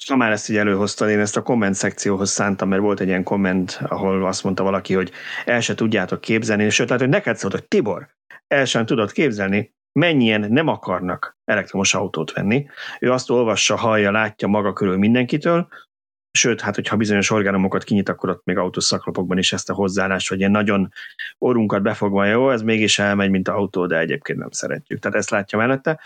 [0.09, 3.23] ha már ezt így előhoztad, én ezt a komment szekcióhoz szántam, mert volt egy ilyen
[3.23, 5.11] komment, ahol azt mondta valaki, hogy
[5.45, 8.09] el se tudjátok képzelni, sőt, tehát, hogy neked szólt, hogy Tibor,
[8.47, 12.67] el sem tudod képzelni, mennyien nem akarnak elektromos autót venni.
[12.99, 15.69] Ő azt olvassa, hallja, látja maga körül mindenkitől,
[16.33, 20.39] sőt, hát hogyha bizonyos orgánumokat kinyit, akkor ott még autószaklapokban is ezt a hozzáállást, hogy
[20.39, 20.93] ilyen nagyon
[21.39, 24.99] orrunkat befogva, jó, ez mégis elmegy, mint autó, de egyébként nem szeretjük.
[24.99, 26.01] Tehát ezt látja mellette.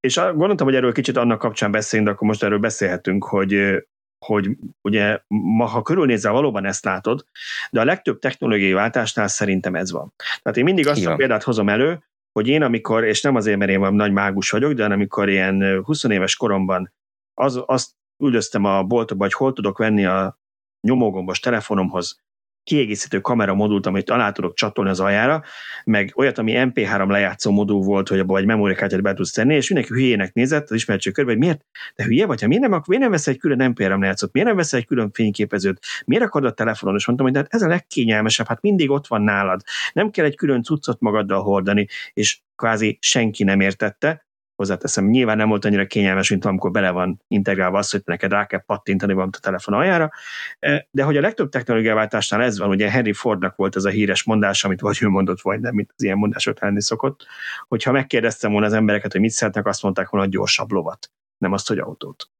[0.00, 3.84] És gondoltam, hogy erről kicsit annak kapcsán beszéljünk, de akkor most erről beszélhetünk, hogy,
[4.26, 4.48] hogy
[4.80, 7.24] ugye ma, ha körülnézel, valóban ezt látod,
[7.70, 10.14] de a legtöbb technológiai váltásnál szerintem ez van.
[10.42, 11.12] Tehát én mindig azt Igen.
[11.12, 14.72] a példát hozom elő, hogy én amikor, és nem azért, mert én nagy mágus vagyok,
[14.72, 16.92] de amikor ilyen 20 éves koromban
[17.34, 20.38] az, azt üldöztem a boltba, hogy hol tudok venni a
[20.80, 22.24] nyomógombos telefonomhoz.
[22.62, 25.42] Kiegészítő kamera modult, amit alá tudok csatolni az aljára,
[25.84, 29.68] meg olyat, ami MP3 lejátszó modul volt, hogy abban egy memóriakártyát be tudsz tenni, és
[29.68, 31.64] mindenki hülyének nézett az ismertség körbe, hogy miért,
[31.94, 34.48] de hülye vagy, ha miért nem, akkor miért nem veszel egy külön MP3 lejátszót, miért
[34.48, 37.62] nem veszel egy külön fényképezőt, miért akarod a telefonon, és mondtam, hogy de hát ez
[37.62, 39.62] a legkényelmesebb, hát mindig ott van nálad,
[39.92, 44.25] nem kell egy külön cuccot magaddal hordani, és kvázi senki nem értette,
[44.56, 48.46] hozzáteszem, nyilván nem volt annyira kényelmes, mint amikor bele van integrálva az, hogy neked rá
[48.46, 50.10] kell pattintani valamit a telefon aljára,
[50.58, 54.24] e, de hogy a legtöbb technológiáváltásnál ez van, ugye Henry Fordnak volt ez a híres
[54.24, 57.26] mondás, amit vagy ő mondott, vagy nem, mint az ilyen mondások lenni szokott,
[57.68, 61.52] hogyha megkérdeztem volna az embereket, hogy mit szeretnek, azt mondták volna, hogy gyorsabb lovat, nem
[61.52, 62.30] azt, hogy autót.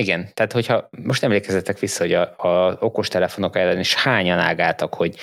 [0.00, 5.16] Igen, tehát hogyha most emlékezetek vissza, hogy a, a okostelefonok ellen is hányan ágáltak, hogy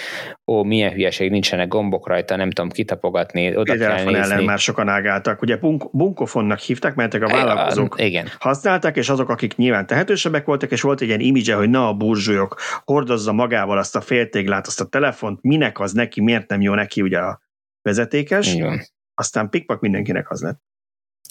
[0.45, 4.31] ó, milyen hülyeség, nincsenek gombok rajta, nem tudom kitapogatni, oda a telefon nézni.
[4.31, 5.41] ellen már sokan ágáltak.
[5.41, 8.27] Ugye bunk- bunkofonnak hívták, mert a vállalkozók Igen.
[8.39, 11.93] használták, és azok, akik nyilván tehetősebbek voltak, és volt egy ilyen imidzse, hogy na a
[11.93, 16.73] burzsúlyok, hordozza magával azt a féltéglát, azt a telefont, minek az neki, miért nem jó
[16.73, 17.41] neki ugye a
[17.81, 18.53] vezetékes.
[18.53, 18.81] Igen.
[19.13, 20.66] Aztán pikpak mindenkinek az lett.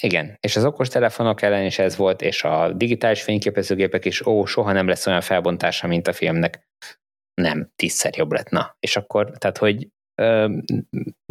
[0.02, 4.44] Igen, és az okos telefonok ellen is ez volt, és a digitális fényképezőgépek is, ó,
[4.44, 6.68] soha nem lesz olyan felbontása, mint a filmnek.
[7.34, 8.76] Nem, tízszer jobb lett, na.
[8.80, 10.48] És akkor, tehát, hogy ö,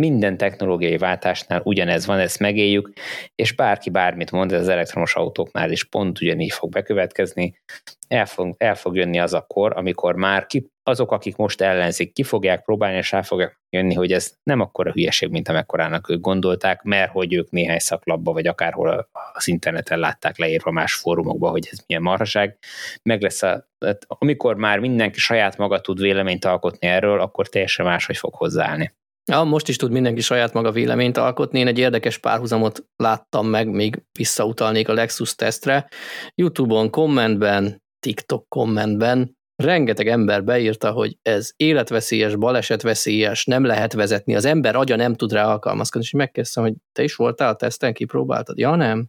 [0.02, 2.94] minden technológiai váltásnál ugyanez van, ezt megéljük,
[3.36, 7.60] és bárki bármit mond, ez az elektromos autóknál is pont ugyanígy fog bekövetkezni.
[8.08, 12.24] El fog, el fog jönni az akkor, amikor már ki, azok, akik most ellenzik, ki
[12.24, 16.84] fogják próbálni, és rá fogják jönni, hogy ez nem akkora hülyeség, mint amekkorának ők gondolták,
[16.84, 21.80] mert hogy ők néhány szaklapba, vagy akárhol az interneten látták leírva más fórumokba, hogy ez
[21.88, 22.58] milyen marhaság.
[23.04, 23.68] Meg lesz a,
[24.08, 28.94] amikor már mindenki saját maga tud véleményt alkotni erről, akkor teljesen máshogy fog hozzáállni.
[29.32, 31.60] Ja, most is tud mindenki saját maga véleményt alkotni.
[31.60, 35.88] Én egy érdekes párhuzamot láttam meg, még visszautalnék a Lexus tesztre.
[36.36, 44.46] Youtube-on, kommentben, TikTok kommentben rengeteg ember beírta, hogy ez életveszélyes, balesetveszélyes, nem lehet vezetni, az
[44.46, 48.58] ember agya nem tud rá alkalmazkodni, és megkezdtem, hogy te is voltál a teszten, kipróbáltad?
[48.58, 49.08] Ja, nem.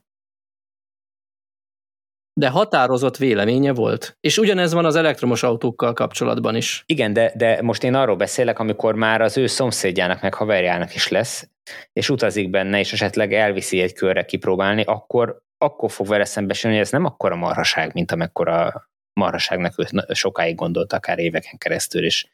[2.41, 4.17] De határozott véleménye volt.
[4.21, 6.83] És ugyanez van az elektromos autókkal kapcsolatban is.
[6.87, 11.09] Igen, de, de most én arról beszélek, amikor már az ő szomszédjának meg haverjának is
[11.09, 11.51] lesz,
[11.93, 16.85] és utazik benne, és esetleg elviszi egy körre kipróbálni, akkor akkor fog vele szembesülni, hogy
[16.85, 18.89] ez nem akkora marhaság, mint amekkora
[19.21, 22.27] marhaságnak őt sokáig gondolt, akár éveken keresztül, és,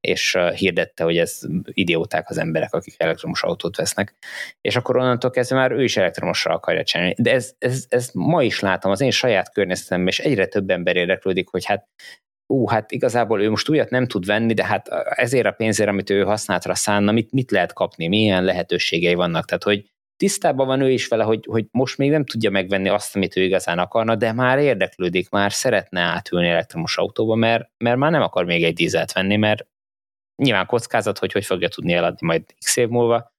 [0.00, 4.14] és hirdette, hogy ez idióták az emberek, akik elektromos autót vesznek,
[4.60, 7.14] és akkor onnantól kezdve már ő is elektromosra akarja csinálni.
[7.18, 10.96] De ez, ez, ez ma is látom az én saját környezetemben, és egyre több ember
[10.96, 11.88] érdeklődik, hogy hát
[12.46, 16.10] ú, hát igazából ő most újat nem tud venni, de hát ezért a pénzért, amit
[16.10, 19.44] ő használatra szánna, mit, mit lehet kapni, milyen lehetőségei vannak.
[19.44, 23.16] Tehát, hogy tisztában van ő is vele, hogy, hogy most még nem tudja megvenni azt,
[23.16, 28.10] amit ő igazán akarna, de már érdeklődik, már szeretne átülni elektromos autóba, mert, mert már
[28.10, 29.66] nem akar még egy dízelt venni, mert
[30.42, 33.32] nyilván kockázat, hogy hogy fogja tudni eladni majd x év múlva,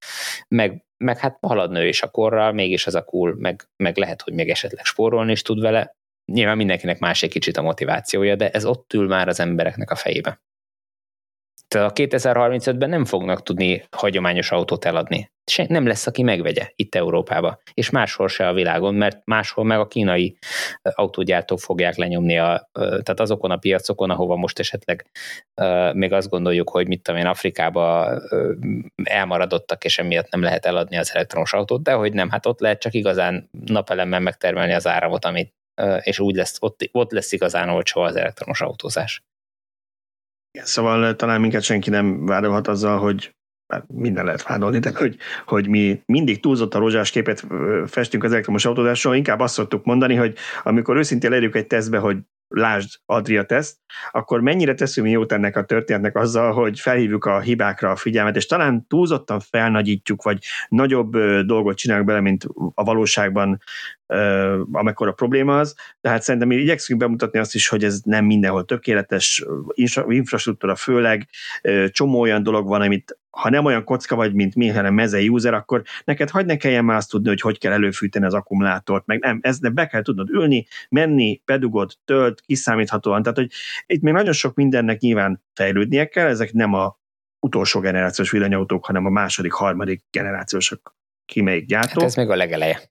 [0.47, 4.34] meg, meg hát haladna is a korral, mégis az a cool, meg, meg lehet, hogy
[4.34, 5.95] még esetleg spórolni is tud vele.
[6.31, 9.95] Nyilván mindenkinek más egy kicsit a motivációja, de ez ott ül már az embereknek a
[9.95, 10.41] fejébe.
[11.76, 15.30] A 2035-ben nem fognak tudni hagyományos autót eladni.
[15.52, 19.80] Se, nem lesz, aki megvegye itt Európába, és máshol se a világon, mert máshol meg
[19.80, 20.38] a kínai
[20.81, 25.06] autógyártók fogják lenyomni, a, tehát azokon a piacokon, ahova most esetleg
[25.93, 28.19] még azt gondoljuk, hogy mit tudom én, Afrikába
[29.03, 32.80] elmaradottak, és emiatt nem lehet eladni az elektromos autót, de hogy nem, hát ott lehet
[32.80, 35.53] csak igazán napelemmel megtermelni az áramot, amit,
[35.99, 39.23] és úgy lesz, ott, ott lesz igazán olcsó az elektromos autózás.
[40.64, 43.36] Szóval talán minket senki nem vádolhat azzal, hogy
[43.88, 47.45] minden lehet vádolni, de hogy, hogy mi mindig túlzott a rozsás képet
[47.86, 52.18] festünk az elektromos autózásról, inkább azt szoktuk mondani, hogy amikor őszintén lerjük egy tesztbe, hogy
[52.47, 53.77] lásd Adria teszt,
[54.11, 58.35] akkor mennyire teszünk mi jót ennek a történetnek azzal, hogy felhívjuk a hibákra a figyelmet,
[58.35, 63.61] és talán túlzottan felnagyítjuk, vagy nagyobb dolgot csinálunk bele, mint a valóságban,
[64.72, 65.76] amikor a probléma az.
[66.01, 69.45] Tehát szerintem mi igyekszünk bemutatni azt is, hogy ez nem mindenhol tökéletes,
[70.07, 71.27] infrastruktúra főleg,
[71.89, 75.53] csomó olyan dolog van, amit ha nem olyan kocka vagy, mint mi, hanem meze user,
[75.53, 79.19] akkor neked hagyd ne kelljen már azt tudni, hogy hogy kell előfűteni az akkumulátort, meg
[79.19, 83.21] nem, ez be kell tudnod ülni, menni, bedugod, tölt, kiszámíthatóan.
[83.21, 83.51] Tehát, hogy
[83.85, 86.99] itt még nagyon sok mindennek nyilván fejlődnie kell, ezek nem a
[87.39, 90.95] utolsó generációs villanyautók, hanem a második, harmadik generációsok
[91.25, 91.99] ki melyik gyártó.
[91.99, 92.81] Hát ez még a legeleje.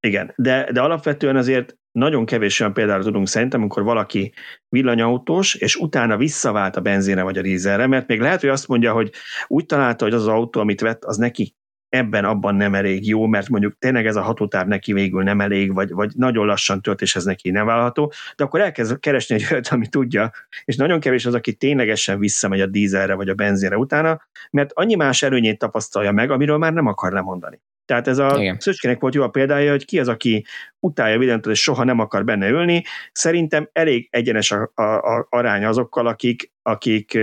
[0.00, 4.32] Igen, de, de alapvetően azért nagyon kevés olyan példára tudunk szerintem, amikor valaki
[4.68, 8.92] villanyautós, és utána visszavált a benzínre vagy a dízelre, mert még lehet, hogy azt mondja,
[8.92, 9.12] hogy
[9.46, 11.54] úgy találta, hogy az, az autó, amit vett, az neki
[11.90, 15.74] ebben abban nem elég jó, mert mondjuk tényleg ez a hatótáv neki végül nem elég,
[15.74, 19.86] vagy, vagy nagyon lassan töltéshez neki nem válható, de akkor elkezd keresni egy olyat, ami
[19.88, 20.30] tudja,
[20.64, 24.94] és nagyon kevés az, aki ténylegesen visszamegy a dízelre vagy a benzinre utána, mert annyi
[24.94, 27.60] más előnyét tapasztalja meg, amiről már nem akar lemondani.
[27.90, 28.58] Tehát ez a Igen.
[28.58, 30.44] Szöcskének volt jó a példája, hogy ki az, aki
[30.78, 32.84] utálja Villentot, és soha nem akar benne ülni.
[33.12, 37.18] Szerintem elég egyenes a, a, a arány azokkal, akik, akik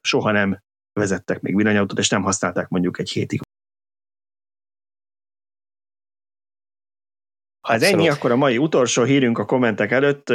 [0.00, 3.40] soha nem vezettek még villanyautót, és nem használták mondjuk egy hétig.
[7.60, 10.28] Ha ez ennyi, akkor a mai utolsó hírünk a kommentek előtt,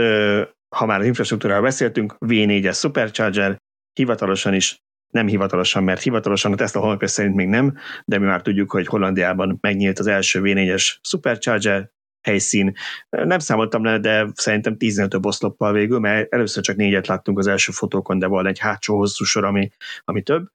[0.76, 3.57] ha már az infrastruktúráról beszéltünk, V4-es Supercharger,
[3.94, 4.78] hivatalosan is
[5.15, 8.87] nem hivatalosan, mert hivatalosan a Tesla honlapja szerint még nem, de mi már tudjuk, hogy
[8.87, 12.73] Hollandiában megnyílt az első V4-es Supercharger helyszín.
[13.09, 17.47] Nem számoltam le, de szerintem 15 több oszloppal végül, mert először csak négyet láttunk az
[17.47, 19.71] első fotókon, de van egy hátsó hosszú sor, ami,
[20.03, 20.47] ami több.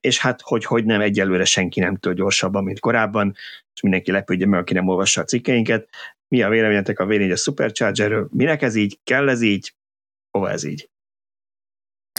[0.00, 3.34] És hát, hogy, hogy nem, egyelőre senki nem tud gyorsabban, mint korábban,
[3.74, 5.88] és mindenki lepődje meg, aki nem olvassa a cikkeinket.
[6.28, 8.28] Mi a véleményetek a V4-es Superchargerről?
[8.32, 8.98] Minek ez így?
[9.04, 9.74] Kell ez így?
[10.30, 10.88] Hova ez így?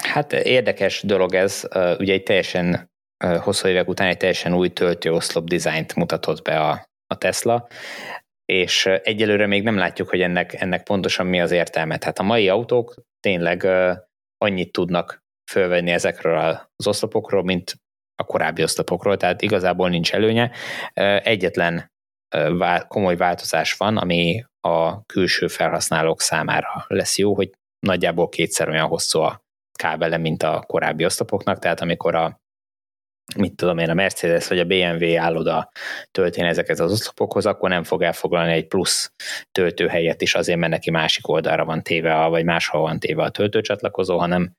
[0.01, 1.67] Hát érdekes dolog ez,
[1.97, 2.91] ugye egy teljesen
[3.39, 7.67] hosszú évek után egy teljesen új töltőoszlop dizájnt mutatott be a, a Tesla,
[8.45, 11.97] és egyelőre még nem látjuk, hogy ennek, ennek pontosan mi az értelme.
[11.97, 13.67] Tehát a mai autók tényleg
[14.37, 16.37] annyit tudnak fölvenni ezekről
[16.77, 17.75] az oszlopokról, mint
[18.15, 20.51] a korábbi oszlopokról, tehát igazából nincs előnye.
[21.23, 21.91] Egyetlen
[22.87, 29.19] komoly változás van, ami a külső felhasználók számára lesz jó, hogy nagyjából kétszer olyan hosszú
[29.19, 29.45] a
[29.77, 32.41] kábele, mint a korábbi oszlopoknak, tehát amikor a
[33.35, 35.69] mit tudom én, a Mercedes vagy a BMW áll oda
[36.33, 39.11] ezeket az oszlopokhoz, akkor nem fog elfoglalni egy plusz
[39.51, 44.17] töltőhelyet is azért, mert neki másik oldalra van téve, vagy máshol van téve a töltőcsatlakozó,
[44.17, 44.51] hanem,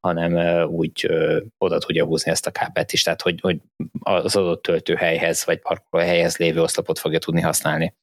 [0.00, 3.58] hanem úgy ö, oda tudja húzni ezt a kábelt is, tehát hogy, hogy
[4.00, 7.94] az adott töltőhelyhez vagy parkolóhelyhez lévő oszlopot fogja tudni használni.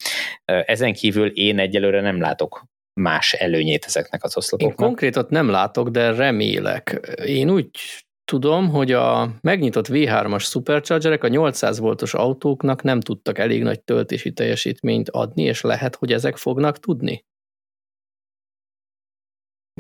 [0.46, 2.66] Ezen kívül én egyelőre nem látok
[2.98, 4.80] más előnyét ezeknek az oszlopoknak.
[4.80, 6.90] Én konkrétat nem látok, de remélek.
[7.26, 7.70] Én úgy
[8.26, 14.34] tudom, hogy a megnyitott V3-as superchargerek a 800 voltos autóknak nem tudtak elég nagy töltési
[14.34, 17.26] teljesítményt adni, és lehet, hogy ezek fognak tudni.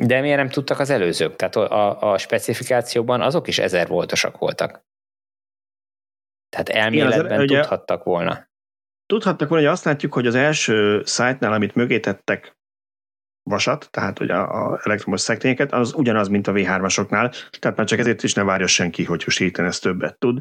[0.02, 1.36] De miért nem tudtak az előzők?
[1.36, 4.86] Tehát a, a specifikációban azok is 1000 voltosak voltak.
[6.50, 8.48] Tehát elméletben Igen, az, tudhattak volna.
[9.06, 12.57] Tudhattak volna, hogy azt látjuk, hogy az első szájtnál, amit mögé tettek
[13.48, 18.24] vasat, tehát ugye a elektromos szekrényeket, az ugyanaz, mint a V3-asoknál, tehát már csak ezért
[18.24, 20.40] is ne várja senki, hogy most hirtelen ez többet tud.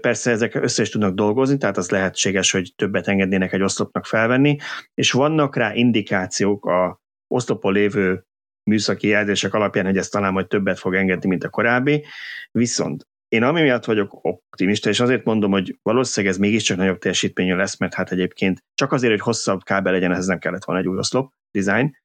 [0.00, 4.56] Persze ezek össze is tudnak dolgozni, tehát az lehetséges, hogy többet engednének egy oszlopnak felvenni,
[4.94, 8.24] és vannak rá indikációk a oszlopon lévő
[8.70, 12.04] műszaki jelzések alapján, hogy ez talán majd többet fog engedni, mint a korábbi,
[12.50, 17.54] viszont én ami miatt vagyok optimista, és azért mondom, hogy valószínűleg ez mégiscsak nagyobb teljesítményű
[17.54, 20.88] lesz, mert hát egyébként csak azért, hogy hosszabb kábel legyen, ehhez nem kellett volna egy
[20.88, 21.96] új oszlop, design.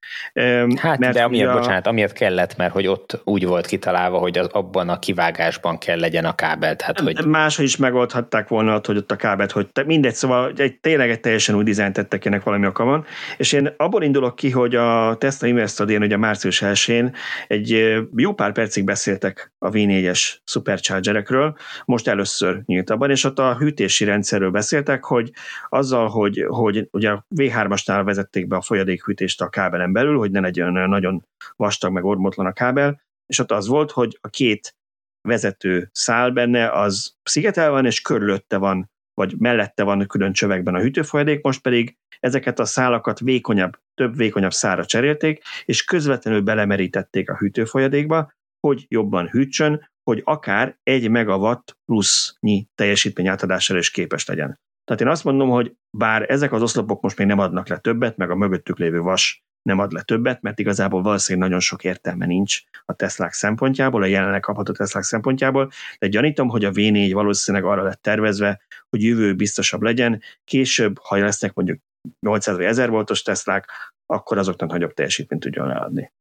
[0.75, 1.57] Hát, mert de amiatt, a...
[1.59, 5.99] bocsánat, amiatt kellett, mert hogy ott úgy volt kitalálva, hogy az, abban a kivágásban kell
[5.99, 6.75] legyen a kábel.
[6.75, 7.25] Tehát, hogy...
[7.25, 11.19] Máshogy is megoldhatták volna, hogy ott a kábelt, hogy te, mindegy, szóval egy, tényleg egy
[11.19, 13.05] teljesen új dizájnt tettek ennek valami oka van,
[13.37, 17.11] és én abból indulok ki, hogy a Tesla Investor Day, ugye március 1
[17.47, 21.55] egy jó pár percig beszéltek a V4-es superchargerekről,
[21.85, 25.31] most először nyílt abban, és ott a hűtési rendszerről beszéltek, hogy
[25.69, 30.39] azzal, hogy, hogy ugye a V3-asnál vezették be a folyadékhűtést a kábelen belül, hogy ne
[30.39, 34.75] legyen nagyon vastag, meg ormotlan a kábel, és ott az volt, hogy a két
[35.21, 40.79] vezető szál benne, az szigetel van, és körülötte van, vagy mellette van külön csövekben a
[40.79, 47.37] hűtőfolyadék, most pedig ezeket a szálakat vékonyabb, több vékonyabb szára cserélték, és közvetlenül belemerítették a
[47.37, 54.59] hűtőfolyadékba, hogy jobban hűtsön, hogy akár egy megawatt plusznyi teljesítmény átadására is képes legyen.
[54.85, 58.17] Tehát én azt mondom, hogy bár ezek az oszlopok most még nem adnak le többet,
[58.17, 62.25] meg a mögöttük lévő vas nem ad le többet, mert igazából valószínűleg nagyon sok értelme
[62.25, 67.67] nincs a Teslák szempontjából, a jelenleg kapható Teslák szempontjából, de gyanítom, hogy a V4 valószínűleg
[67.67, 71.79] arra lett tervezve, hogy jövő biztosabb legyen, később, ha lesznek mondjuk
[72.19, 73.69] 800 vagy 1000 voltos Teslák,
[74.05, 76.11] akkor azoknak nagyobb teljesítményt tudjon leadni.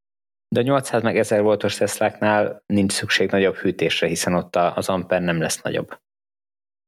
[0.48, 5.22] De a 800 meg 1000 voltos Tesláknál nincs szükség nagyobb hűtésre, hiszen ott az amper
[5.22, 5.98] nem lesz nagyobb.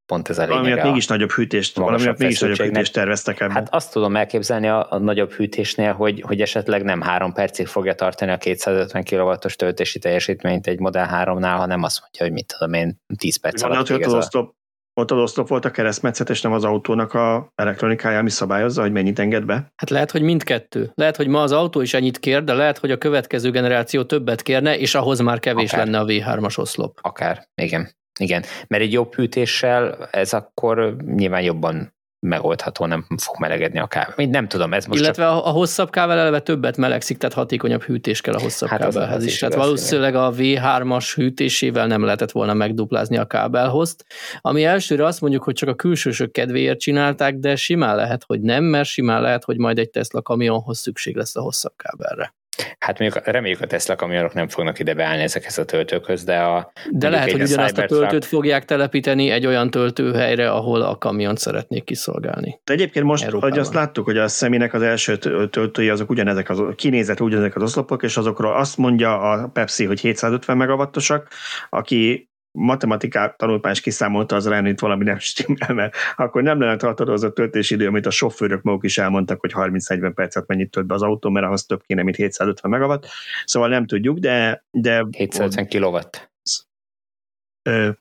[0.07, 0.57] Pont ez a lényeg.
[0.57, 3.55] Valamiatt mégis nagyobb hűtést, valamiatt mégis nagyobb hűtést terveztek ebben.
[3.55, 7.95] Hát azt tudom elképzelni a, a nagyobb hűtésnél, hogy, hogy esetleg nem három percig fogja
[7.95, 12.73] tartani a 250 kW-os töltési teljesítményt egy Model 3-nál, hanem azt mondja, hogy mit tudom
[12.73, 13.91] én, 10 perc Van alatt.
[13.91, 14.55] Ott, oszlop,
[14.93, 18.91] ott az oszlop volt a keresztmetszet, és nem az autónak a elektronikája, ami szabályozza, hogy
[18.91, 19.53] mennyit enged be?
[19.75, 20.91] Hát lehet, hogy mindkettő.
[20.93, 24.41] Lehet, hogy ma az autó is ennyit kér, de lehet, hogy a következő generáció többet
[24.41, 25.85] kérne, és ahhoz már kevés Akár.
[25.85, 26.99] lenne a V3-as oszlop.
[27.01, 27.95] Akár, igen.
[28.17, 34.25] Igen, mert egy jobb hűtéssel ez akkor nyilván jobban megoldható, nem fog melegedni a kávé.
[34.25, 35.45] Nem tudom, ez most Illetve csak...
[35.45, 39.21] a, hosszabb kável eleve többet melegszik, tehát hatékonyabb hűtés kell a hosszabb hát kábelhez az,
[39.21, 39.39] az is.
[39.39, 44.05] Tehát valószínűleg a V3-as hűtésével nem lehetett volna megduplázni a kábelhozt,
[44.41, 48.63] ami elsőre azt mondjuk, hogy csak a külsősök kedvéért csinálták, de simán lehet, hogy nem,
[48.63, 52.35] mert simán lehet, hogy majd egy Tesla kamionhoz szükség lesz a hosszabb kábelre.
[52.79, 56.71] Hát mondjuk reméljük a Tesla kamionok nem fognak ide beállni ezekhez a töltőkhöz, de a...
[56.91, 61.83] De lehet, hogy ugyanazt a töltőt fogják telepíteni egy olyan töltőhelyre, ahol a kamiont szeretnék
[61.83, 62.59] kiszolgálni.
[62.63, 63.49] De egyébként most, Európában.
[63.49, 65.17] hogy azt láttuk, hogy a személynek az első
[65.49, 69.99] töltői, azok ugyanezek az, kinézet ugyanezek az oszlopok, és azokról azt mondja a Pepsi, hogy
[69.99, 71.27] 750 megawattosak,
[71.69, 76.75] aki matematikát tanulmány is kiszámolta, az rá, itt valami nem stimmel, mert akkor nem lenne
[76.75, 80.71] tartani az a töltési idő, amit a sofőrök maguk is elmondtak, hogy 30-40 percet mennyit
[80.71, 83.07] tölt be az autó, mert ahhoz több kéne, mint 750 megawatt.
[83.45, 84.63] Szóval nem tudjuk, de...
[84.71, 86.26] de 750 kilowatt.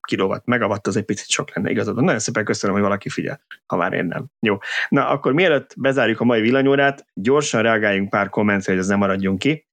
[0.01, 2.02] Kilowatt, megawatt az egy picit sok lenne, igazad.
[2.02, 4.26] Nagyon szépen köszönöm, hogy valaki figyel, ha már én nem.
[4.40, 4.59] Jó.
[4.88, 9.38] Na, akkor mielőtt bezárjuk a mai villanyórát, gyorsan reagáljunk pár kommentre, hogy ez nem maradjon
[9.38, 9.66] ki.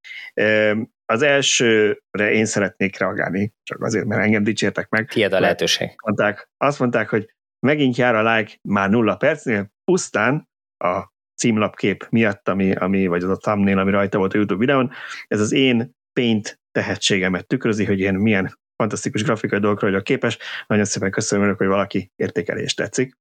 [1.06, 5.08] Az elsőre én szeretnék reagálni, csak azért, mert engem dicsértek meg.
[5.08, 5.90] Tiéd a lehetőség.
[6.06, 12.50] Mondták, azt mondták, hogy megint jár a like már nulla percnél, pusztán a címlapkép miatt,
[12.50, 14.92] ami, ami, vagy az a thumbnail, ami rajta volt a YouTube videón,
[15.28, 20.38] ez az én paint tehetségemet tükrözi, hogy én milyen fantasztikus grafikai dolgokra vagyok képes.
[20.68, 23.18] Nagyon szépen köszönöm hogy valaki értékelést tetszik.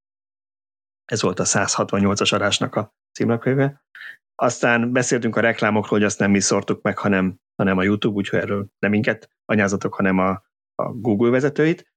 [1.05, 3.83] Ez volt a 168-as adásnak a címlapkönyve.
[4.35, 8.39] Aztán beszéltünk a reklámokról, hogy azt nem mi szortuk meg, hanem, hanem a YouTube, úgyhogy
[8.39, 10.29] erről nem minket anyázatok, hanem a,
[10.75, 11.91] a Google vezetőit.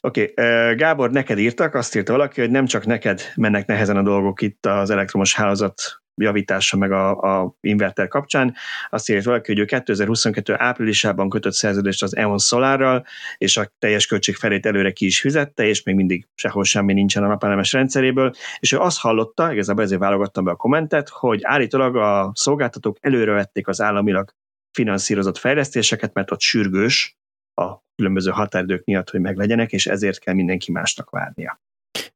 [0.00, 0.74] Oké, okay.
[0.74, 4.66] Gábor, neked írtak, azt írta valaki, hogy nem csak neked mennek nehezen a dolgok itt
[4.66, 8.54] az elektromos hálózat javítása meg a, a inverter kapcsán.
[8.90, 13.04] Azt írja valaki, hogy ő 2022 áprilisában kötött szerződést az EON Solarral,
[13.38, 17.24] és a teljes költség felét előre ki is fizette, és még mindig sehol semmi nincsen
[17.24, 21.96] a napelemes rendszeréből, és ő azt hallotta, igazából ezért válogattam be a kommentet, hogy állítólag
[21.96, 24.34] a szolgáltatók előre vették az államilag
[24.72, 27.16] finanszírozott fejlesztéseket, mert ott sürgős
[27.54, 31.60] a különböző határidők miatt, hogy meglegyenek, és ezért kell mindenki másnak várnia.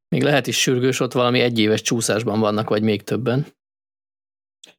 [0.08, 3.46] Még lehet is sürgős, ott valami egyéves csúszásban vannak, vagy még többen.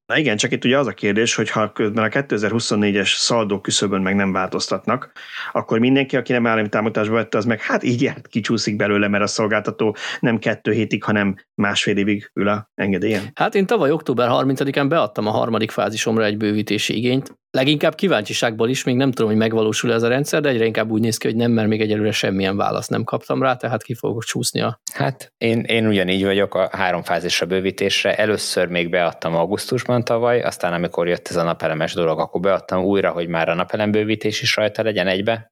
[0.05, 4.01] Na igen, csak itt ugye az a kérdés, hogy ha közben a 2024-es szaldó küszöbön
[4.01, 5.11] meg nem változtatnak,
[5.51, 9.23] akkor mindenki, aki nem állami támogatásba vette, az meg hát így járt, kicsúszik belőle, mert
[9.23, 13.31] a szolgáltató nem kettő hétig, hanem másfél évig ül a engedélyen.
[13.35, 18.83] Hát én tavaly október 30-án beadtam a harmadik fázisomra egy bővítési igényt, leginkább kíváncsiságból is,
[18.83, 21.35] még nem tudom, hogy megvalósul ez a rendszer, de egyre inkább úgy néz ki, hogy
[21.35, 24.79] nem, mert még egyelőre semmilyen választ nem kaptam rá, tehát ki fogok csúszni a...
[24.93, 28.15] Hát én, én ugyanígy vagyok a három fázisra bővítésre.
[28.15, 33.11] Először még beadtam augusztusban tavaly, aztán amikor jött ez a napelemes dolog, akkor beadtam újra,
[33.11, 35.51] hogy már a napelembővítés is rajta legyen egybe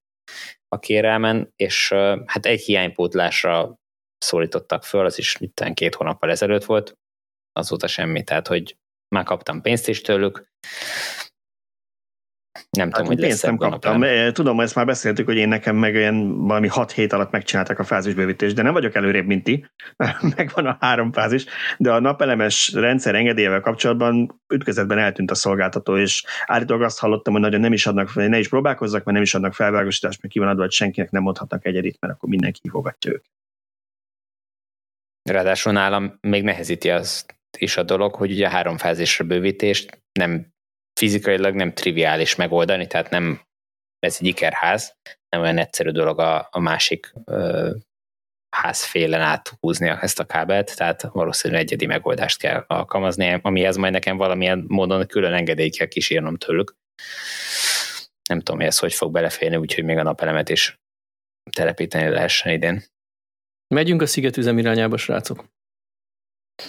[0.68, 1.94] a kérelmen, és
[2.26, 3.76] hát egy hiánypótlásra
[4.18, 6.94] szólítottak föl, az is itt két hónappal ezelőtt volt,
[7.54, 8.78] azóta semmi, tehát hogy
[9.16, 10.50] már kaptam pénzt is tőlük,
[12.78, 14.00] nem hát tudom, hogy pénzt nem kaptam.
[14.00, 14.34] Napelem.
[14.34, 17.84] Tudom, ezt már beszéltük, hogy én nekem meg olyan valami hat hét alatt megcsináltak a
[17.84, 19.66] fázisbővítést, de nem vagyok előrébb, mint ti.
[20.36, 21.46] Megvan a három fázis,
[21.78, 27.42] de a napelemes rendszer engedélyevel kapcsolatban ütközetben eltűnt a szolgáltató, és állítólag azt hallottam, hogy
[27.42, 30.48] nagyon nem is adnak, ne is próbálkozzak, mert nem is adnak felvágosítást, mert ki van
[30.48, 33.32] adva, hogy senkinek nem mondhatnak egyedit, mert akkor mindenki hívogatja őket.
[35.30, 37.26] Ráadásul nálam még nehezíti az
[37.58, 40.52] is a dolog, hogy ugye a három fázisra bővítést nem
[41.02, 43.42] fizikailag nem triviális megoldani, tehát nem
[44.00, 44.98] ez egy ikerház,
[45.30, 47.72] nem olyan egyszerű dolog a, a másik ö,
[48.56, 54.66] házfélen áthúzni ezt a kábelt, tehát valószínűleg egyedi megoldást kell alkalmazni, amihez majd nekem valamilyen
[54.68, 56.76] módon külön engedélyt kell kísérnom tőlük.
[58.30, 60.80] Nem tudom, hogy ez hogy fog beleférni, úgyhogy még a napelemet is
[61.56, 62.84] telepíteni lehessen idén.
[63.68, 65.46] Megyünk a szigetüzem irányába, srácok.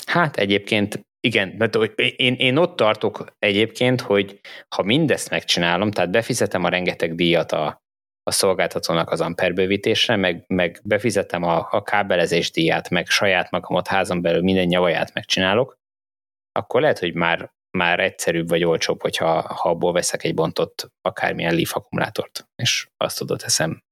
[0.06, 6.64] Hát egyébként igen, mert én, én ott tartok egyébként, hogy ha mindezt megcsinálom, tehát befizetem
[6.64, 7.82] a rengeteg díjat a,
[8.22, 14.22] a szolgáltatónak az amperbővítésre, meg, meg befizetem a, a kábelezés díját, meg saját magamat házon
[14.22, 15.78] belül minden nyavaját megcsinálok,
[16.52, 21.54] akkor lehet, hogy már, már egyszerűbb vagy olcsóbb, hogyha ha abból veszek egy bontott akármilyen
[21.54, 23.82] Leaf akkumulátort, és azt tudod teszem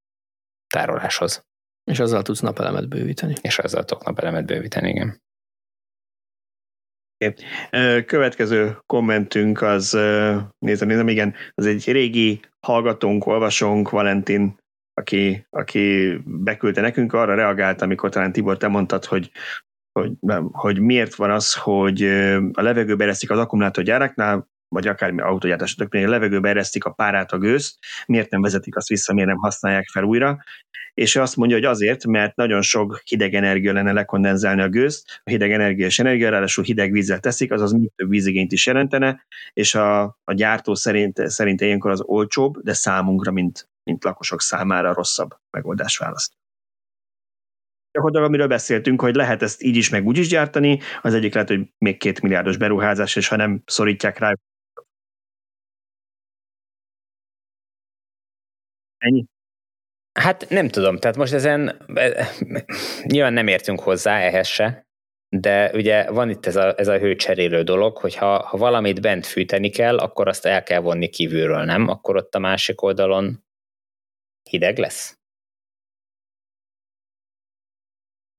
[0.67, 1.45] tároláshoz.
[1.91, 3.35] És azzal tudsz napelemet bővíteni.
[3.41, 5.23] És azzal tudok napelemet bővíteni, igen.
[8.07, 9.91] Következő kommentünk az,
[10.59, 14.59] nézem, nézem, igen, az egy régi hallgatónk, olvasónk, Valentin,
[14.95, 19.31] aki, aki beküldte nekünk, arra reagált, amikor talán Tibor, te mondtad, hogy,
[19.93, 20.13] hogy,
[20.53, 22.03] hogy miért van az, hogy
[22.53, 27.39] a levegőbe ereszik az akkumulátorgyáraknál, vagy akármi autógyártás, tök a levegőbe eresztik a párát, a
[27.39, 30.39] gőzt, miért nem vezetik azt vissza, miért nem használják fel újra,
[30.95, 35.21] és ő azt mondja, hogy azért, mert nagyon sok hideg energia lenne lekondenzálni a gőzt,
[35.25, 39.27] a hideg energia és energia, ráadásul hideg vízzel teszik, azaz még több vízigényt is jelentene,
[39.53, 44.93] és a, a gyártó szerint, szerint ilyenkor az olcsóbb, de számunkra, mint, mint lakosok számára
[44.93, 46.33] rosszabb megoldás választ.
[47.93, 51.49] Gyakorlatilag amiről beszéltünk, hogy lehet ezt így is, meg úgy is gyártani, az egyik lehet,
[51.49, 54.33] hogy még két milliárdos beruházás, és ha nem szorítják rá.
[59.01, 59.25] Ennyi?
[60.13, 61.87] Hát nem tudom, tehát most ezen
[63.05, 64.87] nyilván nem értünk hozzá ehhez se,
[65.37, 69.27] de ugye van itt ez a, ez a hőcserélő dolog, hogy ha, ha valamit bent
[69.27, 71.89] fűteni kell, akkor azt el kell vonni kívülről, nem?
[71.89, 73.45] Akkor ott a másik oldalon
[74.51, 75.20] hideg lesz.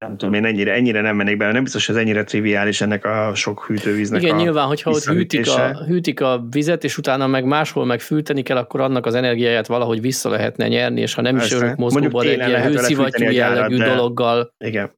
[0.02, 3.06] Nem tudom, én ennyire, ennyire nem mennék bele, nem biztos, hogy ez ennyire triviális ennek
[3.06, 7.28] a sok hűtővíznek Igen, a nyilván, hogyha ott hűtik a, hűtik a vizet, és utána
[7.28, 11.22] meg máshol meg fűteni kell, akkor annak az energiáját valahogy vissza lehetne nyerni, és ha
[11.22, 11.56] nem Persze.
[11.56, 13.86] is örök mozgóban, egy ilyen hőszivattyú jellegű de...
[13.86, 14.92] dologgal Igen.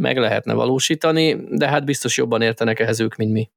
[0.00, 3.50] meg lehetne valósítani, de hát biztos jobban értenek ehhez ők, mint mi.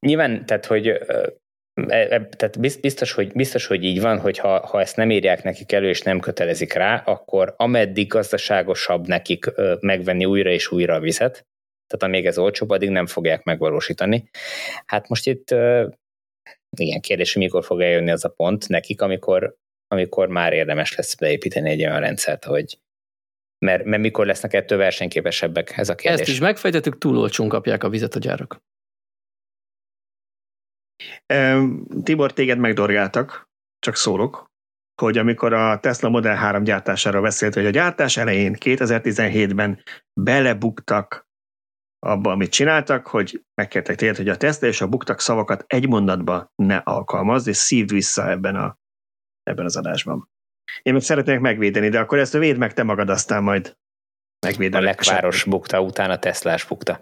[0.00, 0.98] Nyilván, tehát, hogy
[1.74, 5.88] tehát biztos, hogy, biztos, hogy így van, hogy ha, ha ezt nem írják nekik elő,
[5.88, 9.46] és nem kötelezik rá, akkor ameddig gazdaságosabb nekik
[9.80, 11.46] megvenni újra és újra a vizet,
[11.86, 14.28] tehát amíg ez olcsóbb, addig nem fogják megvalósítani.
[14.86, 15.50] Hát most itt
[16.76, 19.56] igen, kérdés, hogy mikor fog eljönni az a pont nekik, amikor,
[19.88, 22.78] amikor már érdemes lesz beépíteni egy olyan rendszert, hogy
[23.58, 26.20] mert, mert mikor lesznek ettől versenyképesebbek, ez a kérdés.
[26.20, 28.62] Ezt is megfejtettük, túl olcsón kapják a vizet a gyárak.
[32.02, 33.48] Tibor, téged megdorgáltak,
[33.78, 34.52] csak szólok,
[35.02, 39.82] hogy amikor a Tesla Model 3 gyártására beszélt, hogy a gyártás elején 2017-ben
[40.20, 41.28] belebuktak
[41.98, 46.52] abba, amit csináltak, hogy megkértek téged, hogy a Tesla és a buktak szavakat egy mondatba
[46.54, 48.78] ne alkalmazd, és szívd vissza ebben, a,
[49.42, 50.28] ebben az adásban.
[50.82, 53.76] Én meg szeretnék megvédeni, de akkor ezt a véd meg te magad, aztán majd
[54.46, 54.84] megvédeni.
[54.84, 57.00] A legváros bukta után a Teslás bukta.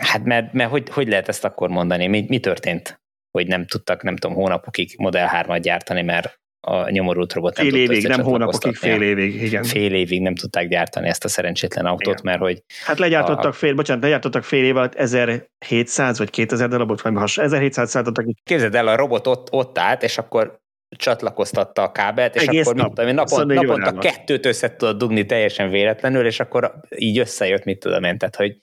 [0.00, 2.06] Hát mert, mert hogy, hogy lehet ezt akkor mondani?
[2.06, 3.00] Mi, mi történt?
[3.30, 7.80] Hogy nem tudtak, nem tudom, hónapokig Model 3-at gyártani, mert a nyomorult robot nem fél
[7.80, 9.62] évig, nem hónapokig, fél évig, igen.
[9.62, 12.20] Fél évig nem tudták gyártani ezt a szerencsétlen autót, igen.
[12.24, 12.62] mert hogy...
[12.84, 17.38] Hát legyártottak a, fél, bocsánat, legyártottak fél év alatt 1700 vagy 2000 darabot, vagy has,
[17.38, 18.26] 1700 szállítottak.
[18.44, 20.60] Képzeld el, a robot ott, ott állt, és akkor
[20.96, 22.94] csatlakoztatta a kábelt, és Egész akkor nap.
[22.94, 27.78] tudom, napont, szóval naponta kettőt össze tudod dugni teljesen véletlenül, és akkor így összejött, mit
[27.78, 28.58] tudom én, tehát hogy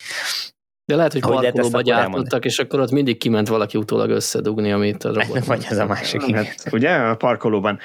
[0.90, 5.03] de lehet, hogy, hogy parkolóba gyártottak, és akkor ott mindig kiment valaki utólag összedugni, amit
[5.03, 5.45] a robot.
[5.45, 6.36] Vagy ez a másik.
[6.36, 7.80] Hát, ugye, a parkolóban.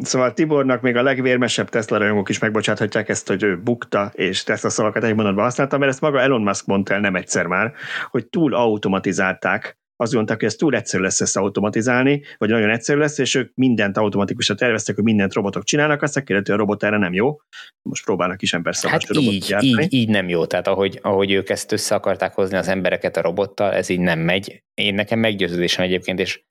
[0.00, 4.70] Szóval Tibornak még a legvérmesebb Tesla rajongók is megbocsáthatják ezt, hogy ő bukta, és Tesla
[4.70, 7.72] szavakat egy mondatban használta, mert ezt maga Elon Musk mondta el nem egyszer már,
[8.10, 12.98] hogy túl automatizálták azt mondták, hogy ez túl egyszerű lesz ezt automatizálni, vagy nagyon egyszerű
[12.98, 16.82] lesz, és ők mindent automatikusan terveztek, hogy mindent robotok csinálnak, aztán kérdezett, hogy a robot
[16.82, 17.36] erre nem jó.
[17.82, 20.46] Most próbálnak is ember hát így, így, így, nem jó.
[20.46, 24.18] Tehát ahogy, ahogy ők ezt össze akarták hozni az embereket a robottal, ez így nem
[24.18, 24.62] megy.
[24.74, 26.42] Én nekem meggyőződésem egyébként, és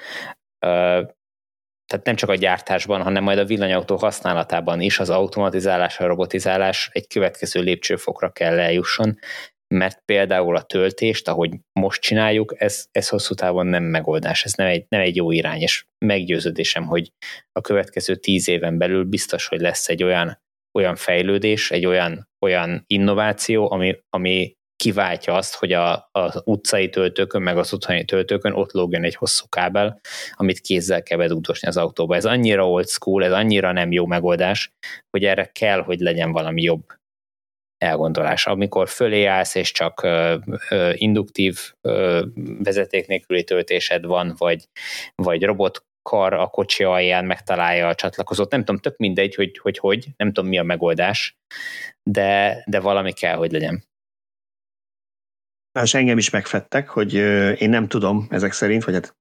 [0.65, 1.07] uh,
[1.89, 6.89] tehát nem csak a gyártásban, hanem majd a villanyautó használatában is az automatizálás, a robotizálás
[6.93, 9.19] egy következő lépcsőfokra kell eljusson,
[9.73, 14.67] mert például a töltést, ahogy most csináljuk, ez, ez hosszú távon nem megoldás, ez nem
[14.67, 17.11] egy, nem egy jó irány, és meggyőződésem, hogy
[17.51, 20.39] a következő tíz éven belül biztos, hogy lesz egy olyan,
[20.77, 27.41] olyan fejlődés, egy olyan, olyan innováció, ami, ami kiváltja azt, hogy a, az utcai töltőkön,
[27.41, 29.99] meg az otthoni töltőkön ott lógjon egy hosszú kábel,
[30.31, 32.15] amit kézzel kell bedugdosni az autóba.
[32.15, 34.71] Ez annyira old school, ez annyira nem jó megoldás,
[35.09, 36.98] hogy erre kell, hogy legyen valami jobb
[37.79, 38.47] elgondolás.
[38.47, 40.07] Amikor fölé állsz, és csak
[40.93, 42.25] induktív ö,
[42.59, 44.69] vezeték nélküli töltésed van, vagy,
[45.15, 48.51] vagy robot kar a kocsi alján megtalálja a csatlakozót.
[48.51, 51.37] Nem tudom, tök mindegy, hogy hogy, hogy nem tudom mi a megoldás,
[52.03, 53.87] de, de valami kell, hogy legyen.
[55.81, 57.13] És engem is megfettek, hogy
[57.61, 59.15] én nem tudom ezek szerint, vagy hát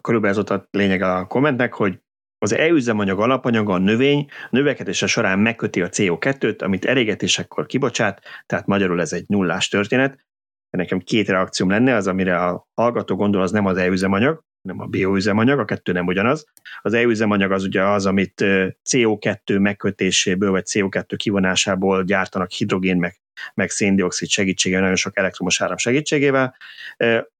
[0.00, 2.00] körülbelül ez ott a lényeg a kommentnek, hogy
[2.42, 9.00] az E-üzemanyag alapanyaga a növény növekedése során megköti a CO2-t, amit elégetésekkor kibocsát, tehát magyarul
[9.00, 10.18] ez egy nullás történet.
[10.70, 14.86] Nekem két reakcióm lenne, az, amire a hallgató gondol, az nem az E-üzemanyag, nem a
[14.86, 16.46] bioüzemanyag, a kettő nem ugyanaz.
[16.82, 18.44] Az E-üzemanyag az ugye az, amit
[18.90, 23.22] CO2 megkötéséből, vagy CO2 kivonásából gyártanak hidrogén meg
[23.54, 26.56] meg széndiokszid segítségével, nagyon sok elektromos áram segítségével.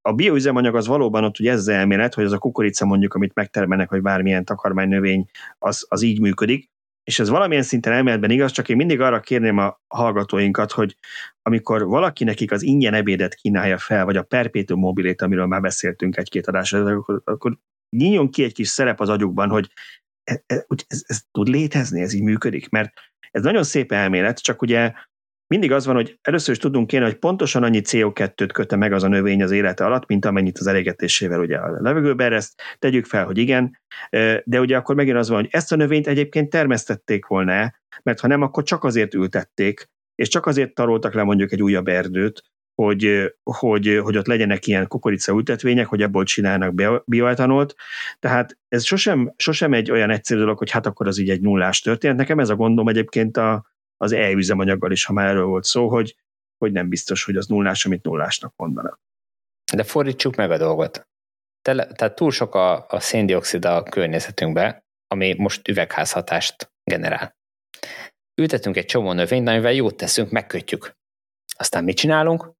[0.00, 3.34] A bioüzemanyag az valóban ott ugye ez az elmélet, hogy az a kukorica mondjuk, amit
[3.34, 5.28] megtermelnek, vagy bármilyen takarmánynövény,
[5.58, 6.70] az, az így működik,
[7.04, 10.96] és ez valamilyen szinten elméletben igaz, csak én mindig arra kérném a hallgatóinkat, hogy
[11.42, 16.16] amikor valaki nekik az ingyen ebédet kínálja fel, vagy a perpétum mobilét, amiről már beszéltünk
[16.16, 17.58] egy-két adásra, akkor, akkor
[17.96, 19.72] nyíljon ki egy kis szerep az agyukban, hogy
[20.24, 22.92] ez, ez, ez, ez tud létezni, ez így működik, mert
[23.30, 24.92] ez nagyon szép elmélet, csak ugye
[25.52, 29.02] mindig az van, hogy először is tudunk kéne, hogy pontosan annyi CO2-t köte meg az
[29.02, 32.62] a növény az élete alatt, mint amennyit az elégetésével ugye a levegőbe ereszt.
[32.78, 33.78] Tegyük fel, hogy igen,
[34.44, 37.72] de ugye akkor megint az van, hogy ezt a növényt egyébként termesztették volna,
[38.02, 41.88] mert ha nem, akkor csak azért ültették, és csak azért taroltak le mondjuk egy újabb
[41.88, 42.42] erdőt,
[42.74, 44.88] hogy, hogy, hogy ott legyenek ilyen
[45.28, 47.74] ültetvények, hogy ebből csinálnak bioetanolt.
[48.18, 51.80] Tehát ez sosem, sosem egy olyan egyszerű dolog, hogy hát akkor az így egy nullás
[51.80, 52.16] történet.
[52.16, 53.71] Nekem ez a gondom egyébként a,
[54.02, 56.16] az e-üzemanyaggal is, ha már erről volt szó, hogy,
[56.58, 59.00] hogy nem biztos, hogy az nullás, amit nullásnak mondanak.
[59.72, 61.08] De fordítsuk meg a dolgot.
[61.62, 67.36] Tele, tehát túl sok a, a széndiokszid a környezetünkbe, ami most üvegházhatást generál.
[68.40, 70.96] Ültetünk egy csomó növényt, amivel jót teszünk, megkötjük.
[71.56, 72.52] Aztán mit csinálunk?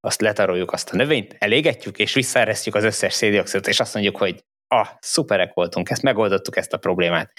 [0.00, 4.44] Azt letaroljuk azt a növényt, elégetjük, és visszaeresztjük az összes széndiokszidot, és azt mondjuk, hogy
[4.68, 7.32] ah, szuperek voltunk, ezt megoldottuk ezt a problémát.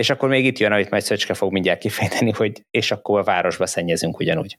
[0.00, 3.22] És akkor még itt jön, amit majd Szöcske fog mindjárt kifejteni, hogy és akkor a
[3.22, 4.58] városba szennyezünk ugyanúgy.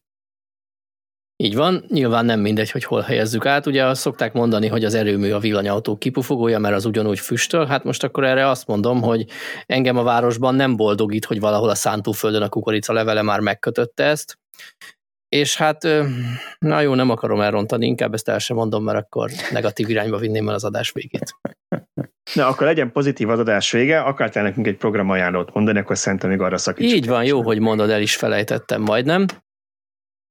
[1.35, 3.65] Így van, nyilván nem mindegy, hogy hol helyezzük át.
[3.65, 7.65] Ugye azt szokták mondani, hogy az erőmű a villanyautó kipufogója, mert az ugyanúgy füstöl.
[7.65, 9.25] Hát most akkor erre azt mondom, hogy
[9.65, 14.39] engem a városban nem boldogít, hogy valahol a szántóföldön a kukorica levele már megkötötte ezt.
[15.29, 15.87] És hát,
[16.59, 20.49] na jó, nem akarom elrontani, inkább ezt el sem mondom, mert akkor negatív irányba vinném
[20.49, 21.35] el az adás végét.
[22.33, 26.41] Na, akkor legyen pozitív az adás vége, akartál nekünk egy programajánlót mondani, akkor szerintem még
[26.41, 26.97] arra szakítsuk.
[26.97, 29.25] Így van, jó, hogy mondod, el is felejtettem majdnem.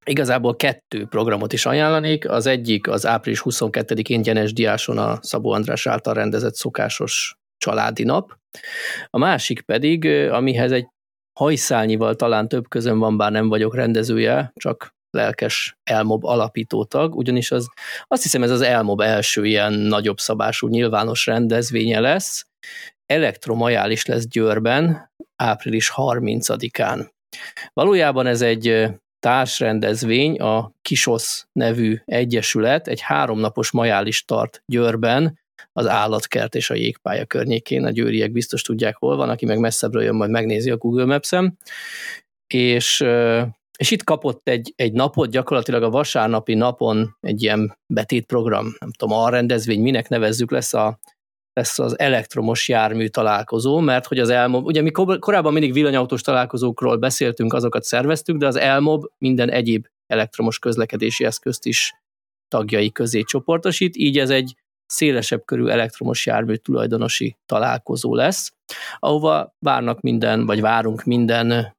[0.05, 2.29] Igazából kettő programot is ajánlanék.
[2.29, 8.39] Az egyik az április 22-én Gyenes Diáson a Szabó András által rendezett szokásos családi nap.
[9.07, 10.87] A másik pedig, amihez egy
[11.39, 17.69] hajszálnyival talán több közön van, bár nem vagyok rendezője, csak lelkes Elmob alapítótag, ugyanis az,
[18.07, 22.47] azt hiszem ez az Elmob első ilyen nagyobb szabású nyilvános rendezvénye lesz.
[23.07, 27.09] Elektromajális lesz Győrben április 30-án.
[27.73, 28.87] Valójában ez egy
[29.19, 35.39] társrendezvény, a Kisosz nevű egyesület, egy háromnapos majális tart Győrben,
[35.73, 37.85] az állatkert és a jégpálya környékén.
[37.85, 41.59] A győriek biztos tudják, hol van, aki meg messzebbről jön, majd megnézi a Google Maps-en.
[42.47, 43.05] És
[43.81, 49.19] és itt kapott egy, egy napot, gyakorlatilag a vasárnapi napon egy ilyen betétprogram, nem tudom,
[49.19, 50.99] a rendezvény, minek nevezzük, lesz, a,
[51.53, 56.97] lesz az elektromos jármű találkozó, mert hogy az Elmob, ugye mi korábban mindig villanyautós találkozókról
[56.97, 61.95] beszéltünk, azokat szerveztük, de az Elmob minden egyéb elektromos közlekedési eszközt is
[62.49, 64.55] tagjai közé csoportosít, így ez egy
[64.87, 68.53] szélesebb körű elektromos jármű tulajdonosi találkozó lesz,
[68.99, 71.79] ahova várnak minden, vagy várunk minden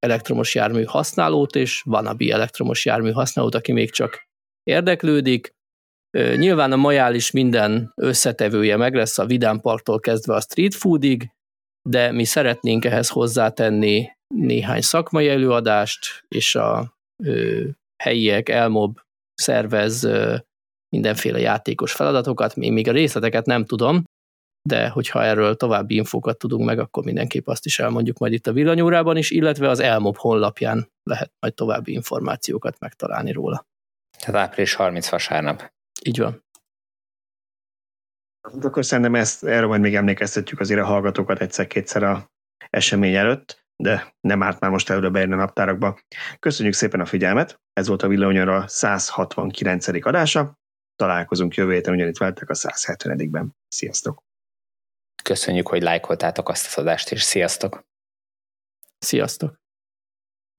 [0.00, 4.28] elektromos jármű használót, és vanabi elektromos jármű használót, aki még csak
[4.62, 5.50] érdeklődik.
[6.36, 11.30] Nyilván a majál is minden összetevője meg lesz a Vidám Parktól kezdve a street foodig,
[11.88, 17.64] de mi szeretnénk ehhez hozzátenni néhány szakmai előadást, és a ö,
[18.02, 18.98] helyiek, elmob
[19.34, 20.36] szervez ö,
[20.88, 22.56] mindenféle játékos feladatokat.
[22.56, 24.04] Még a részleteket nem tudom,
[24.62, 28.52] de hogyha erről további infókat tudunk meg, akkor mindenképp azt is elmondjuk majd itt a
[28.52, 33.66] villanyórában is, illetve az Elmob honlapján lehet majd további információkat megtalálni róla.
[34.18, 35.72] Tehát április 30 vasárnap.
[36.04, 36.44] Így van.
[38.62, 42.30] Akkor szerintem ezt, erről majd még emlékeztetjük azért a hallgatókat egyszer-kétszer a
[42.70, 45.98] esemény előtt, de nem árt már most előre beérni a naptárakba.
[46.38, 50.06] Köszönjük szépen a figyelmet, ez volt a Villanyóra 169.
[50.06, 50.58] adása,
[50.96, 53.56] találkozunk jövő héten ugyanitt veletek a 170-ben.
[53.68, 54.29] Sziasztok!
[55.30, 57.86] Köszönjük, hogy lájkoltátok azt az adást, és sziasztok!
[58.98, 59.59] Sziasztok!